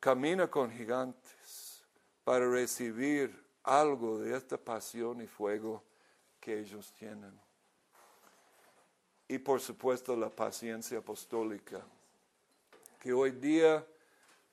Camina 0.00 0.50
con 0.50 0.70
gigantes 0.70 1.84
para 2.24 2.50
recibir 2.50 3.44
algo 3.62 4.18
de 4.18 4.34
esta 4.34 4.56
pasión 4.56 5.20
y 5.20 5.26
fuego 5.26 5.82
que 6.40 6.58
ellos 6.58 6.90
tienen. 6.98 7.38
Y 9.28 9.38
por 9.38 9.60
supuesto 9.60 10.16
la 10.16 10.30
paciencia 10.30 10.98
apostólica, 10.98 11.82
que 12.98 13.12
hoy 13.12 13.32
día 13.32 13.86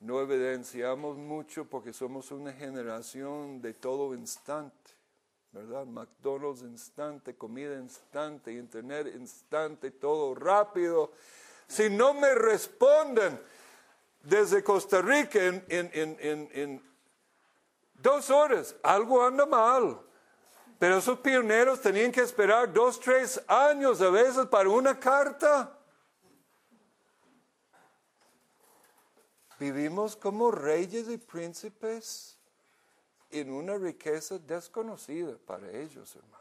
no 0.01 0.21
evidenciamos 0.21 1.17
mucho 1.17 1.65
porque 1.65 1.93
somos 1.93 2.31
una 2.31 2.51
generación 2.51 3.61
de 3.61 3.73
todo 3.73 4.13
instante. 4.13 4.76
¿Verdad? 5.51 5.85
McDonald's 5.85 6.61
instante, 6.61 7.35
comida 7.35 7.75
instante, 7.75 8.51
internet 8.51 9.07
instante, 9.15 9.91
todo 9.91 10.35
rápido. 10.35 11.11
Si 11.67 11.89
no 11.89 12.13
me 12.13 12.33
responden 12.35 13.39
desde 14.23 14.63
Costa 14.63 15.01
Rica 15.01 15.43
en, 15.43 15.63
en, 15.69 16.17
en, 16.21 16.83
dos 17.95 18.29
horas, 18.29 18.75
algo 18.83 19.23
anda 19.23 19.45
mal. 19.45 20.01
Pero 20.79 20.97
esos 20.97 21.19
pioneros 21.19 21.81
tenían 21.81 22.11
que 22.11 22.21
esperar 22.21 22.71
dos, 22.71 22.99
tres 22.99 23.41
años 23.47 23.99
a 24.01 24.09
veces 24.09 24.45
para 24.45 24.69
una 24.69 24.99
carta. 24.99 25.73
Vivimos 29.59 30.15
como 30.15 30.51
reyes 30.51 31.09
y 31.09 31.17
príncipes 31.17 32.36
en 33.39 33.51
una 33.51 33.77
riqueza 33.77 34.37
desconocida 34.39 35.37
para 35.45 35.69
ellos, 35.71 36.15
hermanos. 36.15 36.37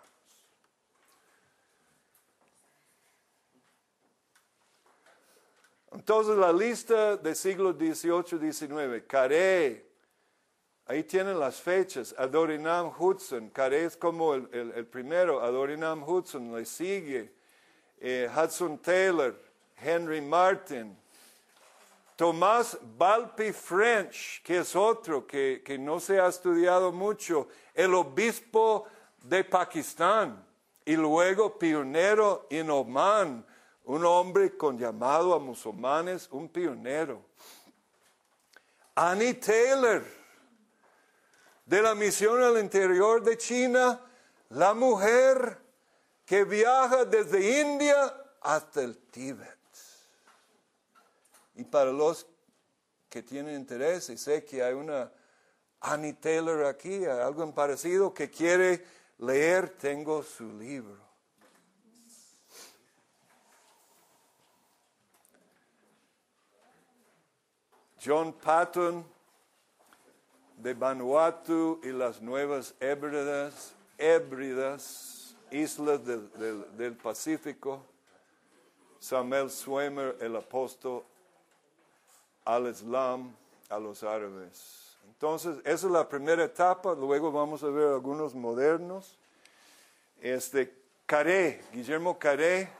Entonces 5.92 6.36
la 6.36 6.52
lista 6.52 7.16
del 7.16 7.34
siglo 7.36 7.72
XVIII, 7.72 8.52
XIX, 8.52 9.04
Caré, 9.06 9.86
ahí 10.86 11.04
tienen 11.04 11.38
las 11.38 11.60
fechas, 11.60 12.14
Adorinam 12.18 12.92
Hudson, 12.98 13.48
Caré 13.50 13.84
es 13.84 13.96
como 13.96 14.34
el, 14.34 14.48
el- 14.52 14.72
el 14.72 14.86
primero, 14.86 15.40
Adorinam 15.42 16.02
Hudson 16.02 16.54
le 16.54 16.64
sigue, 16.64 17.32
eh, 17.98 18.28
Hudson 18.34 18.78
Taylor, 18.78 19.40
Henry 19.76 20.20
Martin, 20.20 20.96
Tomás 22.16 22.78
Balpi 22.82 23.52
French, 23.52 24.42
que 24.42 24.58
es 24.58 24.74
otro 24.74 25.26
que, 25.26 25.62
que 25.62 25.78
no 25.78 26.00
se 26.00 26.18
ha 26.18 26.26
estudiado 26.26 26.90
mucho, 26.90 27.48
el 27.74 27.94
obispo 27.94 28.86
de 29.22 29.44
Pakistán 29.44 30.42
y 30.84 30.96
luego 30.96 31.58
pionero 31.58 32.46
en 32.48 32.70
Oman, 32.70 33.44
un 33.84 34.04
hombre 34.04 34.56
con 34.56 34.78
llamado 34.78 35.34
a 35.34 35.38
musulmanes, 35.38 36.28
un 36.30 36.48
pionero. 36.48 37.22
Annie 38.94 39.34
Taylor, 39.34 40.02
de 41.66 41.82
la 41.82 41.94
misión 41.94 42.42
al 42.42 42.58
interior 42.58 43.22
de 43.22 43.36
China, 43.36 44.00
la 44.50 44.72
mujer 44.72 45.60
que 46.24 46.44
viaja 46.44 47.04
desde 47.04 47.60
India 47.60 48.14
hasta 48.40 48.82
el 48.82 48.96
Tíbet. 48.96 49.55
Y 51.56 51.64
para 51.64 51.90
los 51.90 52.26
que 53.08 53.22
tienen 53.22 53.54
interés, 53.56 54.08
y 54.10 54.18
sé 54.18 54.44
que 54.44 54.62
hay 54.62 54.74
una 54.74 55.10
Annie 55.80 56.12
Taylor 56.14 56.64
aquí, 56.66 57.04
algo 57.04 57.54
parecido, 57.54 58.12
que 58.12 58.30
quiere 58.30 58.84
leer, 59.18 59.70
tengo 59.70 60.22
su 60.22 60.52
libro. 60.52 61.04
John 68.04 68.32
Patton 68.32 69.04
de 70.58 70.74
Vanuatu 70.74 71.80
y 71.82 71.88
las 71.90 72.20
Nuevas 72.20 72.74
Hébridas, 72.80 73.74
Hébridas 73.98 75.34
islas 75.50 76.04
del, 76.04 76.30
del- 76.76 76.96
Pacífico. 76.96 77.82
Samuel 78.98 79.50
Swimmer, 79.50 80.16
el 80.20 80.36
apóstol 80.36 81.04
al 82.46 82.68
Islam, 82.68 83.36
a 83.68 83.78
los 83.78 84.02
árabes. 84.02 84.96
Entonces, 85.04 85.58
esa 85.64 85.86
es 85.86 85.92
la 85.92 86.08
primera 86.08 86.44
etapa, 86.44 86.94
luego 86.94 87.30
vamos 87.32 87.62
a 87.62 87.66
ver 87.66 87.88
algunos 87.88 88.34
modernos. 88.34 89.18
Este, 90.20 90.72
Caré, 91.04 91.62
Guillermo 91.72 92.18
Caré, 92.18 92.70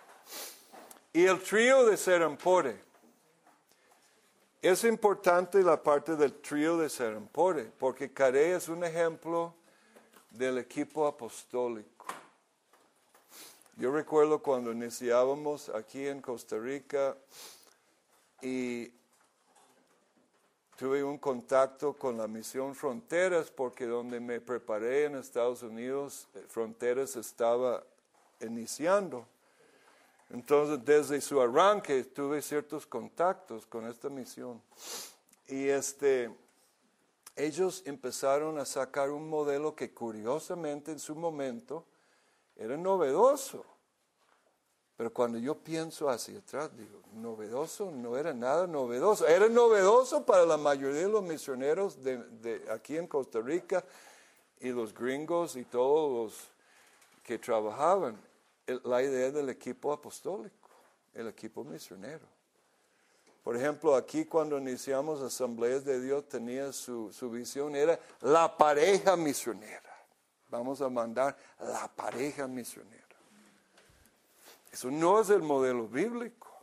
y 1.13 1.25
el 1.25 1.43
trío 1.43 1.85
de 1.85 1.97
Serampore. 1.97 2.87
Es 4.63 4.85
importante 4.85 5.63
la 5.63 5.83
parte 5.83 6.17
del 6.17 6.35
trío 6.41 6.79
de 6.79 6.89
Serampore, 6.89 7.65
porque 7.79 8.13
Caré 8.13 8.55
es 8.55 8.69
un 8.69 8.85
ejemplo 8.85 9.55
del 10.31 10.59
equipo 10.59 11.07
apostólico. 11.07 12.07
Yo 13.77 13.93
recuerdo 13.93 14.43
cuando 14.43 14.73
iniciábamos 14.73 15.69
aquí 15.71 16.07
en 16.07 16.21
Costa 16.21 16.57
Rica 16.57 17.17
y 18.41 18.91
tuve 20.77 21.03
un 21.03 21.17
contacto 21.17 21.95
con 21.95 22.19
la 22.19 22.29
misión 22.29 22.75
Fronteras, 22.75 23.51
porque 23.51 23.87
donde 23.87 24.21
me 24.21 24.41
preparé 24.41 25.05
en 25.05 25.17
Estados 25.17 25.63
Unidos, 25.63 26.29
eh, 26.35 26.45
Fronteras 26.49 27.17
estaba 27.17 27.83
iniciando. 28.41 29.27
Entonces, 30.31 30.85
desde 30.85 31.21
su 31.21 31.41
arranque 31.41 32.05
tuve 32.05 32.43
ciertos 32.43 32.87
contactos 32.87 33.65
con 33.67 33.87
esta 33.87 34.11
misión. 34.11 34.61
Y 35.49 35.69
este, 35.69 36.31
ellos 37.37 37.83
empezaron 37.87 38.59
a 38.59 38.67
sacar 38.67 39.11
un 39.11 39.29
modelo 39.31 39.75
que 39.75 39.95
curiosamente 39.95 40.93
en 40.93 40.99
su 40.99 41.15
momento 41.15 41.85
era 42.57 42.77
novedoso. 42.77 43.65
Pero 44.97 45.13
cuando 45.13 45.39
yo 45.39 45.55
pienso 45.55 46.09
hacia 46.09 46.39
atrás, 46.39 46.71
digo, 46.75 47.03
novedoso 47.15 47.91
no 47.91 48.17
era 48.17 48.33
nada 48.33 48.67
novedoso. 48.67 49.27
Era 49.27 49.49
novedoso 49.49 50.25
para 50.25 50.47
la 50.47 50.57
mayoría 50.57 51.03
de 51.03 51.09
los 51.09 51.23
misioneros 51.23 52.03
de, 52.03 52.65
aquí 52.71 52.97
en 52.97 53.07
Costa 53.07 53.41
Rica 53.41 53.85
y 54.59 54.71
los 54.71 54.95
gringos 54.95 55.57
y 55.57 55.65
todos 55.65 56.33
los 56.33 56.49
que 57.23 57.39
trabajaban. 57.39 58.17
la 58.85 59.03
idea 59.03 59.31
del 59.31 59.51
equipo 59.51 59.93
apostólico, 59.93 60.71
el 61.15 61.29
equipo 61.29 61.63
misionero. 61.63 62.27
Por 63.45 63.57
ejemplo, 63.57 63.95
aquí 63.95 64.25
cuando 64.25 64.59
iniciamos 64.59 65.21
Asambleas 65.21 65.85
de 65.85 66.01
Dios 66.01 66.29
tenía 66.29 66.73
su, 66.73 67.13
su 67.13 67.31
visión, 67.31 67.77
era 67.77 68.01
la 68.23 68.57
pareja 68.57 69.15
misionera. 69.15 69.95
Vamos 70.49 70.81
a 70.81 70.89
mandar 70.89 71.37
la 71.61 71.87
pareja 71.95 72.49
misionera. 72.49 73.06
Eso 74.77 74.91
no 74.91 75.23
es 75.23 75.31
el 75.31 75.41
modelo 75.41 75.89
bíblico. 75.89 76.55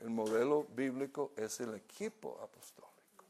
El 0.00 0.10
modelo 0.10 0.68
bíblico 0.76 1.32
es 1.34 1.58
el 1.58 1.74
equipo 1.74 2.38
apostólico. 2.40 3.24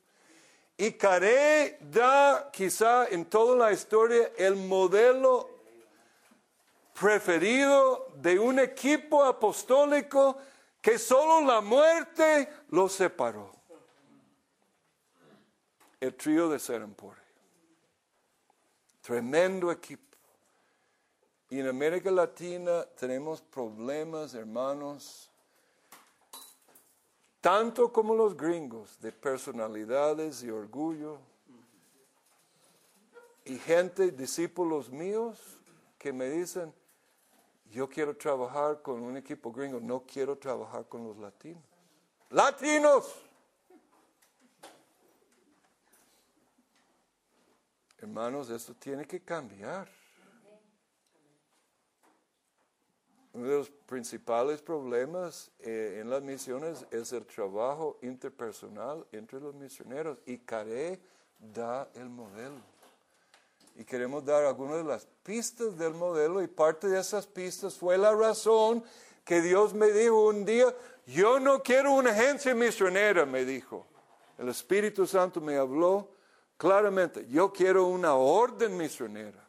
Y 0.77 0.93
Caré 0.93 1.79
da 1.81 2.51
quizá 2.53 3.09
en 3.09 3.25
toda 3.25 3.57
la 3.57 3.73
historia 3.73 4.33
el 4.37 4.55
modelo 4.55 5.49
preferido 7.01 8.13
de 8.17 8.39
un 8.39 8.59
equipo 8.59 9.25
apostólico 9.25 10.37
que 10.83 10.99
solo 10.99 11.47
la 11.47 11.63
muerte 11.63 12.51
lo 12.69 12.87
separó. 12.87 13.51
El 15.99 16.15
trío 16.15 16.51
de 16.51 16.59
Serampore. 16.59 17.23
Tremendo 19.01 19.73
equipo. 19.73 20.08
Y 21.51 21.61
en 21.61 21.69
América 21.69 22.11
Latina 22.11 22.85
tenemos 22.99 23.41
problemas, 23.41 24.35
hermanos, 24.35 25.31
tanto 27.41 27.91
como 27.91 28.15
los 28.15 28.37
gringos, 28.37 29.01
de 29.01 29.13
personalidades 29.13 30.43
y 30.43 30.51
orgullo. 30.51 31.19
Y 33.47 33.57
gente, 33.57 34.11
discípulos 34.11 34.91
míos, 34.91 35.59
que 35.99 36.13
me 36.13 36.29
dicen, 36.29 36.75
yo 37.71 37.89
quiero 37.89 38.15
trabajar 38.15 38.83
con 38.83 39.03
un 39.03 39.17
equipo 39.17 39.51
gringo, 39.51 39.81
no 39.81 40.05
quiero 40.07 40.37
trabajar 40.37 40.87
con 40.87 41.05
los 41.05 41.17
latinos. 41.17 41.63
Latinos. 42.29 43.15
Hermanos, 47.97 48.51
esto 48.51 48.75
tiene 48.75 49.07
que 49.07 49.21
cambiar. 49.25 49.98
Uno 53.35 53.47
de 53.49 53.57
los 53.59 53.71
principales 53.71 54.63
problemas 54.63 55.51
eh, 55.61 55.99
en 56.01 56.11
las 56.11 56.23
misiones 56.23 56.87
es 56.91 57.13
el 57.13 57.27
trabajo 57.27 57.99
interpersonal 58.03 59.07
entre 59.13 59.41
los 59.41 59.55
misioneros 59.55 60.19
y 60.27 60.39
Caré 60.39 60.99
da 61.39 61.89
el 61.95 62.09
modelo. 62.09 62.61
Y 63.77 63.85
queremos 63.85 64.25
dar 64.25 64.45
algunas 64.45 64.79
de 64.79 64.85
las 64.85 65.07
pistas 65.23 65.77
del 65.79 65.95
modelo 65.95 66.43
y 66.43 66.49
parte 66.49 66.89
de 66.89 66.99
esas 66.99 67.27
pistas 67.27 67.77
fue 67.77 67.97
la 67.97 68.13
razón 68.13 68.83
que 69.25 69.41
Dios 69.43 69.75
me 69.75 69.93
dijo 69.93 70.27
un 70.27 70.45
día, 70.45 70.75
yo 71.07 71.39
no 71.39 71.63
quiero 71.63 71.93
una 71.93 72.11
agencia 72.11 72.55
misionera, 72.55 73.27
me 73.27 73.45
dijo. 73.45 73.87
El 74.39 74.49
Espíritu 74.49 75.07
Santo 75.07 75.41
me 75.41 75.57
habló 75.57 76.09
claramente, 76.57 77.27
yo 77.29 77.53
quiero 77.53 77.87
una 77.87 78.15
orden 78.15 78.77
misionera. 78.77 79.47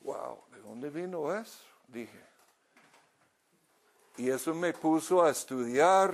Wow, 0.00 0.41
dónde 0.82 1.00
vino 1.00 1.32
eso? 1.32 1.60
Dije. 1.86 2.20
Y 4.16 4.30
eso 4.30 4.52
me 4.52 4.72
puso 4.72 5.22
a 5.22 5.30
estudiar. 5.30 6.12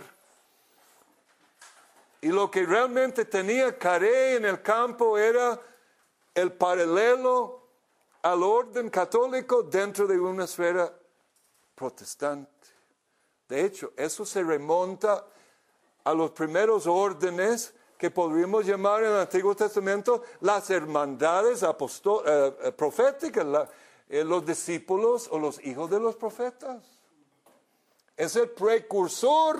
Y 2.20 2.28
lo 2.28 2.50
que 2.50 2.66
realmente 2.66 3.24
tenía 3.24 3.78
Caré 3.78 4.36
en 4.36 4.44
el 4.44 4.60
campo 4.60 5.16
era 5.16 5.58
el 6.34 6.52
paralelo 6.52 7.62
al 8.22 8.42
orden 8.42 8.90
católico 8.90 9.62
dentro 9.62 10.06
de 10.06 10.20
una 10.20 10.44
esfera 10.44 10.92
protestante. 11.74 12.50
De 13.48 13.64
hecho, 13.64 13.92
eso 13.96 14.26
se 14.26 14.42
remonta 14.42 15.24
a 16.04 16.12
los 16.12 16.32
primeros 16.32 16.86
órdenes 16.86 17.72
que 17.96 18.10
podríamos 18.10 18.66
llamar 18.66 19.02
en 19.02 19.12
el 19.12 19.20
Antiguo 19.20 19.54
Testamento 19.54 20.22
las 20.40 20.68
hermandades 20.70 21.62
eh, 21.62 21.66
eh, 22.62 22.72
proféticas, 22.72 23.46
los 24.08 24.46
discípulos 24.46 25.28
o 25.30 25.38
los 25.38 25.64
hijos 25.64 25.90
de 25.90 26.00
los 26.00 26.16
profetas. 26.16 26.82
Es 28.16 28.34
el 28.36 28.50
precursor 28.50 29.58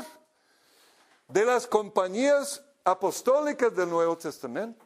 de 1.29 1.45
las 1.45 1.67
compañías 1.67 2.65
apostólicas 2.83 3.75
del 3.77 3.91
Nuevo 3.91 4.17
Testamento. 4.17 4.85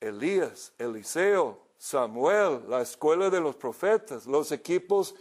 Elías, 0.00 0.72
Eliseo, 0.78 1.58
Samuel, 1.78 2.62
la 2.68 2.82
escuela 2.82 3.30
de 3.30 3.40
los 3.40 3.56
profetas, 3.56 4.26
los 4.26 4.52
equipos 4.52 5.14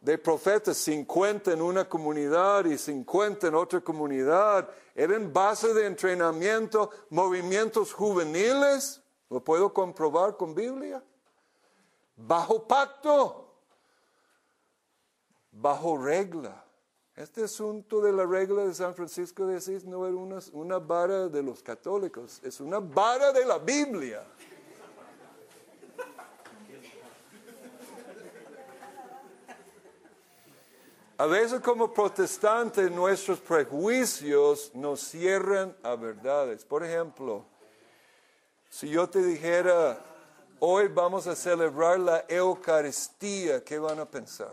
de 0.00 0.18
profetas, 0.18 0.76
50 0.78 1.52
en 1.52 1.62
una 1.62 1.88
comunidad 1.88 2.64
y 2.64 2.78
50 2.78 3.48
en 3.48 3.54
otra 3.54 3.80
comunidad, 3.80 4.68
eran 4.94 5.32
base 5.32 5.72
de 5.74 5.86
entrenamiento, 5.86 6.90
movimientos 7.10 7.92
juveniles, 7.92 9.02
lo 9.30 9.42
puedo 9.42 9.72
comprobar 9.72 10.36
con 10.36 10.54
Biblia 10.54 11.02
bajo 12.16 12.66
pacto, 12.66 13.54
bajo 15.50 15.96
regla. 15.98 16.64
Este 17.16 17.44
asunto 17.44 18.00
de 18.00 18.12
la 18.12 18.26
regla 18.26 18.64
de 18.64 18.74
San 18.74 18.94
Francisco 18.94 19.46
de 19.46 19.58
Asís 19.58 19.84
no 19.84 20.04
era 20.04 20.16
una, 20.16 20.40
una 20.52 20.78
vara 20.78 21.28
de 21.28 21.42
los 21.42 21.62
católicos, 21.62 22.40
es 22.42 22.60
una 22.60 22.80
vara 22.80 23.32
de 23.32 23.44
la 23.44 23.58
Biblia. 23.58 24.24
A 31.16 31.26
veces 31.26 31.60
como 31.60 31.94
protestantes 31.94 32.90
nuestros 32.90 33.38
prejuicios 33.38 34.74
nos 34.74 35.00
cierran 35.00 35.76
a 35.84 35.94
verdades. 35.94 36.64
Por 36.64 36.82
ejemplo, 36.82 37.44
si 38.68 38.88
yo 38.88 39.08
te 39.08 39.22
dijera, 39.22 40.04
Hoy 40.66 40.88
vamos 40.88 41.26
a 41.26 41.36
celebrar 41.36 42.00
la 42.00 42.24
Eucaristía. 42.26 43.62
¿Qué 43.62 43.78
van 43.78 44.00
a 44.00 44.06
pensar? 44.06 44.50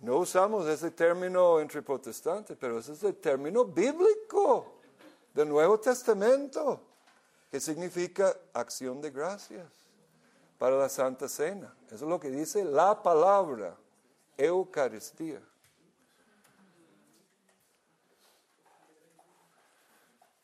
No 0.00 0.18
usamos 0.18 0.66
ese 0.66 0.90
término 0.90 1.58
entre 1.58 1.80
protestantes, 1.80 2.58
pero 2.60 2.78
ese 2.78 2.92
es 2.92 3.02
el 3.04 3.16
término 3.16 3.64
bíblico 3.64 4.80
del 5.32 5.48
Nuevo 5.48 5.80
Testamento, 5.80 6.82
que 7.50 7.58
significa 7.58 8.36
acción 8.52 9.00
de 9.00 9.12
gracias 9.12 9.64
para 10.58 10.76
la 10.76 10.90
Santa 10.90 11.26
Cena. 11.26 11.74
Eso 11.86 12.04
es 12.04 12.10
lo 12.10 12.20
que 12.20 12.28
dice 12.28 12.62
la 12.62 13.02
palabra 13.02 13.74
Eucaristía. 14.36 15.40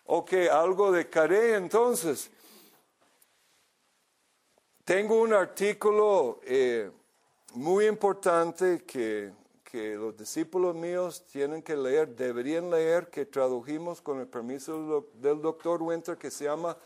Ok, 0.07 0.32
algo 0.50 0.90
de 0.90 1.11
caré 1.11 1.57
entonces. 1.57 2.30
Tengo 4.85 5.18
un 5.22 5.32
artículo 5.32 6.41
eh, 6.45 6.91
muy 7.55 7.87
importante 7.87 8.85
que, 8.85 9.32
que 9.64 9.95
los 9.95 10.14
discípulos 10.14 10.74
míos 10.74 11.24
tienen 11.32 11.62
que 11.62 11.74
leer, 11.74 12.14
deberían 12.14 12.68
leer, 12.70 13.09
que 13.09 13.24
tradujimos 13.24 14.03
con 14.03 14.20
el 14.20 14.26
permiso 14.26 15.09
del 15.14 15.41
doctor 15.41 15.80
Winter, 15.80 16.18
que 16.18 16.30
se 16.30 16.45
llama 16.45 16.76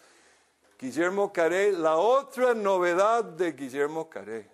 Guillermo 0.78 1.32
Caré, 1.32 1.72
la 1.72 1.96
otra 1.96 2.54
novedad 2.54 3.24
de 3.24 3.50
Guillermo 3.50 4.08
Caré. 4.08 4.48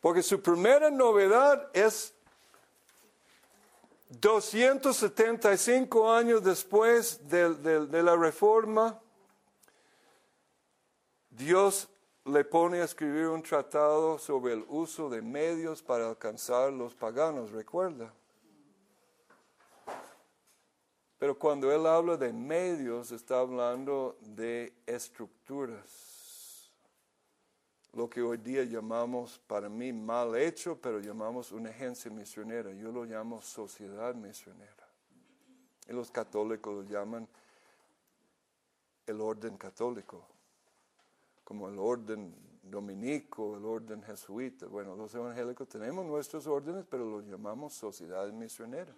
Porque 0.00 0.22
su 0.22 0.40
primera 0.40 0.92
novedad 0.92 1.70
es 1.72 2.14
275 4.10 6.08
años 6.08 6.44
después 6.44 7.28
de, 7.28 7.52
de 7.56 8.02
la 8.04 8.14
reforma, 8.14 9.00
Dios 11.36 11.88
le 12.24 12.44
pone 12.44 12.80
a 12.80 12.84
escribir 12.84 13.28
un 13.28 13.42
tratado 13.42 14.18
sobre 14.18 14.54
el 14.54 14.64
uso 14.68 15.10
de 15.10 15.20
medios 15.20 15.82
para 15.82 16.08
alcanzar 16.08 16.72
los 16.72 16.94
paganos, 16.94 17.50
recuerda. 17.50 18.10
Pero 21.18 21.38
cuando 21.38 21.70
él 21.70 21.86
habla 21.86 22.16
de 22.16 22.32
medios, 22.32 23.12
está 23.12 23.40
hablando 23.40 24.16
de 24.20 24.72
estructuras. 24.86 26.70
Lo 27.92 28.08
que 28.08 28.22
hoy 28.22 28.38
día 28.38 28.64
llamamos, 28.64 29.38
para 29.46 29.68
mí, 29.68 29.92
mal 29.92 30.36
hecho, 30.36 30.78
pero 30.80 31.00
llamamos 31.00 31.52
una 31.52 31.68
agencia 31.68 32.10
misionera. 32.10 32.72
Yo 32.72 32.90
lo 32.90 33.04
llamo 33.04 33.42
sociedad 33.42 34.14
misionera. 34.14 34.88
Y 35.86 35.92
los 35.92 36.10
católicos 36.10 36.74
lo 36.74 36.82
llaman 36.82 37.28
el 39.06 39.20
orden 39.20 39.56
católico 39.56 40.35
como 41.46 41.68
el 41.68 41.78
orden 41.78 42.34
dominico, 42.60 43.56
el 43.56 43.64
orden 43.64 44.02
jesuita. 44.02 44.66
Bueno, 44.66 44.96
los 44.96 45.14
evangélicos 45.14 45.68
tenemos 45.68 46.04
nuestros 46.04 46.44
órdenes, 46.48 46.84
pero 46.90 47.08
los 47.08 47.24
llamamos 47.24 47.72
sociedades 47.72 48.34
misioneras. 48.34 48.96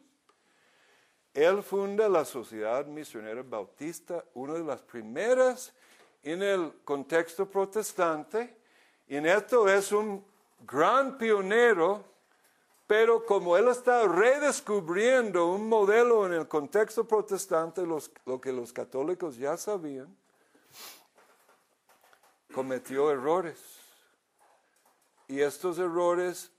Él 1.35 1.63
funda 1.63 2.09
la 2.09 2.25
Sociedad 2.25 2.87
Misionera 2.87 3.43
Bautista, 3.43 4.25
una 4.33 4.55
de 4.55 4.65
las 4.65 4.81
primeras 4.81 5.75
en 6.23 6.43
el 6.43 6.73
contexto 6.85 7.45
protestante, 7.45 8.57
y 9.07 9.17
en 9.17 9.27
esto 9.27 9.69
es 9.69 9.93
un 9.93 10.25
gran 10.67 11.19
pionero, 11.19 12.03
pero 12.87 13.27
como 13.27 13.59
él 13.59 13.69
está 13.69 14.09
redescubriendo 14.09 15.53
un 15.53 15.69
modelo 15.69 16.25
en 16.25 16.33
el 16.33 16.49
contexto 16.49 17.07
protestante, 17.07 17.83
lo 17.85 18.41
que 18.41 18.53
los 18.53 18.73
católicos 18.73 19.37
ya 19.37 19.59
sabían, 19.59 20.17
cometió 22.53 23.11
errores. 23.11 23.59
Y 25.27 25.41
estos 25.41 25.79
errores 25.79 26.51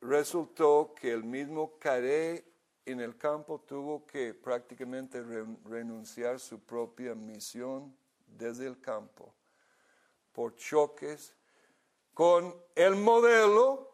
resultó 0.00 0.94
que 0.94 1.12
el 1.12 1.24
mismo 1.24 1.78
Caré 1.78 2.44
en 2.84 3.00
el 3.00 3.16
campo 3.16 3.60
tuvo 3.60 4.04
que 4.04 4.34
prácticamente 4.34 5.22
renunciar 5.64 6.40
su 6.40 6.60
propia 6.60 7.14
misión 7.14 7.94
desde 8.26 8.66
el 8.66 8.80
campo 8.80 9.34
por 10.32 10.54
choques 10.56 11.34
con 12.14 12.54
el 12.74 12.96
modelo 12.96 13.90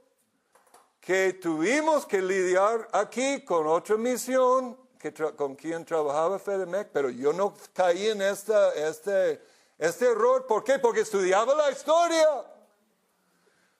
que 1.00 1.34
tuvimos 1.34 2.06
que 2.06 2.20
lidiar 2.20 2.88
aquí 2.92 3.44
con 3.44 3.66
otra 3.66 3.96
misión 3.96 4.76
que 4.98 5.12
con 5.12 5.54
quien 5.54 5.84
trabajaba 5.84 6.38
Fedemec, 6.38 6.88
pero 6.90 7.10
yo 7.10 7.32
no 7.32 7.54
caí 7.72 8.08
en 8.08 8.22
esta, 8.22 8.74
este 8.74 9.40
este 9.78 10.06
error, 10.06 10.46
¿por 10.46 10.64
qué? 10.64 10.78
Porque 10.78 11.00
estudiaba 11.00 11.54
la 11.54 11.70
historia. 11.70 12.26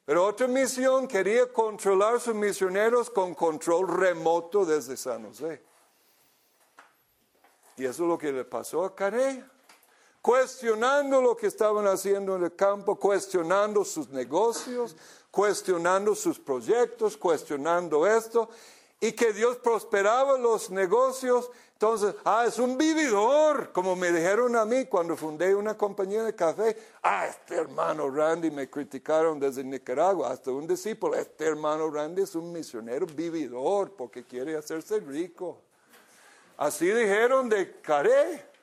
Pero 0.05 0.25
otra 0.25 0.47
misión 0.47 1.09
quería 1.09 1.53
controlar 1.53 2.21
sus 2.21 2.35
misioneros 2.35 3.11
con 3.11 3.35
control 3.35 3.89
remoto 3.89 4.65
desde 4.65 4.97
San 4.97 5.27
José. 5.27 5.63
Y 7.77 7.85
eso 7.85 8.05
es 8.05 8.09
lo 8.09 8.17
que 8.17 8.33
le 8.33 8.45
pasó 8.45 8.85
a 8.85 8.95
Carey. 8.95 9.45
Cuestionando 10.23 11.21
lo 11.21 11.37
que 11.37 11.47
estaban 11.47 11.87
haciendo 11.87 12.37
en 12.37 12.45
el 12.45 12.55
campo, 12.55 12.97
cuestionando 12.97 13.85
sus 13.85 14.09
negocios, 14.11 14.97
cuestionando 15.31 16.15
sus 16.15 16.39
proyectos, 16.39 17.17
cuestionando 17.17 18.07
esto, 18.07 18.49
y 19.01 19.13
que 19.13 19.33
Dios 19.33 19.57
prosperaba 19.57 20.39
los 20.39 20.71
negocios 20.71 21.51
entonces, 21.77 22.15
ah, 22.25 22.47
es 22.49 22.59
un 22.59 22.79
vividor, 22.79 23.71
como 23.71 23.95
me 23.95 24.11
dijeron 24.11 24.57
a 24.57 24.65
mí 24.65 24.87
cuando 24.87 25.15
fundé 25.15 25.55
una 25.55 25.77
compañía 25.77 26.25
de 26.25 26.35
café. 26.35 26.75
Ah, 27.03 27.27
este 27.27 27.55
hermano 27.55 28.09
Randy 28.09 28.51
me 28.51 28.71
criticaron 28.71 29.39
desde 29.39 29.63
Nicaragua, 29.63 30.31
hasta 30.31 30.51
un 30.53 30.67
discípulo. 30.67 31.15
Este 31.15 31.45
hermano 31.45 31.91
Randy 31.91 32.23
es 32.23 32.35
un 32.35 32.51
misionero 32.51 33.05
vividor 33.05 33.93
porque 33.93 34.25
quiere 34.25 34.57
hacerse 34.57 35.01
rico. 35.01 35.59
Así 36.57 36.87
dijeron 36.87 37.51
de 37.51 37.79
Caré. 37.83 38.56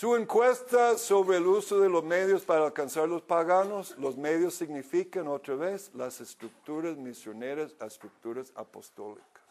Su 0.00 0.16
encuesta 0.16 0.96
sobre 0.96 1.36
el 1.36 1.46
uso 1.46 1.78
de 1.78 1.90
los 1.90 2.02
medios 2.02 2.42
para 2.42 2.64
alcanzar 2.64 3.06
los 3.06 3.20
paganos, 3.20 3.94
los 3.98 4.16
medios 4.16 4.54
significan 4.54 5.28
otra 5.28 5.56
vez 5.56 5.90
las 5.92 6.22
estructuras 6.22 6.96
misioneras 6.96 7.74
a 7.78 7.84
estructuras 7.84 8.50
apostólicas. 8.54 9.42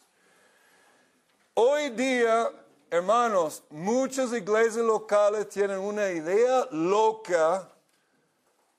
Hoy 1.54 1.90
día, 1.90 2.50
hermanos, 2.90 3.62
muchas 3.70 4.32
iglesias 4.32 4.84
locales 4.84 5.48
tienen 5.48 5.78
una 5.78 6.10
idea 6.10 6.66
loca 6.72 7.70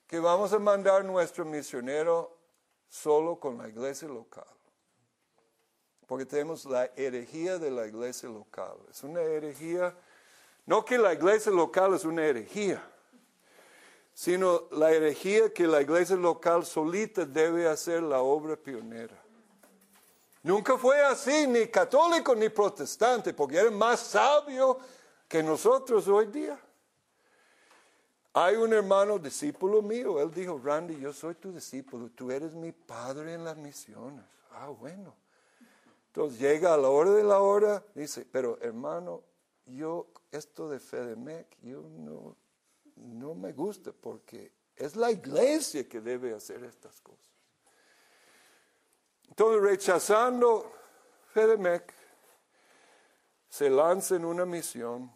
que 0.08 0.20
vamos 0.20 0.52
a 0.52 0.60
mandar 0.60 1.06
nuestro 1.06 1.46
misionero 1.46 2.36
solo 2.90 3.40
con 3.40 3.58
la 3.58 3.70
iglesia 3.70 4.10
local. 4.10 4.44
Porque 6.06 6.26
tenemos 6.26 6.66
la 6.66 6.88
herejía 6.98 7.58
de 7.58 7.72
la 7.72 7.88
iglesia 7.88 8.28
local. 8.28 8.76
Es 8.90 9.06
una 9.06 9.22
herejía, 9.22 9.96
no 10.72 10.86
que 10.86 10.98
la 10.98 11.12
iglesia 11.12 11.52
local 11.52 11.96
es 11.96 12.06
una 12.06 12.24
herejía, 12.24 12.82
sino 14.14 14.70
la 14.72 14.90
herejía 14.90 15.54
que 15.54 15.68
la 15.68 15.82
iglesia 15.82 16.16
local 16.16 16.66
solita 16.66 17.26
debe 17.26 17.68
hacer 17.68 18.02
la 18.02 18.22
obra 18.22 18.56
pionera. 18.56 19.22
Nunca 20.44 20.78
fue 20.78 21.02
así, 21.02 21.46
ni 21.46 21.68
católico 21.68 22.34
ni 22.36 22.48
protestante, 22.48 23.34
porque 23.34 23.58
era 23.58 23.70
más 23.70 24.00
sabio 24.00 24.80
que 25.28 25.44
nosotros 25.44 26.08
hoy 26.08 26.28
día. 26.28 26.58
Hay 28.32 28.56
un 28.56 28.72
hermano 28.72 29.20
discípulo 29.20 29.82
mío, 29.82 30.22
él 30.22 30.32
dijo, 30.32 30.58
Randy, 30.64 30.98
yo 31.02 31.12
soy 31.12 31.36
tu 31.36 31.52
discípulo, 31.52 32.12
tú 32.16 32.32
eres 32.32 32.54
mi 32.54 32.72
padre 32.72 33.34
en 33.34 33.44
las 33.44 33.58
misiones. 33.58 34.24
Ah, 34.54 34.68
bueno. 34.68 35.14
Entonces 36.08 36.40
llega 36.40 36.74
a 36.74 36.78
la 36.78 36.88
hora 36.88 37.12
de 37.12 37.24
la 37.26 37.40
hora, 37.40 37.84
dice, 37.94 38.26
pero 38.32 38.58
hermano, 38.62 39.31
yo 39.66 40.08
esto 40.32 40.70
de 40.70 40.80
Fedemec, 40.80 41.58
yo 41.62 41.82
no, 41.82 42.36
no 42.96 43.36
me 43.36 43.54
gusta 43.54 43.92
porque 43.92 44.52
es 44.76 44.96
la 44.96 45.12
iglesia 45.12 45.88
que 45.88 46.02
debe 46.02 46.34
hacer 46.34 46.64
estas 46.64 47.00
cosas. 47.02 47.32
Entonces, 49.30 49.62
rechazando 49.62 50.72
Fedemec, 51.34 51.94
se 53.50 53.70
lanza 53.70 54.16
en 54.16 54.26
una 54.26 54.46
misión. 54.46 55.12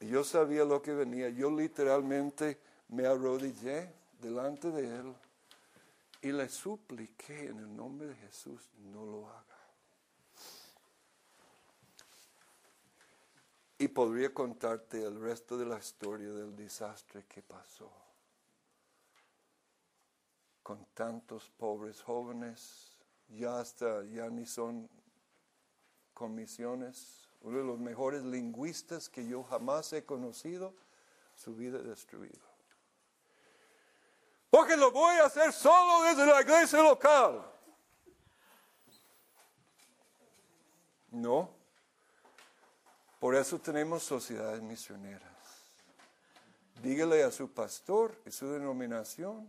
Y 0.00 0.08
yo 0.08 0.24
sabía 0.24 0.64
lo 0.64 0.80
que 0.80 0.92
venía. 0.92 1.28
Yo 1.28 1.50
literalmente 1.50 2.58
me 2.88 3.06
arrodillé 3.06 3.92
delante 4.20 4.70
de 4.70 4.86
él 4.86 5.14
y 6.22 6.32
le 6.32 6.48
supliqué 6.48 7.46
en 7.46 7.58
el 7.58 7.76
nombre 7.76 8.08
de 8.08 8.14
Jesús, 8.16 8.70
no 8.78 9.04
lo 9.04 9.28
haga. 9.30 9.59
Y 13.80 13.88
podría 13.88 14.34
contarte 14.34 15.02
el 15.02 15.18
resto 15.18 15.56
de 15.56 15.64
la 15.64 15.78
historia 15.78 16.30
del 16.30 16.54
desastre 16.54 17.24
que 17.26 17.40
pasó. 17.40 17.90
Con 20.62 20.84
tantos 20.92 21.48
pobres 21.48 22.02
jóvenes 22.02 22.98
ya 23.30 23.58
hasta, 23.58 24.04
ya 24.04 24.28
ni 24.28 24.44
son 24.44 24.86
comisiones. 26.12 27.26
Uno 27.40 27.56
de 27.56 27.64
los 27.64 27.78
mejores 27.78 28.22
lingüistas 28.22 29.08
que 29.08 29.26
yo 29.26 29.44
jamás 29.44 29.90
he 29.94 30.04
conocido, 30.04 30.74
su 31.34 31.56
vida 31.56 31.78
destruida. 31.78 32.38
Porque 34.50 34.76
lo 34.76 34.90
voy 34.90 35.16
a 35.16 35.24
hacer 35.24 35.54
solo 35.54 36.02
desde 36.02 36.26
la 36.26 36.42
iglesia 36.42 36.82
local. 36.82 37.50
No. 41.12 41.59
Por 43.20 43.36
eso 43.36 43.60
tenemos 43.60 44.02
sociedades 44.02 44.60
misioneras. 44.60 45.30
Dígale 46.82 47.22
a 47.22 47.30
su 47.30 47.52
pastor 47.52 48.16
y 48.26 48.32
su 48.32 48.50
denominación 48.50 49.48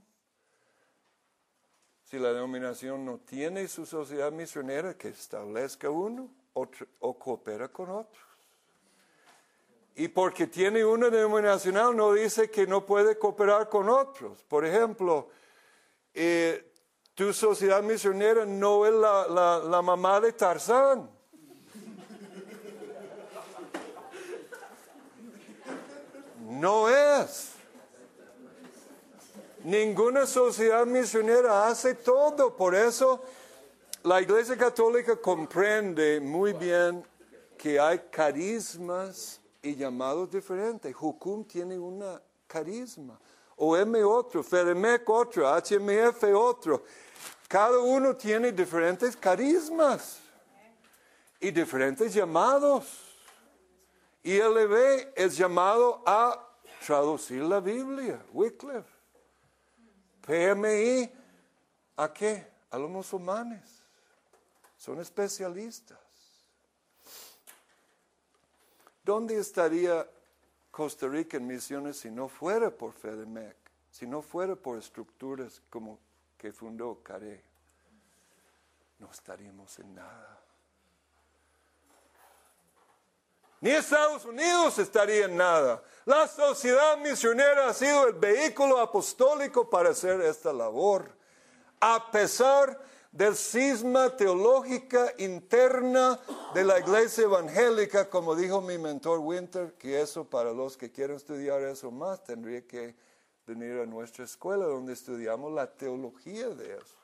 si 2.11 2.19
la 2.19 2.33
denominación 2.33 3.05
no 3.05 3.19
tiene 3.19 3.69
su 3.69 3.85
sociedad 3.85 4.33
misionera, 4.33 4.97
que 4.97 5.07
establezca 5.07 5.89
uno 5.89 6.29
o 6.53 7.17
coopera 7.17 7.69
con 7.69 7.89
otros. 7.89 8.21
Y 9.95 10.09
porque 10.09 10.47
tiene 10.47 10.83
una 10.83 11.09
denominacional 11.09 11.95
no 11.95 12.11
dice 12.11 12.51
que 12.51 12.67
no 12.67 12.85
puede 12.85 13.17
cooperar 13.17 13.69
con 13.69 13.87
otros. 13.87 14.43
Por 14.43 14.65
ejemplo, 14.65 15.29
eh, 16.13 16.73
tu 17.15 17.31
sociedad 17.31 17.81
misionera 17.81 18.45
no 18.45 18.85
es 18.85 18.93
la, 18.93 19.27
la, 19.29 19.59
la 19.59 19.81
mamá 19.81 20.19
de 20.19 20.33
Tarzán. 20.33 21.09
No 26.61 26.87
es. 26.87 27.53
Ninguna 29.63 30.27
sociedad 30.27 30.85
misionera 30.85 31.67
hace 31.67 31.95
todo. 31.95 32.55
Por 32.55 32.75
eso 32.75 33.23
la 34.03 34.21
Iglesia 34.21 34.55
Católica 34.55 35.15
comprende 35.15 36.19
muy 36.19 36.53
bien 36.53 37.03
que 37.57 37.79
hay 37.79 37.97
carismas 38.11 39.41
y 39.59 39.75
llamados 39.75 40.29
diferentes. 40.29 40.95
Jucum 40.95 41.45
tiene 41.45 41.79
una 41.79 42.21
carisma, 42.45 43.19
OM 43.55 43.95
otro, 44.05 44.43
FEDEMEC 44.43 45.09
otro, 45.09 45.47
HMF 45.47 46.23
otro. 46.35 46.83
Cada 47.47 47.79
uno 47.79 48.15
tiene 48.15 48.51
diferentes 48.51 49.17
carismas 49.17 50.19
y 51.39 51.49
diferentes 51.49 52.13
llamados. 52.13 52.85
Y 54.21 54.37
LB 54.37 55.13
es 55.15 55.35
llamado 55.35 56.03
a 56.05 56.49
traducir 56.85 57.43
la 57.43 57.59
Biblia, 57.59 58.23
Wycliffe. 58.33 58.89
PMI, 60.25 61.11
¿a 61.97 62.13
qué? 62.13 62.47
A 62.69 62.77
los 62.77 62.89
musulmanes. 62.89 63.81
Son 64.77 64.99
especialistas. 64.99 65.99
¿Dónde 69.03 69.37
estaría 69.37 70.07
Costa 70.69 71.07
Rica 71.07 71.37
en 71.37 71.47
misiones 71.47 71.97
si 71.97 72.09
no 72.09 72.27
fuera 72.27 72.69
por 72.71 72.93
FEDEMEC? 72.93 73.55
Si 73.91 74.07
no 74.07 74.21
fuera 74.21 74.55
por 74.55 74.77
estructuras 74.77 75.61
como 75.69 75.99
que 76.37 76.53
fundó 76.53 77.01
CARE? 77.03 77.43
No 78.99 79.09
estaríamos 79.11 79.77
en 79.79 79.95
nada. 79.95 80.40
Ni 83.61 83.69
Estados 83.69 84.25
Unidos 84.25 84.79
estaría 84.79 85.25
en 85.25 85.37
nada. 85.37 85.83
La 86.05 86.27
sociedad 86.27 86.97
misionera 86.97 87.69
ha 87.69 87.73
sido 87.75 88.07
el 88.07 88.13
vehículo 88.13 88.79
apostólico 88.79 89.69
para 89.69 89.91
hacer 89.91 90.19
esta 90.21 90.51
labor. 90.51 91.15
A 91.79 92.09
pesar 92.11 92.79
del 93.11 93.35
cisma 93.35 94.17
teológica 94.17 95.13
interna 95.19 96.19
de 96.55 96.63
la 96.63 96.79
iglesia 96.79 97.25
evangélica, 97.25 98.09
como 98.09 98.35
dijo 98.35 98.61
mi 98.61 98.79
mentor 98.79 99.19
Winter, 99.19 99.73
que 99.73 100.01
eso 100.01 100.27
para 100.27 100.51
los 100.51 100.75
que 100.75 100.91
quieren 100.91 101.17
estudiar 101.17 101.61
eso 101.61 101.91
más 101.91 102.23
tendría 102.23 102.65
que 102.65 102.95
venir 103.45 103.79
a 103.79 103.85
nuestra 103.85 104.25
escuela 104.25 104.65
donde 104.65 104.93
estudiamos 104.93 105.51
la 105.51 105.67
teología 105.67 106.49
de 106.49 106.77
eso. 106.77 107.00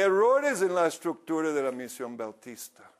Errores 0.00 0.62
en 0.62 0.74
la 0.74 0.86
estructura 0.86 1.52
de 1.52 1.62
la 1.62 1.72
misión 1.72 2.16
bautista. 2.16 2.90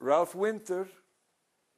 Ralph 0.00 0.34
Winter 0.34 0.90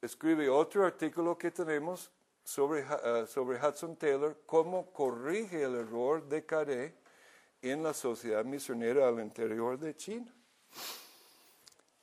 escribe 0.01 0.49
otro 0.49 0.83
artículo 0.83 1.37
que 1.37 1.51
tenemos 1.51 2.09
sobre, 2.43 2.81
uh, 2.81 3.27
sobre 3.27 3.63
Hudson 3.63 3.95
Taylor, 3.95 4.41
cómo 4.47 4.91
corrige 4.91 5.61
el 5.61 5.75
error 5.75 6.27
de 6.27 6.47
Caré 6.47 6.95
en 7.61 7.83
la 7.83 7.93
sociedad 7.93 8.43
misionera 8.43 9.07
al 9.07 9.19
interior 9.19 9.77
de 9.77 9.95
China. 9.95 10.33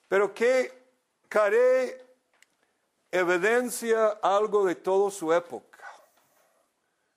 Pero 0.07 0.33
que 0.33 0.73
Caré 1.29 2.01
evidencia 3.11 4.21
algo 4.23 4.65
de 4.65 4.77
toda 4.77 5.11
su 5.11 5.33
época, 5.33 5.85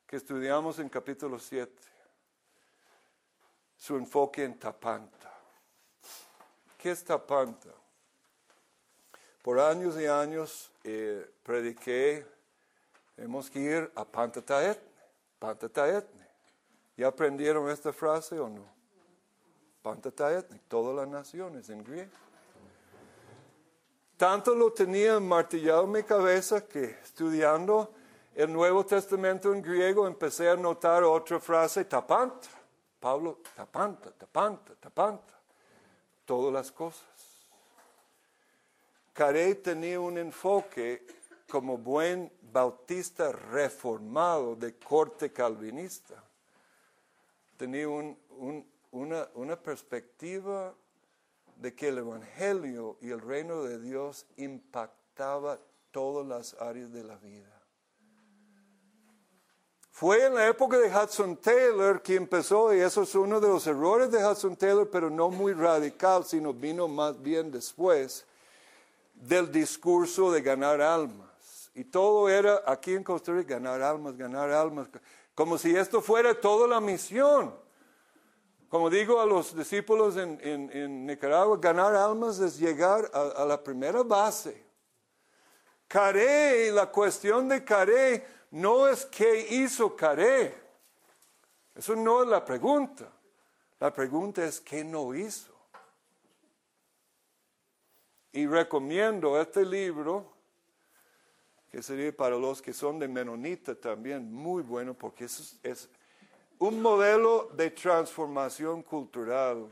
que 0.07 0.15
estudiamos 0.15 0.79
en 0.79 0.89
capítulo 0.89 1.37
7, 1.37 1.92
su 3.83 3.97
enfoque 3.97 4.45
en 4.45 4.57
Tapanta. 4.57 5.29
¿Qué 6.77 6.91
es 6.91 7.03
Tapanta? 7.03 7.67
Por 9.41 9.59
años 9.59 9.99
y 9.99 10.05
años 10.05 10.71
eh, 10.85 11.29
prediqué, 11.43 12.25
hemos 13.17 13.49
que 13.49 13.59
ir 13.59 13.91
a 13.93 14.05
Pantataetne, 14.05 14.89
Pantataetne. 15.37 16.25
¿Ya 16.95 17.07
aprendieron 17.07 17.69
esta 17.69 17.91
frase 17.91 18.39
o 18.39 18.47
no? 18.47 18.65
Pantataetne, 19.81 20.61
todas 20.69 20.95
las 20.95 21.07
naciones 21.09 21.69
en 21.69 21.83
griego. 21.83 22.11
Tanto 24.15 24.55
lo 24.55 24.71
tenía 24.71 25.19
martillado 25.19 25.83
en 25.83 25.91
mi 25.91 26.03
cabeza 26.03 26.65
que 26.65 26.85
estudiando 27.03 27.93
el 28.33 28.53
Nuevo 28.53 28.85
Testamento 28.85 29.53
en 29.53 29.61
griego 29.61 30.07
empecé 30.07 30.49
a 30.49 30.55
notar 30.55 31.03
otra 31.03 31.37
frase, 31.37 31.83
tapanta. 31.83 32.62
Pablo, 33.03 33.39
tapanta, 33.53 34.11
tapanta, 34.11 34.75
tapanta. 34.75 35.33
Todas 36.23 36.53
las 36.53 36.71
cosas. 36.71 37.03
Carey 39.11 39.55
tenía 39.55 39.99
un 39.99 40.17
enfoque 40.17 41.05
como 41.49 41.77
buen 41.77 42.31
bautista 42.53 43.33
reformado 43.33 44.55
de 44.55 44.77
corte 44.77 45.33
calvinista. 45.33 46.23
Tenía 47.57 47.89
un, 47.89 48.17
un, 48.37 48.65
una, 48.91 49.27
una 49.33 49.57
perspectiva 49.57 50.73
de 51.57 51.75
que 51.75 51.89
el 51.89 51.97
Evangelio 51.97 52.95
y 53.01 53.09
el 53.09 53.19
reino 53.19 53.63
de 53.63 53.81
Dios 53.81 54.25
impactaba 54.37 55.59
todas 55.91 56.25
las 56.25 56.53
áreas 56.61 56.93
de 56.93 57.03
la 57.03 57.17
vida. 57.17 57.52
Fue 59.93 60.25
en 60.25 60.33
la 60.33 60.47
época 60.47 60.79
de 60.79 60.89
Hudson 60.89 61.37
Taylor 61.37 62.01
que 62.01 62.15
empezó, 62.15 62.73
y 62.73 62.79
eso 62.79 63.03
es 63.03 63.13
uno 63.13 63.39
de 63.39 63.47
los 63.47 63.67
errores 63.67 64.09
de 64.09 64.25
Hudson 64.25 64.55
Taylor, 64.55 64.89
pero 64.89 65.07
no 65.07 65.29
muy 65.29 65.53
radical, 65.53 66.25
sino 66.25 66.51
vino 66.51 66.87
más 66.87 67.21
bien 67.21 67.51
después 67.51 68.25
del 69.13 69.51
discurso 69.51 70.31
de 70.31 70.41
ganar 70.41 70.81
almas. 70.81 71.69
Y 71.75 71.83
todo 71.83 72.27
era 72.27 72.63
aquí 72.65 72.95
en 72.95 73.03
Costa 73.03 73.33
Rica, 73.33 73.53
ganar 73.53 73.83
almas, 73.83 74.17
ganar 74.17 74.49
almas, 74.49 74.87
como 75.35 75.59
si 75.59 75.75
esto 75.75 76.01
fuera 76.01 76.33
toda 76.33 76.67
la 76.67 76.81
misión. 76.81 77.53
Como 78.69 78.89
digo 78.89 79.21
a 79.21 79.27
los 79.27 79.55
discípulos 79.55 80.17
en, 80.17 81.05
Nicaragua, 81.05 81.59
ganar 81.61 81.93
almas 81.93 82.39
es 82.39 82.57
llegar 82.57 83.11
a, 83.13 83.43
a 83.43 83.45
la 83.45 83.63
primera 83.63 84.01
base. 84.01 84.65
Caré, 85.87 86.71
la 86.71 86.87
cuestión 86.87 87.47
de 87.47 87.63
Caré 87.63 88.25
no 88.53 88.87
es 88.87 89.05
qué 89.07 89.47
hizo 89.49 89.95
Caré. 89.95 90.53
Eso 91.73 91.95
no 91.95 92.21
es 92.21 92.29
la 92.29 92.45
pregunta. 92.45 93.11
La 93.79 93.91
pregunta 93.91 94.45
es 94.45 94.61
qué 94.61 94.83
no 94.83 95.15
hizo. 95.15 95.51
Y 98.31 98.45
recomiendo 98.45 99.41
este 99.41 99.65
libro, 99.65 100.31
que 101.71 101.81
sería 101.81 102.15
para 102.15 102.37
los 102.37 102.61
que 102.61 102.73
son 102.73 102.99
de 102.99 103.07
Menonita 103.07 103.73
también, 103.73 104.31
muy 104.31 104.61
bueno, 104.61 104.93
porque 104.93 105.25
es, 105.25 105.89
un 106.59 106.79
modelo 106.79 107.49
de 107.55 107.71
transformación 107.71 108.83
cultural. 108.83 109.67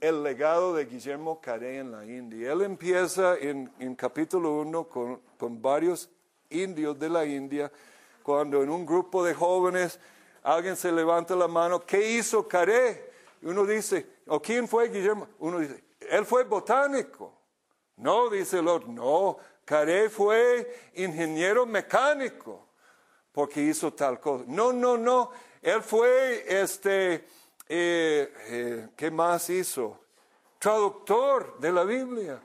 El 0.00 0.24
legado 0.24 0.74
de 0.74 0.86
Guillermo 0.86 1.40
Caré 1.40 1.78
en 1.78 1.92
la 1.92 2.04
India. 2.04 2.52
Él 2.52 2.62
empieza 2.62 3.36
en, 3.38 3.72
en 3.78 3.94
capítulo 3.94 4.60
1 4.60 4.88
con, 4.88 5.20
con 5.38 5.62
varios 5.62 6.10
indios 6.50 6.98
de 6.98 7.08
la 7.08 7.24
India, 7.24 7.70
cuando 8.22 8.62
en 8.62 8.70
un 8.70 8.84
grupo 8.84 9.24
de 9.24 9.34
jóvenes 9.34 9.98
alguien 10.42 10.76
se 10.76 10.92
levanta 10.92 11.34
la 11.34 11.48
mano, 11.48 11.84
¿qué 11.84 12.12
hizo 12.12 12.46
Caré? 12.46 13.10
Uno 13.42 13.64
dice, 13.64 14.06
¿o 14.26 14.40
quién 14.40 14.66
fue 14.66 14.88
Guillermo? 14.88 15.28
Uno 15.38 15.58
dice, 15.58 15.84
él 16.00 16.24
fue 16.24 16.44
botánico. 16.44 17.32
No, 17.96 18.28
dice 18.28 18.58
el 18.58 18.68
otro, 18.68 18.88
no, 18.88 19.38
Caré 19.64 20.10
fue 20.10 20.90
ingeniero 20.94 21.66
mecánico 21.66 22.66
porque 23.32 23.60
hizo 23.60 23.92
tal 23.92 24.18
cosa. 24.18 24.44
No, 24.46 24.72
no, 24.72 24.96
no, 24.96 25.30
él 25.60 25.82
fue, 25.82 26.44
este, 26.48 27.26
eh, 27.68 28.32
eh, 28.48 28.88
¿qué 28.96 29.10
más 29.10 29.50
hizo? 29.50 30.00
Traductor 30.58 31.58
de 31.58 31.72
la 31.72 31.84
Biblia. 31.84 32.40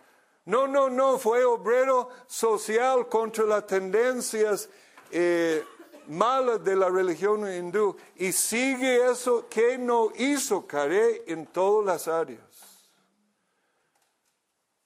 No, 0.45 0.67
no, 0.67 0.89
no, 0.89 1.19
fue 1.19 1.43
obrero 1.45 2.09
social 2.27 3.07
contra 3.07 3.45
las 3.45 3.67
tendencias 3.67 4.69
eh, 5.11 5.63
malas 6.07 6.63
de 6.63 6.75
la 6.75 6.89
religión 6.89 7.51
hindú. 7.51 7.95
Y 8.15 8.31
sigue 8.31 9.09
eso 9.09 9.47
que 9.47 9.77
no 9.77 10.11
hizo 10.15 10.65
Caré 10.65 11.23
en 11.27 11.45
todas 11.47 11.85
las 11.85 12.07
áreas. 12.07 12.41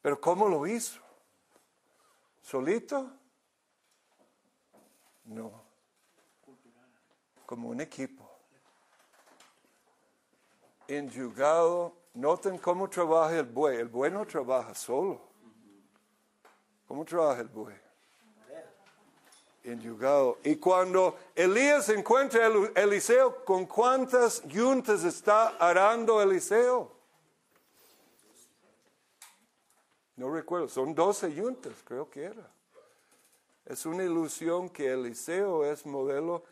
Pero 0.01 0.19
¿cómo 0.19 0.47
lo 0.47 0.67
hizo? 0.67 0.99
¿Solito? 2.41 3.11
No. 5.23 5.63
Como 7.45 7.69
un 7.69 7.81
equipo. 7.81 8.29
Enyugado. 10.87 11.93
Noten 12.13 12.57
cómo 12.59 12.89
trabaja 12.89 13.35
el 13.37 13.45
buey. 13.45 13.77
El 13.77 13.87
buey 13.87 14.11
no 14.11 14.25
trabaja 14.27 14.75
solo. 14.75 15.34
¿Cómo 16.87 17.05
trabaja 17.05 17.41
el 17.41 17.47
buey? 17.47 17.85
enyugado. 19.65 20.37
Y 20.43 20.57
cuando 20.57 21.17
Elías 21.33 21.89
encuentra 21.89 22.47
a 22.47 22.81
Eliseo, 22.81 23.43
¿con 23.43 23.65
cuántas 23.65 24.43
yuntas 24.43 25.03
está 25.03 25.57
arando 25.57 26.21
Eliseo? 26.21 26.91
No 30.17 30.31
recuerdo, 30.31 30.69
son 30.69 30.95
12 30.95 31.33
yuntas, 31.33 31.73
creo 31.83 32.09
que 32.09 32.25
era. 32.25 32.49
Es 33.65 33.85
una 33.85 34.03
ilusión 34.03 34.69
que 34.69 34.91
Eliseo 34.91 35.65
es 35.65 35.85
modelo 35.85 36.43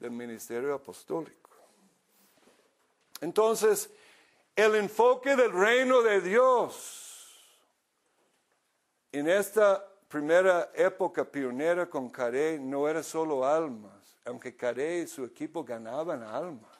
del 0.00 0.10
ministerio 0.10 0.74
apostólico. 0.74 1.50
Entonces, 3.20 3.90
el 4.56 4.74
enfoque 4.74 5.36
del 5.36 5.52
reino 5.52 6.02
de 6.02 6.20
Dios 6.20 7.01
en 9.12 9.28
esta 9.28 9.86
primera 10.08 10.70
época 10.74 11.24
pionera 11.24 11.88
con 11.88 12.08
Carey 12.08 12.58
no 12.58 12.88
era 12.88 13.02
solo 13.02 13.46
almas, 13.46 14.16
aunque 14.24 14.56
Carey 14.56 15.02
y 15.02 15.06
su 15.06 15.24
equipo 15.24 15.62
ganaban 15.62 16.22
almas. 16.22 16.70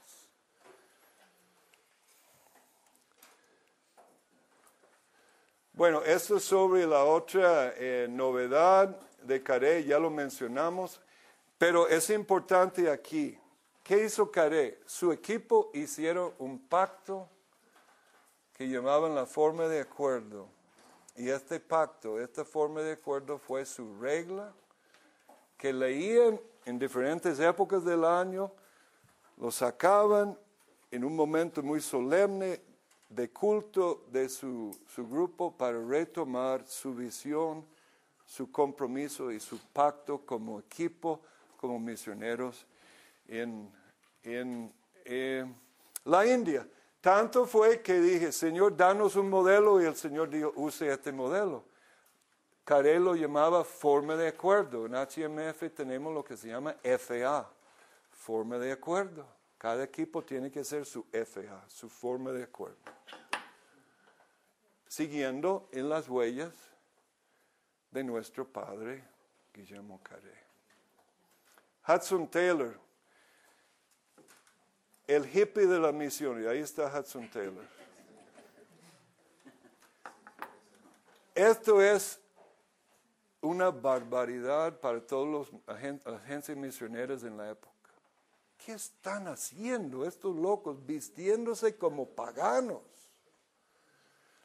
Bueno, 5.74 6.03
esto 6.03 6.37
es 6.37 6.45
sobre 6.45 6.87
la 6.87 7.05
otra 7.05 7.72
eh, 7.76 8.07
novedad 8.09 8.97
de 9.22 9.43
Carey, 9.43 9.85
ya 9.85 9.99
lo 9.99 10.11
mencionamos, 10.11 11.01
pero 11.59 11.89
es 11.89 12.11
importante 12.11 12.91
aquí. 12.91 13.39
¿Qué 13.83 14.05
hizo 14.05 14.30
Carey? 14.30 14.78
Su 14.87 15.12
equipo 15.12 15.70
hicieron 15.74 16.35
un 16.39 16.59
pacto 16.59 17.28
que 18.57 18.68
llamaban 18.68 19.14
la 19.14 19.26
forma 19.26 19.66
de 19.66 19.80
acuerdo. 19.80 20.49
Y 21.17 21.29
este 21.29 21.61
pacto, 21.61 22.19
esta 22.21 22.45
forma 22.45 22.81
de 22.81 22.93
acuerdo 22.93 23.39
fue 23.39 23.67
su 23.67 23.99
regla 24.01 24.53
que 25.59 25.73
leían 25.73 26.41
en 26.65 26.79
diferentes 26.79 27.39
épocas 27.39 27.85
del 27.85 28.05
año, 28.05 28.51
lo 29.37 29.51
sacaban 29.51 30.39
en 30.91 31.05
un 31.05 31.15
momento 31.15 31.63
muy 31.63 31.81
solemne 31.81 32.61
de 33.09 33.31
culto 33.31 34.05
de 34.11 34.29
su, 34.29 34.77
su 34.95 35.07
grupo 35.07 35.57
para 35.57 35.79
retomar 35.85 36.67
su 36.67 36.95
visión, 36.95 37.65
su 38.25 38.51
compromiso 38.51 39.31
y 39.31 39.39
su 39.39 39.59
pacto 39.73 40.25
como 40.25 40.61
equipo, 40.61 41.21
como 41.59 41.79
misioneros 41.79 42.67
en, 43.29 43.71
en 44.23 44.73
eh, 45.05 45.45
la 46.05 46.27
India. 46.27 46.67
Tanto 47.03 47.46
fue 47.46 47.82
que 47.82 48.00
dije, 48.00 48.30
Señor, 48.30 48.76
danos 48.76 49.16
un 49.16 49.28
modelo 49.28 49.82
y 49.82 49.84
el 49.86 49.96
Señor 49.96 50.30
dijo, 50.30 50.53
use 50.55 50.88
este 50.88 51.11
modelo. 51.11 51.64
Carey 52.64 53.00
lo 53.00 53.16
llamaba 53.16 53.64
forma 53.64 54.14
de 54.14 54.28
acuerdo. 54.28 54.86
En 54.86 54.94
HMF 54.94 55.74
tenemos 55.74 56.14
lo 56.14 56.24
que 56.24 56.36
se 56.36 56.46
llama 56.46 56.76
FA, 56.84 57.50
forma 58.09 58.57
de 58.57 58.70
acuerdo. 58.70 59.26
Cada 59.59 59.82
equipo 59.82 60.22
tiene 60.22 60.53
que 60.53 60.62
ser 60.62 60.86
su 60.86 61.05
FA, 61.11 61.64
su 61.66 61.88
forma 61.88 62.30
de 62.30 62.44
acuerdo. 62.44 62.78
Siguiendo 64.86 65.68
en 65.72 65.88
las 65.88 66.09
huellas 66.09 66.55
de 67.90 68.05
nuestro 68.05 68.46
padre 68.46 69.03
Guillermo 69.53 70.00
Carey. 70.05 70.38
Hudson 71.88 72.28
Taylor 72.28 72.78
el 75.13 75.27
hippie 75.27 75.67
de 75.67 75.79
la 75.79 75.93
misión, 75.93 76.43
y 76.43 76.47
ahí 76.47 76.61
está 76.61 76.87
Hudson 76.87 77.29
Taylor. 77.31 77.65
Esto 81.35 81.81
es 81.81 82.21
una 83.41 83.71
barbaridad 83.71 84.79
para 84.79 85.01
todos 85.01 85.29
los 85.29 85.63
agencias 85.67 86.57
misioneras 86.57 87.25
en 87.25 87.37
la 87.37 87.51
época. 87.51 87.73
¿Qué 88.65 88.73
están 88.73 89.27
haciendo 89.27 90.07
estos 90.07 90.37
locos 90.37 90.85
vistiéndose 90.87 91.77
como 91.77 92.07
paganos? 92.07 92.83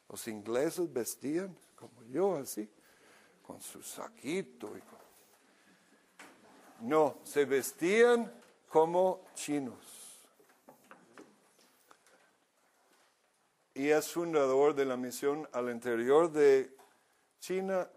Los 0.10 0.28
ingleses 0.28 0.92
vestían 0.92 1.56
como 1.76 2.04
yo, 2.06 2.38
así, 2.38 2.68
con 3.46 3.62
su 3.62 3.84
saquito. 3.84 4.72
No, 6.82 7.18
se 7.24 7.46
vestían 7.46 8.32
como 8.70 9.26
chinos. 9.36 9.97
Y 13.78 13.92
es 13.92 14.12
fundador 14.12 14.74
de 14.74 14.86
la 14.86 14.98
misión 14.98 15.48
al 15.54 15.70
interior 15.70 16.32
de 16.32 16.76
China 17.40 17.88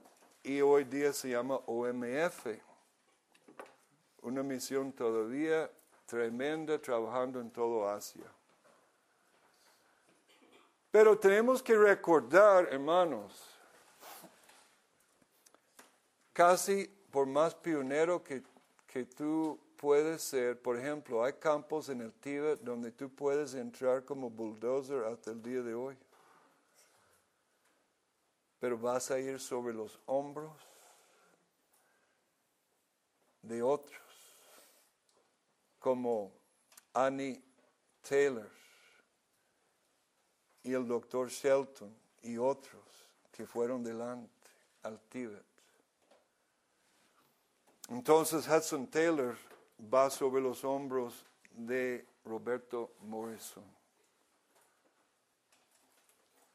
y 0.43 0.61
hoy 0.61 0.85
día 0.85 1.11
se 1.14 1.31
llama 1.31 1.55
OMF. 1.55 2.49
Una 4.20 4.43
misión 4.43 4.93
todavía 4.93 5.70
tremenda 6.05 6.78
trabajando 6.78 7.41
en 7.41 7.51
todo 7.51 7.89
Asia. 7.89 8.26
Pero 10.91 11.18
tenemos 11.18 11.62
que 11.62 11.74
recordar, 11.74 12.68
hermanos, 12.70 13.43
casi 16.35 16.95
por 17.11 17.24
más 17.24 17.55
pionero 17.55 18.22
que, 18.22 18.43
que 18.87 19.07
tú 19.07 19.59
puede 19.81 20.18
ser, 20.18 20.61
por 20.61 20.78
ejemplo, 20.78 21.24
hay 21.24 21.33
campos 21.33 21.89
en 21.89 22.03
el 22.03 22.12
Tíbet 22.12 22.61
donde 22.61 22.93
tú 22.93 23.09
puedes 23.09 23.55
entrar 23.55 24.05
como 24.05 24.28
bulldozer 24.28 25.05
hasta 25.05 25.31
el 25.31 25.43
día 25.43 25.62
de 25.62 25.72
hoy. 25.72 25.97
Pero 28.59 28.76
vas 28.76 29.11
a 29.11 29.18
ir 29.18 29.41
sobre 29.41 29.72
los 29.72 29.99
hombros 30.05 30.53
de 33.41 33.62
otros, 33.62 34.03
como 35.78 36.31
Annie 36.93 37.43
Taylor 38.07 38.51
y 40.62 40.74
el 40.74 40.87
doctor 40.87 41.31
Shelton 41.31 41.97
y 42.20 42.37
otros 42.37 42.83
que 43.33 43.47
fueron 43.47 43.83
delante 43.83 44.51
al 44.83 45.01
Tíbet. 45.09 45.43
Entonces 47.89 48.47
Hudson 48.47 48.87
Taylor 48.87 49.39
va 49.93 50.11
sobre 50.11 50.41
los 50.41 50.64
hombros 50.64 51.24
de 51.53 52.07
Roberto 52.24 52.93
Morrison. 53.03 53.64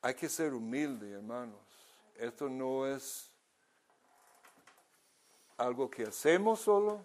Hay 0.01 0.13
que 0.13 0.30
ser 0.30 0.53
humilde, 0.53 1.11
hermanos. 1.11 1.59
Esto 2.15 2.47
no 2.47 2.86
es 2.86 3.32
algo 5.57 5.89
que 5.89 6.03
hacemos 6.03 6.59
solo 6.61 7.03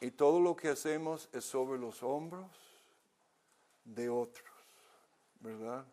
y 0.00 0.10
todo 0.10 0.40
lo 0.40 0.56
que 0.56 0.68
hacemos 0.68 1.28
es 1.32 1.44
sobre 1.44 1.78
los 1.78 2.02
hombros 2.02 2.50
de 3.84 4.08
otros, 4.08 4.50
¿verdad? 5.40 5.84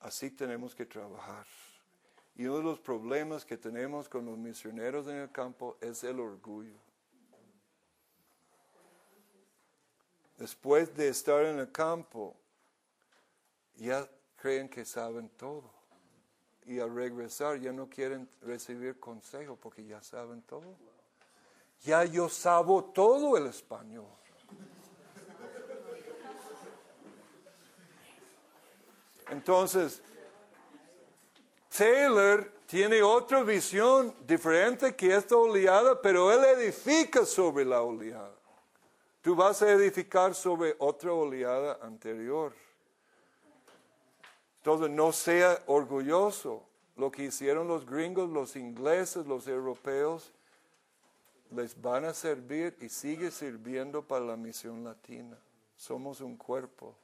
Así 0.00 0.30
tenemos 0.30 0.74
que 0.74 0.84
trabajar. 0.84 1.46
Y 2.36 2.44
uno 2.44 2.58
de 2.58 2.64
los 2.64 2.80
problemas 2.80 3.44
que 3.44 3.56
tenemos 3.56 4.08
con 4.08 4.26
los 4.26 4.36
misioneros 4.36 5.06
en 5.06 5.16
el 5.16 5.30
campo 5.30 5.78
es 5.80 6.04
el 6.04 6.20
orgullo. 6.20 6.83
Después 10.44 10.94
de 10.94 11.08
estar 11.08 11.42
en 11.46 11.58
el 11.58 11.72
campo, 11.72 12.36
ya 13.76 14.06
creen 14.36 14.68
que 14.68 14.84
saben 14.84 15.30
todo. 15.30 15.72
Y 16.66 16.80
al 16.80 16.94
regresar 16.94 17.58
ya 17.58 17.72
no 17.72 17.88
quieren 17.88 18.28
recibir 18.42 19.00
consejo 19.00 19.56
porque 19.56 19.82
ya 19.86 20.02
saben 20.02 20.42
todo. 20.42 20.76
Ya 21.80 22.04
yo 22.04 22.28
sabo 22.28 22.84
todo 22.84 23.38
el 23.38 23.46
español. 23.46 24.04
Entonces, 29.30 30.02
Taylor 31.74 32.52
tiene 32.66 33.02
otra 33.02 33.42
visión 33.42 34.14
diferente 34.26 34.94
que 34.94 35.16
esta 35.16 35.36
oleada, 35.36 36.02
pero 36.02 36.30
él 36.30 36.44
edifica 36.60 37.24
sobre 37.24 37.64
la 37.64 37.80
oleada. 37.80 38.43
Tú 39.24 39.34
vas 39.34 39.62
a 39.62 39.70
edificar 39.70 40.34
sobre 40.34 40.76
otra 40.78 41.10
oleada 41.10 41.78
anterior. 41.80 42.52
Entonces 44.58 44.90
no 44.90 45.12
sea 45.12 45.62
orgulloso. 45.64 46.62
Lo 46.94 47.10
que 47.10 47.24
hicieron 47.24 47.66
los 47.66 47.86
gringos, 47.86 48.28
los 48.28 48.54
ingleses, 48.54 49.26
los 49.26 49.48
europeos, 49.48 50.30
les 51.50 51.80
van 51.80 52.04
a 52.04 52.12
servir 52.12 52.76
y 52.82 52.90
sigue 52.90 53.30
sirviendo 53.30 54.06
para 54.06 54.26
la 54.26 54.36
misión 54.36 54.84
latina. 54.84 55.38
Somos 55.74 56.20
un 56.20 56.36
cuerpo. 56.36 56.94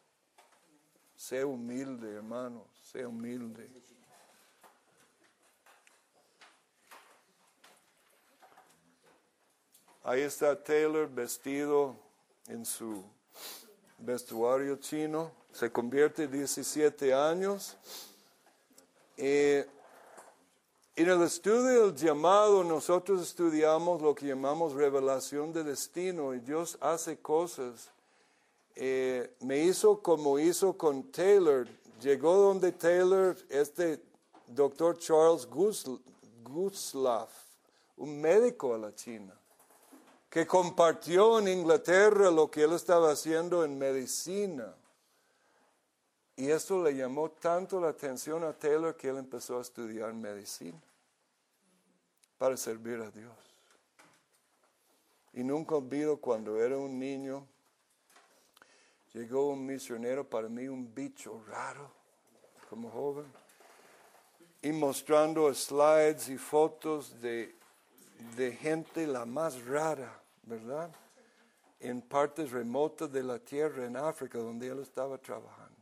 Sea 1.17 1.47
humilde, 1.47 2.17
hermano, 2.17 2.67
sea 2.83 3.09
humilde. 3.09 3.67
Ahí 10.05 10.21
está 10.21 10.63
Taylor 10.63 11.09
vestido 11.09 12.10
en 12.51 12.65
su 12.65 13.05
vestuario 13.99 14.77
chino, 14.77 15.31
se 15.53 15.71
convierte 15.71 16.27
17 16.27 17.15
años. 17.15 17.77
y 19.17 19.23
En 19.23 19.67
el 20.97 21.23
estudio 21.23 21.87
del 21.87 21.95
llamado 21.95 22.65
nosotros 22.65 23.23
estudiamos 23.23 24.03
lo 24.03 24.15
que 24.15 24.27
llamamos 24.27 24.73
revelación 24.75 25.53
de 25.53 25.63
destino 25.63 26.35
y 26.35 26.41
Dios 26.41 26.77
hace 26.81 27.19
cosas. 27.19 27.89
Eh, 28.75 29.33
me 29.41 29.59
hizo 29.59 30.03
como 30.03 30.39
hizo 30.39 30.77
con 30.77 31.05
Taylor. 31.05 31.69
Llegó 32.01 32.35
donde 32.35 32.73
Taylor, 32.73 33.37
este 33.49 34.03
doctor 34.49 34.99
Charles 34.99 35.47
Guslav, 36.43 37.29
un 37.97 38.21
médico 38.21 38.75
a 38.75 38.79
la 38.79 38.95
China, 38.95 39.40
que 40.31 40.47
compartió 40.47 41.41
en 41.41 41.49
Inglaterra 41.49 42.31
lo 42.31 42.49
que 42.49 42.63
él 42.63 42.73
estaba 42.73 43.11
haciendo 43.11 43.65
en 43.65 43.77
medicina. 43.77 44.73
Y 46.37 46.49
eso 46.51 46.83
le 46.83 46.95
llamó 46.95 47.33
tanto 47.33 47.81
la 47.81 47.89
atención 47.89 48.45
a 48.45 48.53
Taylor 48.53 48.97
que 48.97 49.09
él 49.09 49.19
empezó 49.19 49.59
a 49.59 49.63
estudiar 49.63 50.15
medicina 50.15 50.81
para 52.39 52.57
servir 52.57 53.01
a 53.01 53.11
Dios. 53.11 53.35
Y 55.33 55.43
nunca 55.43 55.75
olvido 55.75 56.17
cuando 56.17 56.63
era 56.63 56.79
un 56.79 56.99
niño, 56.99 57.47
llegó 59.13 59.51
un 59.51 59.67
misionero 59.67 60.25
para 60.25 60.49
mí, 60.49 60.69
un 60.69 60.95
bicho 60.95 61.43
raro, 61.49 61.91
como 62.69 62.89
joven, 62.91 63.27
y 64.63 64.71
mostrando 64.73 65.53
slides 65.53 66.29
y 66.29 66.39
fotos 66.39 67.21
de, 67.21 67.55
de 68.37 68.53
gente 68.53 69.07
la 69.07 69.27
más 69.27 69.65
rara, 69.65 70.20
¿verdad? 70.43 70.91
En 71.79 72.03
partes 72.03 72.51
remotas 72.51 73.11
de 73.11 73.23
la 73.23 73.39
tierra 73.39 73.87
en 73.87 73.97
África, 73.97 74.39
donde 74.39 74.69
él 74.69 74.81
estaba 74.81 75.19
trabajando. 75.19 75.77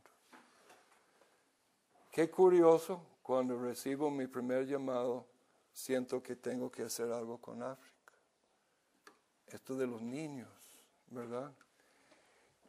Qué 2.11 2.29
curioso, 2.29 3.01
cuando 3.21 3.59
recibo 3.59 4.09
mi 4.09 4.27
primer 4.27 4.65
llamado, 4.65 5.25
siento 5.71 6.21
que 6.21 6.35
tengo 6.35 6.71
que 6.71 6.83
hacer 6.83 7.11
algo 7.11 7.37
con 7.37 7.61
África. 7.61 8.13
Esto 9.47 9.75
de 9.75 9.87
los 9.87 10.01
niños, 10.01 10.49
¿verdad? 11.07 11.51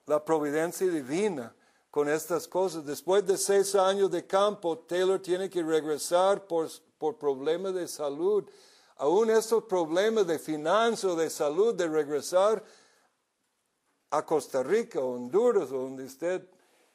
La 0.06 0.24
providencia 0.24 0.86
divina 0.86 1.54
con 1.90 2.08
estas 2.08 2.46
cosas. 2.46 2.84
Después 2.84 3.26
de 3.26 3.36
seis 3.36 3.74
años 3.74 4.10
de 4.10 4.26
campo, 4.26 4.78
Taylor 4.78 5.20
tiene 5.20 5.50
que 5.50 5.62
regresar 5.62 6.46
por, 6.46 6.68
por 6.98 7.16
problemas 7.16 7.74
de 7.74 7.88
salud. 7.88 8.48
Aún 9.00 9.30
estos 9.30 9.64
problemas 9.64 10.26
de 10.26 10.38
finanzas, 10.38 11.16
de 11.16 11.30
salud, 11.30 11.74
de 11.74 11.88
regresar 11.88 12.62
a 14.10 14.22
Costa 14.26 14.62
Rica, 14.62 15.00
Honduras, 15.00 15.70
donde 15.70 16.04
usted 16.04 16.46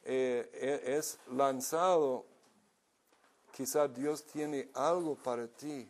eh, 0.04 0.48
e, 0.54 0.98
es 0.98 1.18
lanzado, 1.32 2.24
quizá 3.50 3.88
Dios 3.88 4.22
tiene 4.22 4.68
algo 4.74 5.16
para 5.16 5.48
ti. 5.48 5.88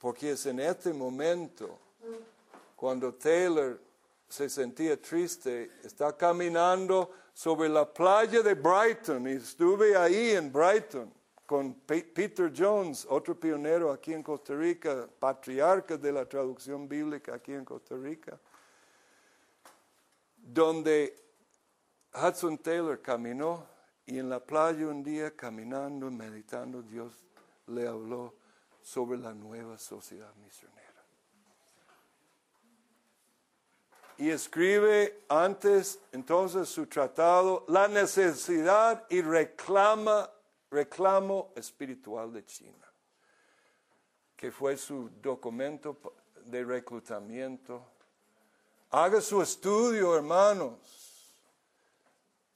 Porque 0.00 0.32
es 0.32 0.44
en 0.46 0.58
este 0.58 0.92
momento, 0.92 1.78
cuando 2.74 3.14
Taylor 3.14 3.78
se 4.28 4.50
sentía 4.50 5.00
triste, 5.00 5.70
está 5.84 6.16
caminando 6.16 7.12
sobre 7.32 7.68
la 7.68 7.88
playa 7.88 8.42
de 8.42 8.54
Brighton 8.54 9.28
y 9.28 9.34
estuve 9.34 9.96
ahí 9.96 10.30
en 10.30 10.52
Brighton 10.52 11.19
con 11.50 11.74
Peter 11.74 12.52
Jones, 12.56 13.04
otro 13.10 13.34
pionero 13.34 13.90
aquí 13.90 14.12
en 14.12 14.22
Costa 14.22 14.54
Rica, 14.54 15.08
patriarca 15.18 15.96
de 15.96 16.12
la 16.12 16.24
traducción 16.24 16.88
bíblica 16.88 17.34
aquí 17.34 17.52
en 17.52 17.64
Costa 17.64 17.96
Rica, 17.96 18.38
donde 20.36 21.20
Hudson 22.14 22.56
Taylor 22.56 23.02
caminó 23.02 23.66
y 24.06 24.20
en 24.20 24.30
la 24.30 24.38
playa 24.38 24.86
un 24.86 25.02
día 25.02 25.34
caminando, 25.34 26.08
meditando, 26.08 26.82
Dios 26.82 27.14
le 27.66 27.88
habló 27.88 28.32
sobre 28.80 29.18
la 29.18 29.34
nueva 29.34 29.76
sociedad 29.76 30.32
misionera. 30.36 31.02
Y 34.18 34.30
escribe 34.30 35.24
antes 35.28 35.98
entonces 36.12 36.68
su 36.68 36.86
tratado 36.86 37.64
La 37.66 37.88
necesidad 37.88 39.04
y 39.10 39.20
reclama, 39.20 40.30
reclamo 40.70 41.52
espiritual 41.56 42.32
de 42.32 42.44
China, 42.44 42.86
que 44.36 44.50
fue 44.50 44.76
su 44.76 45.10
documento 45.22 45.96
de 46.46 46.64
reclutamiento. 46.64 47.84
Haga 48.90 49.20
su 49.20 49.42
estudio, 49.42 50.16
hermanos 50.16 51.10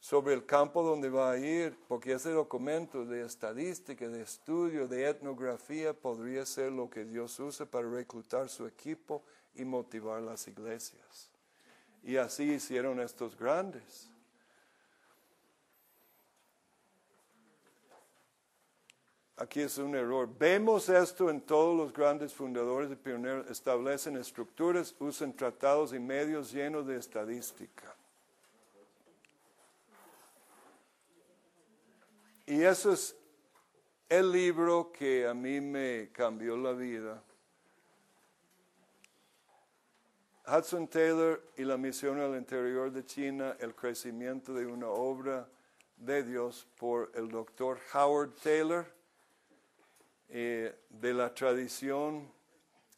sobre 0.05 0.35
el 0.35 0.45
campo 0.45 0.83
donde 0.83 1.09
va 1.09 1.31
a 1.31 1.39
ir, 1.39 1.79
porque 1.89 2.13
ese 2.13 2.31
documento 2.31 3.07
de 3.07 3.25
estadística, 3.25 4.07
de 4.07 4.21
estudio, 4.21 4.87
de 4.87 5.09
etnografía 5.09 5.95
podría 5.95 6.45
ser 6.45 6.73
lo 6.73 6.91
que 6.91 7.07
Dios 7.07 7.41
usa 7.41 7.65
para 7.65 7.89
reclutar 7.89 8.51
su 8.51 8.67
equipo 8.67 9.23
y 9.55 9.65
motivar 9.65 10.21
las 10.21 10.47
iglesias. 10.47 11.31
Y 12.03 12.19
así 12.19 12.53
hicieron 12.53 13.01
estos 13.01 13.35
grandes. 13.35 14.11
Aquí 19.37 19.63
es 19.63 19.79
un 19.79 19.97
error. 19.97 20.29
Vemos 20.39 20.89
esto 20.89 21.29
en 21.29 21.41
todos 21.41 21.77
los 21.77 21.93
grandes 21.93 22.33
fundadores 22.33 22.91
y 22.93 22.95
pioneros. 22.95 23.51
Establecen 23.51 24.17
estructuras, 24.17 24.95
usan 25.01 25.33
tratados 25.33 25.93
y 25.93 25.99
medios 25.99 26.53
llenos 26.53 26.87
de 26.87 26.97
estadística. 26.97 27.95
Y 32.47 32.63
eso 32.63 32.93
es 32.93 33.17
el 34.09 34.31
libro 34.31 34.93
que 34.93 35.27
a 35.27 35.35
mí 35.35 35.61
me 35.61 36.11
cambió 36.13 36.57
la 36.57 36.73
vida. 36.73 37.23
Hudson 40.47 40.87
Taylor 40.87 41.43
y 41.57 41.65
la 41.65 41.79
misión 41.79 42.21
al 42.21 42.37
interior 42.37 42.93
de 42.93 43.05
China, 43.05 43.57
el 43.59 43.75
crecimiento 43.75 44.53
de 44.53 44.67
una 44.67 44.89
obra 44.89 45.49
de 45.97 46.23
Dios 46.23 46.69
por 46.77 47.11
el 47.15 47.29
doctor 47.29 47.81
Howard 47.95 48.35
Taylor, 48.43 48.87
eh, 50.37 50.75
de 50.89 51.15
la 51.15 51.33
tradición. 51.33 52.29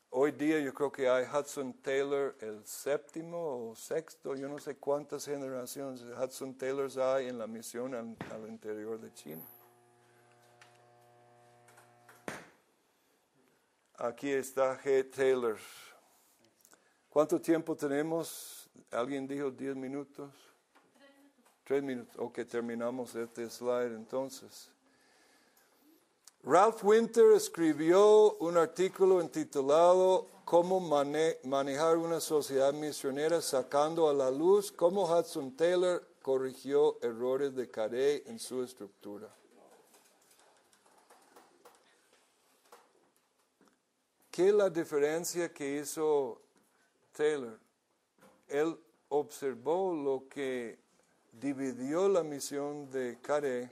Hoy 0.09 0.33
día 0.33 0.59
yo 0.59 0.73
creo 0.73 0.91
que 0.91 1.07
hay 1.07 1.27
Hudson 1.27 1.75
Taylor 1.83 2.35
el 2.41 2.65
séptimo 2.65 3.69
o 3.69 3.77
sexto, 3.77 4.35
yo 4.35 4.49
no 4.49 4.59
sé 4.59 4.77
cuántas 4.77 5.27
generaciones 5.27 6.01
de 6.01 6.15
Hudson 6.15 6.57
Taylors 6.57 6.97
hay 6.97 7.29
en 7.29 7.37
la 7.37 7.47
misión 7.47 7.95
al 7.95 8.49
interior 8.49 8.99
de 8.99 9.13
China. 9.13 9.43
Aquí 13.99 14.31
está 14.31 14.81
G. 14.83 15.11
Taylor. 15.11 15.59
¿Cuánto 17.11 17.39
tiempo 17.39 17.77
tenemos? 17.77 18.71
¿Alguien 18.91 19.27
dijo 19.27 19.51
10 19.51 19.77
minutos? 19.77 20.33
Tres 21.65 21.83
minutos. 21.83 22.17
Ok, 22.19 22.47
terminamos 22.49 23.15
este 23.15 23.51
slide 23.51 23.95
entonces. 23.95 24.71
Ralph 26.49 26.85
Winter 26.85 27.33
escribió 27.33 28.35
un 28.35 28.57
artículo 28.57 29.21
intitulado 29.21 30.29
Cómo 30.45 30.79
manejar 30.79 31.97
una 31.97 32.21
sociedad 32.21 32.73
misionera 32.73 33.43
sacando 33.43 34.09
a 34.09 34.15
la 34.15 34.31
luz 34.31 34.71
cómo 34.71 35.13
Hudson 35.13 35.57
Taylor 35.57 36.07
corrigió 36.23 37.03
errores 37.03 37.53
de 37.57 37.69
Carey 37.69 38.23
en 38.27 38.39
su 38.39 38.63
estructura. 38.63 39.29
¿Qué 44.31 44.51
es 44.51 44.55
la 44.55 44.71
diferencia 44.71 45.53
que 45.53 45.81
hizo 45.81 46.41
Taylor? 47.11 47.59
Él 48.47 48.79
observó 49.09 49.93
lo 49.93 50.29
que 50.29 50.79
dividió 51.33 52.09
la 52.09 52.23
misión 52.23 52.89
de 52.93 53.19
Carey 53.21 53.69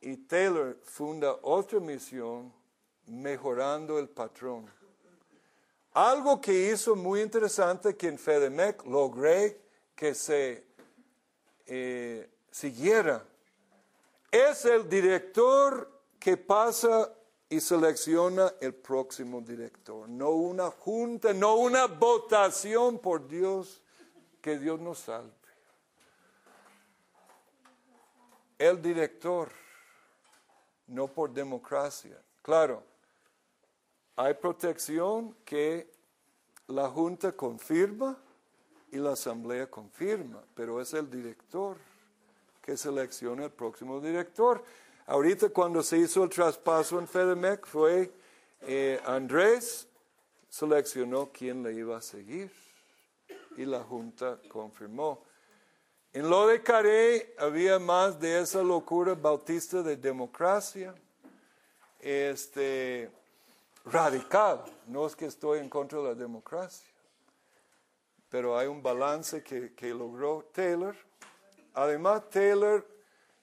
y 0.00 0.16
Taylor 0.16 0.78
funda 0.82 1.36
otra 1.42 1.80
misión 1.80 2.52
mejorando 3.06 3.98
el 3.98 4.08
patrón. 4.08 4.70
Algo 5.92 6.40
que 6.40 6.70
hizo 6.70 6.94
muy 6.94 7.20
interesante 7.20 7.96
que 7.96 8.08
en 8.08 8.18
FEDEMEC 8.18 8.84
logré 8.86 9.60
que 9.94 10.14
se 10.14 10.64
eh, 11.66 12.30
siguiera 12.50 13.24
es 14.30 14.64
el 14.64 14.88
director 14.88 15.90
que 16.18 16.36
pasa 16.36 17.12
y 17.48 17.60
selecciona 17.60 18.54
el 18.60 18.74
próximo 18.74 19.40
director. 19.40 20.08
No 20.08 20.30
una 20.30 20.70
junta, 20.70 21.32
no 21.32 21.56
una 21.56 21.86
votación 21.86 23.00
por 23.00 23.26
Dios, 23.26 23.82
que 24.40 24.56
Dios 24.58 24.80
nos 24.80 25.00
salve. 25.00 25.32
El 28.56 28.80
director, 28.80 29.50
no 30.90 31.08
por 31.08 31.32
democracia. 31.32 32.20
Claro, 32.42 32.82
hay 34.16 34.34
protección 34.34 35.34
que 35.44 35.90
la 36.66 36.88
junta 36.88 37.32
confirma 37.32 38.16
y 38.92 38.96
la 38.96 39.12
asamblea 39.12 39.68
confirma, 39.68 40.42
pero 40.54 40.80
es 40.80 40.92
el 40.94 41.08
director 41.08 41.76
que 42.60 42.76
selecciona 42.76 43.44
el 43.44 43.50
próximo 43.50 44.00
director. 44.00 44.62
Ahorita 45.06 45.48
cuando 45.48 45.82
se 45.82 45.98
hizo 45.98 46.22
el 46.24 46.30
traspaso 46.30 46.98
en 46.98 47.08
FEDEMEC 47.08 47.66
fue 47.66 48.12
eh, 48.62 49.00
Andrés 49.06 49.88
seleccionó 50.48 51.30
quién 51.32 51.62
le 51.62 51.72
iba 51.72 51.96
a 51.96 52.02
seguir 52.02 52.52
y 53.56 53.64
la 53.64 53.82
Junta 53.82 54.38
confirmó. 54.48 55.24
En 56.12 56.28
lo 56.28 56.48
de 56.48 56.60
Carey 56.60 57.34
había 57.38 57.78
más 57.78 58.18
de 58.18 58.40
esa 58.40 58.64
locura 58.64 59.14
bautista 59.14 59.80
de 59.80 59.96
democracia, 59.96 60.92
este, 62.00 63.08
radical. 63.84 64.64
No 64.88 65.06
es 65.06 65.14
que 65.14 65.26
estoy 65.26 65.60
en 65.60 65.68
contra 65.68 66.00
de 66.00 66.04
la 66.06 66.14
democracia, 66.16 66.92
pero 68.28 68.58
hay 68.58 68.66
un 68.66 68.82
balance 68.82 69.40
que, 69.44 69.72
que 69.72 69.94
logró 69.94 70.48
Taylor. 70.52 70.96
Además, 71.74 72.28
Taylor 72.28 72.84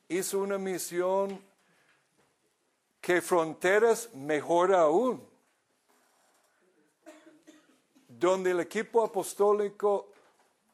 hizo 0.10 0.40
una 0.40 0.58
misión 0.58 1.42
que 3.00 3.22
fronteras 3.22 4.14
mejora 4.14 4.82
aún, 4.82 5.26
donde 8.10 8.52
el 8.52 8.60
equipo 8.60 9.06
apostólico 9.06 10.12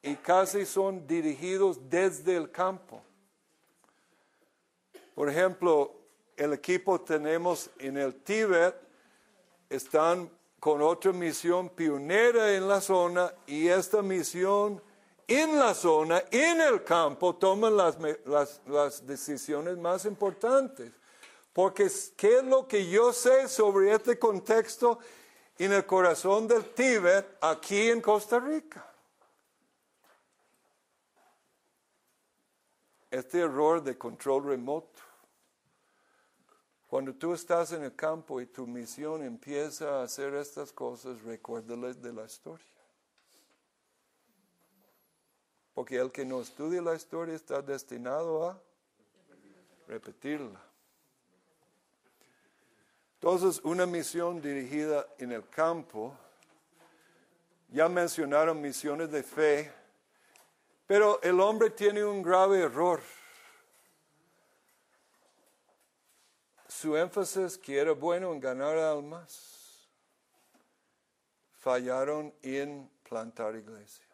y 0.04 0.16
casi 0.18 0.66
son 0.66 1.08
dirigidos 1.08 1.80
desde 1.90 2.36
el 2.36 2.52
campo. 2.52 3.02
Por 5.16 5.30
ejemplo, 5.30 5.94
el 6.36 6.54
equipo 6.54 7.00
tenemos 7.00 7.70
en 7.80 7.98
el 7.98 8.16
Tíbet, 8.16 8.76
están 9.70 10.30
con 10.60 10.82
otra 10.82 11.14
misión 11.14 11.70
pionera 11.70 12.54
en 12.54 12.68
la 12.68 12.82
zona 12.82 13.34
y 13.48 13.68
esta 13.68 14.02
misión 14.02 14.82
en 15.26 15.58
la 15.58 15.74
zona, 15.74 16.24
en 16.32 16.60
el 16.60 16.84
campo, 16.84 17.36
toman 17.36 17.78
las, 17.78 17.98
las, 18.66 19.08
decisiones 19.08 19.78
más 19.78 20.04
importantes. 20.06 20.92
Porque 21.54 21.90
¿qué 22.18 22.40
es 22.40 22.44
lo 22.44 22.68
que 22.68 22.90
yo 22.90 23.14
sé 23.14 23.48
sobre 23.48 23.94
este 23.94 24.20
contexto 24.20 25.00
en 25.58 25.72
el 25.72 25.86
corazón 25.86 26.48
del 26.48 26.74
Tíbet 26.74 27.38
aquí 27.40 27.90
en 27.90 28.02
Costa 28.02 28.40
Rica? 28.40 28.93
Este 33.14 33.42
error 33.42 33.84
de 33.84 33.96
control 33.96 34.44
remoto. 34.44 35.00
Cuando 36.88 37.14
tú 37.14 37.36
estás 37.36 37.72
en 37.72 37.84
el 37.84 37.96
campo 37.96 38.42
y 38.42 38.48
tu 38.48 38.66
misión 38.66 39.22
empieza 39.22 40.00
a 40.00 40.04
hacer 40.04 40.34
estas 40.34 40.72
cosas, 40.72 41.22
recuérdales 41.22 42.02
de 42.02 42.12
la 42.12 42.26
historia. 42.26 42.66
Porque 45.76 45.98
el 45.98 46.12
que 46.12 46.26
no 46.26 46.42
estudia 46.42 46.82
la 46.82 46.96
historia 46.96 47.36
está 47.36 47.62
destinado 47.62 48.50
a 48.50 48.60
repetirla. 49.88 50.60
Entonces, 53.22 53.62
una 53.64 53.86
misión 53.86 54.42
dirigida 54.42 55.06
en 55.20 55.34
el 55.34 55.48
campo, 55.50 56.18
ya 57.70 57.88
mencionaron 57.88 58.60
misiones 58.60 59.12
de 59.12 59.22
fe, 59.22 59.83
pero 60.88 61.22
el 61.22 61.40
hombre 61.40 61.70
tiene 61.70 62.04
un 62.04 62.22
grave 62.22 62.62
error. 62.62 63.02
Su 66.68 66.98
énfasis, 66.98 67.58
que 67.58 67.78
era 67.78 67.94
bueno 67.94 68.34
en 68.34 68.40
ganar 68.40 68.78
almas, 68.78 69.88
fallaron 71.60 72.34
en 72.42 72.90
plantar 73.08 73.56
iglesias, 73.56 74.08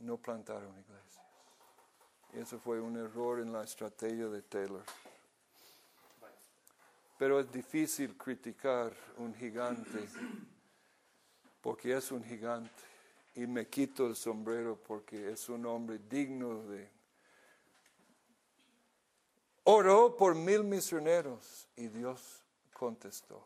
no 0.00 0.18
plantaron 0.18 0.70
iglesias. 0.78 1.24
Y 2.34 2.40
eso 2.40 2.58
fue 2.58 2.80
un 2.80 2.96
error 2.96 3.40
en 3.40 3.52
la 3.52 3.62
estrategia 3.62 4.26
de 4.26 4.42
Taylor. 4.42 4.84
Pero 7.16 7.40
es 7.40 7.50
difícil 7.50 8.16
criticar 8.18 8.92
un 9.18 9.34
gigante 9.34 10.08
porque 11.62 11.96
es 11.96 12.12
un 12.12 12.22
gigante. 12.22 12.93
Y 13.36 13.46
me 13.46 13.66
quito 13.68 14.06
el 14.06 14.14
sombrero 14.14 14.76
porque 14.76 15.30
es 15.30 15.48
un 15.48 15.66
hombre 15.66 15.98
digno 15.98 16.62
de... 16.68 16.88
Oró 19.64 20.16
por 20.16 20.34
mil 20.34 20.62
misioneros 20.62 21.68
y 21.74 21.88
Dios 21.88 22.44
contestó. 22.72 23.44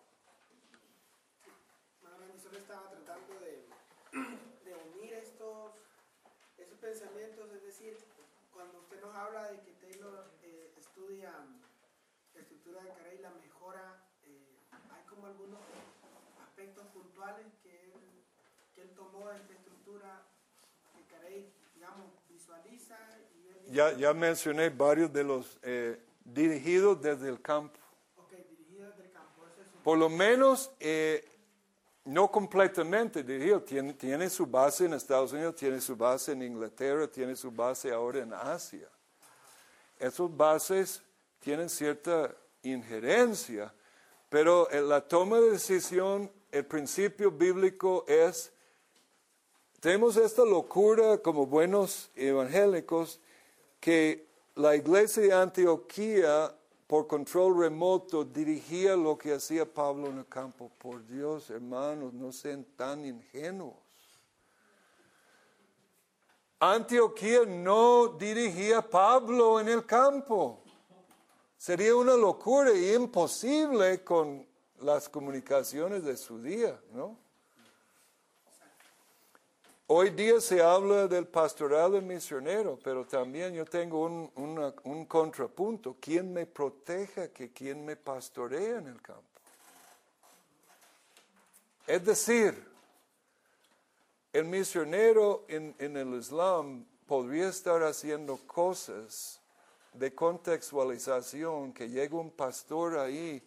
Solo 2.42 2.58
estaba 2.58 2.90
tratando 2.90 3.38
de, 3.40 3.64
de 4.64 4.74
unir 4.92 5.14
estos, 5.14 5.72
esos 6.58 6.78
pensamientos, 6.78 7.50
es 7.52 7.62
decir, 7.62 7.96
cuando 8.52 8.78
usted 8.80 9.00
nos 9.00 9.14
habla 9.14 9.50
de 9.52 9.60
que 9.60 9.72
Taylor 9.74 10.30
eh, 10.42 10.72
estudia 10.76 11.32
la 12.34 12.40
estructura 12.40 12.82
de 12.82 12.92
Carey, 12.94 13.18
la 13.18 13.30
mejora, 13.30 14.02
eh, 14.24 14.56
hay 14.90 15.04
como 15.04 15.26
algunos 15.26 15.60
aspectos 16.42 16.86
puntuales 16.88 17.46
que 17.62 17.67
tomó 18.98 19.30
esta 19.30 19.54
estructura 19.54 20.22
que 20.92 21.04
Carey, 21.04 21.52
digamos, 21.74 22.06
visualiza. 22.28 22.98
Y 23.68 23.72
Ya, 23.72 23.92
ya 23.92 24.12
mencioné 24.12 24.70
varios 24.70 25.12
de 25.12 25.22
los 25.22 25.58
eh, 25.62 26.00
dirigidos 26.24 27.00
desde 27.00 27.28
el 27.28 27.40
campo. 27.40 27.78
ok, 28.16 28.32
dirigidas 28.50 28.96
del 28.96 29.12
campo, 29.12 29.44
es 29.46 29.68
Por 29.84 29.98
lo 29.98 30.08
menos, 30.08 30.72
eh, 30.80 31.24
no 32.04 32.28
completamente 32.28 33.22
dirigido, 33.22 33.62
tiene, 33.62 33.94
tiene 33.94 34.28
su 34.28 34.46
base 34.46 34.86
en 34.86 34.94
Estados 34.94 35.32
Unidos, 35.32 35.54
tiene 35.54 35.80
su 35.80 35.94
base 35.94 36.32
en 36.32 36.42
Inglaterra, 36.42 37.06
tiene 37.06 37.36
su 37.36 37.52
base 37.52 37.92
ahora 37.92 38.18
en 38.20 38.32
Asia. 38.32 38.88
Esas 39.98 40.36
bases 40.36 41.02
tienen 41.38 41.68
cierta 41.68 42.34
injerencia, 42.62 43.72
pero 44.28 44.70
en 44.72 44.88
la 44.88 45.06
toma 45.06 45.38
de 45.38 45.52
decisión, 45.52 46.30
el 46.50 46.66
principio 46.66 47.30
bíblico 47.30 48.04
es, 48.08 48.52
tenemos 49.80 50.16
esta 50.16 50.44
locura 50.44 51.18
como 51.18 51.46
buenos 51.46 52.10
evangélicos, 52.16 53.20
que 53.80 54.26
la 54.56 54.74
iglesia 54.74 55.22
de 55.22 55.32
Antioquía, 55.32 56.52
por 56.86 57.06
control 57.06 57.58
remoto, 57.58 58.24
dirigía 58.24 58.96
lo 58.96 59.16
que 59.16 59.34
hacía 59.34 59.72
Pablo 59.72 60.08
en 60.08 60.18
el 60.18 60.26
campo. 60.26 60.70
Por 60.78 61.06
Dios, 61.06 61.50
hermanos, 61.50 62.12
no 62.12 62.32
sean 62.32 62.64
tan 62.76 63.04
ingenuos. 63.04 63.76
Antioquía 66.58 67.44
no 67.46 68.08
dirigía 68.18 68.78
a 68.78 68.82
Pablo 68.82 69.60
en 69.60 69.68
el 69.68 69.86
campo. 69.86 70.60
Sería 71.56 71.94
una 71.94 72.16
locura 72.16 72.72
y 72.72 72.94
imposible 72.94 74.02
con 74.02 74.44
las 74.80 75.08
comunicaciones 75.08 76.02
de 76.02 76.16
su 76.16 76.42
día, 76.42 76.80
¿no? 76.92 77.27
Hoy 79.90 80.10
día 80.10 80.38
se 80.38 80.60
habla 80.60 81.08
del 81.08 81.26
pastoral 81.26 81.92
del 81.92 82.02
misionero, 82.02 82.78
pero 82.84 83.06
también 83.06 83.54
yo 83.54 83.64
tengo 83.64 84.04
un, 84.04 84.30
un 84.84 85.06
contrapunto. 85.06 85.96
¿Quién 85.98 86.30
me 86.30 86.44
proteja 86.44 87.28
que 87.28 87.54
quien 87.54 87.86
me 87.86 87.96
pastorea 87.96 88.80
en 88.80 88.88
el 88.88 89.00
campo? 89.00 89.22
Es 91.86 92.04
decir, 92.04 92.62
el 94.34 94.44
misionero 94.44 95.46
en, 95.48 95.74
en 95.78 95.96
el 95.96 96.18
Islam 96.18 96.84
podría 97.06 97.48
estar 97.48 97.82
haciendo 97.82 98.36
cosas 98.46 99.40
de 99.94 100.14
contextualización 100.14 101.72
que 101.72 101.88
llega 101.88 102.14
un 102.14 102.30
pastor 102.30 102.98
ahí 102.98 103.42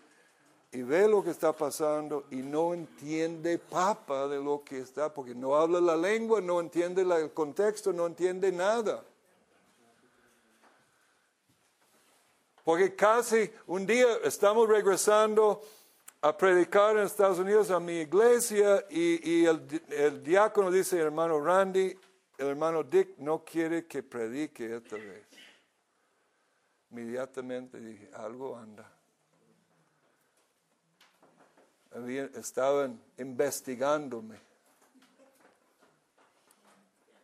y 0.73 0.83
ve 0.83 1.07
lo 1.07 1.21
que 1.23 1.31
está 1.31 1.51
pasando 1.53 2.25
y 2.31 2.37
no 2.37 2.73
entiende 2.73 3.57
papa 3.59 4.27
de 4.27 4.41
lo 4.41 4.63
que 4.63 4.79
está, 4.79 5.13
porque 5.13 5.35
no 5.35 5.55
habla 5.55 5.81
la 5.81 5.97
lengua, 5.97 6.39
no 6.39 6.59
entiende 6.61 7.03
la- 7.03 7.19
el 7.19 7.31
contexto, 7.31 7.91
no 7.91 8.05
entiende 8.07 8.51
nada. 8.51 9.03
Porque 12.63 12.95
casi 12.95 13.51
un 13.67 13.85
día 13.85 14.07
estamos 14.23 14.69
regresando 14.69 15.61
a 16.21 16.37
predicar 16.37 16.95
en 16.95 17.03
Estados 17.03 17.39
Unidos 17.39 17.71
a 17.71 17.79
mi 17.79 18.01
iglesia 18.01 18.85
y, 18.89 19.29
y 19.29 19.45
el, 19.45 19.83
el 19.89 20.23
diácono 20.23 20.69
dice, 20.69 20.99
hermano 20.99 21.43
Randy, 21.43 21.97
el 22.37 22.47
hermano 22.47 22.83
Dick 22.83 23.17
no 23.17 23.43
quiere 23.43 23.87
que 23.87 24.03
predique 24.03 24.75
esta 24.75 24.95
vez. 24.95 25.25
Inmediatamente 26.91 27.79
dije, 27.79 28.09
algo 28.13 28.55
anda. 28.55 28.89
Estaban 32.35 33.01
investigándome. 33.17 34.39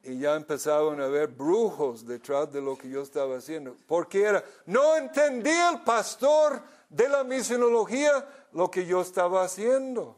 Y 0.03 0.20
ya 0.20 0.36
empezaban 0.36 1.01
a 1.01 1.07
ver 1.07 1.28
brujos 1.28 2.05
detrás 2.05 2.51
de 2.51 2.61
lo 2.61 2.78
que 2.78 2.89
yo 2.89 3.01
estaba 3.01 3.38
haciendo. 3.38 3.76
Porque 3.88 4.24
era, 4.24 4.43
no 4.65 4.95
entendía 4.95 5.70
el 5.72 5.82
pastor 5.82 6.61
de 6.89 7.09
la 7.09 7.24
misionología 7.24 8.26
lo 8.53 8.72
que 8.72 8.86
yo 8.86 9.01
estaba 9.01 9.43
haciendo. 9.43 10.18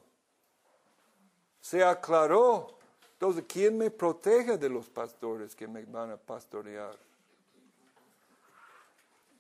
Se 1.60 1.84
aclaró. 1.84 2.78
Entonces, 3.14 3.43
¿quién 3.47 3.78
me 3.78 3.91
protege 3.91 4.58
de 4.58 4.70
los 4.70 4.89
pastores 4.89 5.56
que 5.56 5.68
me 5.68 5.84
van 5.86 6.12
a 6.12 6.18
pastorear? 6.18 6.97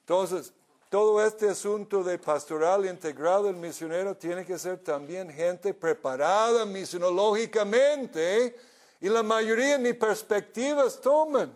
Entonces, 0.01 0.53
todo 0.89 1.23
este 1.23 1.47
asunto 1.47 2.03
de 2.03 2.17
pastoral 2.17 2.85
integral 2.87 3.43
del 3.43 3.55
misionero 3.55 4.17
tiene 4.17 4.43
que 4.43 4.57
ser 4.57 4.79
también 4.79 5.29
gente 5.29 5.71
preparada 5.71 6.65
misionológicamente 6.65 8.55
y 8.99 9.07
la 9.07 9.21
mayoría 9.21 9.77
ni 9.77 9.93
perspectivas 9.93 10.99
toman. 10.99 11.53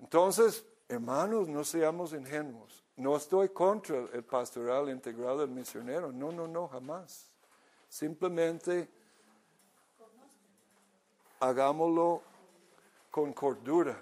Entonces, 0.00 0.66
hermanos, 0.88 1.46
no 1.46 1.62
seamos 1.62 2.12
ingenuos. 2.12 2.82
No 2.96 3.16
estoy 3.16 3.50
contra 3.50 3.98
el 4.12 4.24
pastoral 4.24 4.90
integral 4.90 5.38
del 5.38 5.48
misionero. 5.48 6.12
No, 6.12 6.32
no, 6.32 6.48
no, 6.48 6.66
jamás. 6.68 7.30
Simplemente 7.88 8.90
hagámoslo 11.38 12.22
con 13.10 13.32
cordura. 13.32 13.96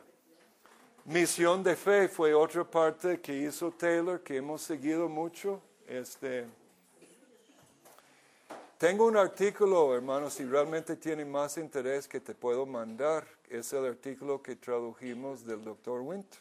Misión 1.06 1.62
de 1.62 1.76
fe 1.76 2.08
fue 2.08 2.34
otra 2.34 2.62
parte 2.62 3.20
que 3.20 3.34
hizo 3.34 3.70
Taylor, 3.70 4.20
que 4.20 4.36
hemos 4.36 4.60
seguido 4.60 5.08
mucho. 5.08 5.62
Este, 5.86 6.46
tengo 8.76 9.06
un 9.06 9.16
artículo, 9.16 9.94
hermanos, 9.94 10.34
si 10.34 10.44
realmente 10.44 10.96
tiene 10.96 11.24
más 11.24 11.56
interés 11.56 12.06
que 12.06 12.20
te 12.20 12.34
puedo 12.34 12.66
mandar. 12.66 13.26
Es 13.48 13.72
el 13.72 13.86
artículo 13.86 14.42
que 14.42 14.56
tradujimos 14.56 15.44
del 15.44 15.64
doctor 15.64 16.02
Winter. 16.02 16.38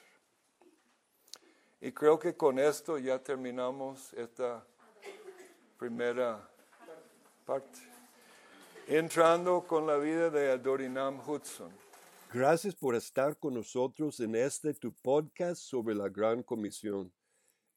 Y 1.82 1.94
creo 1.94 2.20
que 2.20 2.36
con 2.36 2.60
esto 2.60 2.98
ya 2.98 3.18
terminamos 3.18 4.14
esta 4.14 4.64
primera 5.78 6.46
parte. 7.46 7.80
Entrando 8.88 9.62
con 9.66 9.88
la 9.88 9.96
vida 9.96 10.30
de 10.30 10.52
Adorinam 10.52 11.20
Hudson. 11.26 11.72
Gracias 12.32 12.76
por 12.76 12.94
estar 12.94 13.40
con 13.40 13.56
nosotros 13.56 14.20
en 14.20 14.36
este 14.36 14.76
tu 14.76 14.94
podcast 14.94 15.64
sobre 15.64 15.96
la 15.96 16.10
Gran 16.10 16.44
Comisión. 16.44 17.12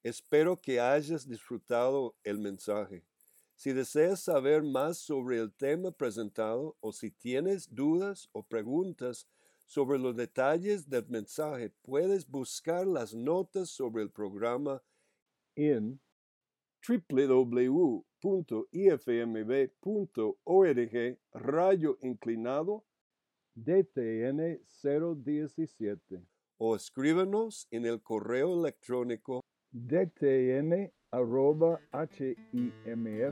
Espero 0.03 0.61
que 0.61 0.79
hayas 0.79 1.27
disfrutado 1.27 2.15
el 2.23 2.37
mensaje. 2.37 3.03
Si 3.55 3.73
deseas 3.73 4.21
saber 4.21 4.61
más 4.61 4.99
sobre 4.99 5.39
el 5.39 5.51
tema 5.51 5.89
presentado 5.89 6.77
o 6.81 6.91
si 6.91 7.09
tienes 7.09 7.73
dudas 7.73 8.29
o 8.31 8.43
preguntas 8.43 9.27
sobre 9.65 9.97
los 9.97 10.15
detalles 10.15 10.87
del 10.87 11.07
mensaje, 11.09 11.71
puedes 11.81 12.29
buscar 12.29 12.85
las 12.85 13.15
notas 13.15 13.71
sobre 13.71 14.03
el 14.03 14.11
programa 14.11 14.83
en 15.55 15.99
www.ifmb.org 16.87 18.03
rayo 21.33 21.97
inclinado 22.03 22.85
DTN 23.55 24.59
017 24.81 26.25
o 26.57 26.75
escríbanos 26.75 27.67
en 27.71 27.85
el 27.85 28.01
correo 28.01 28.59
electrónico 28.59 29.41
dtn 29.71 30.91
arroba 31.11 31.79
himf.org. 32.53 33.23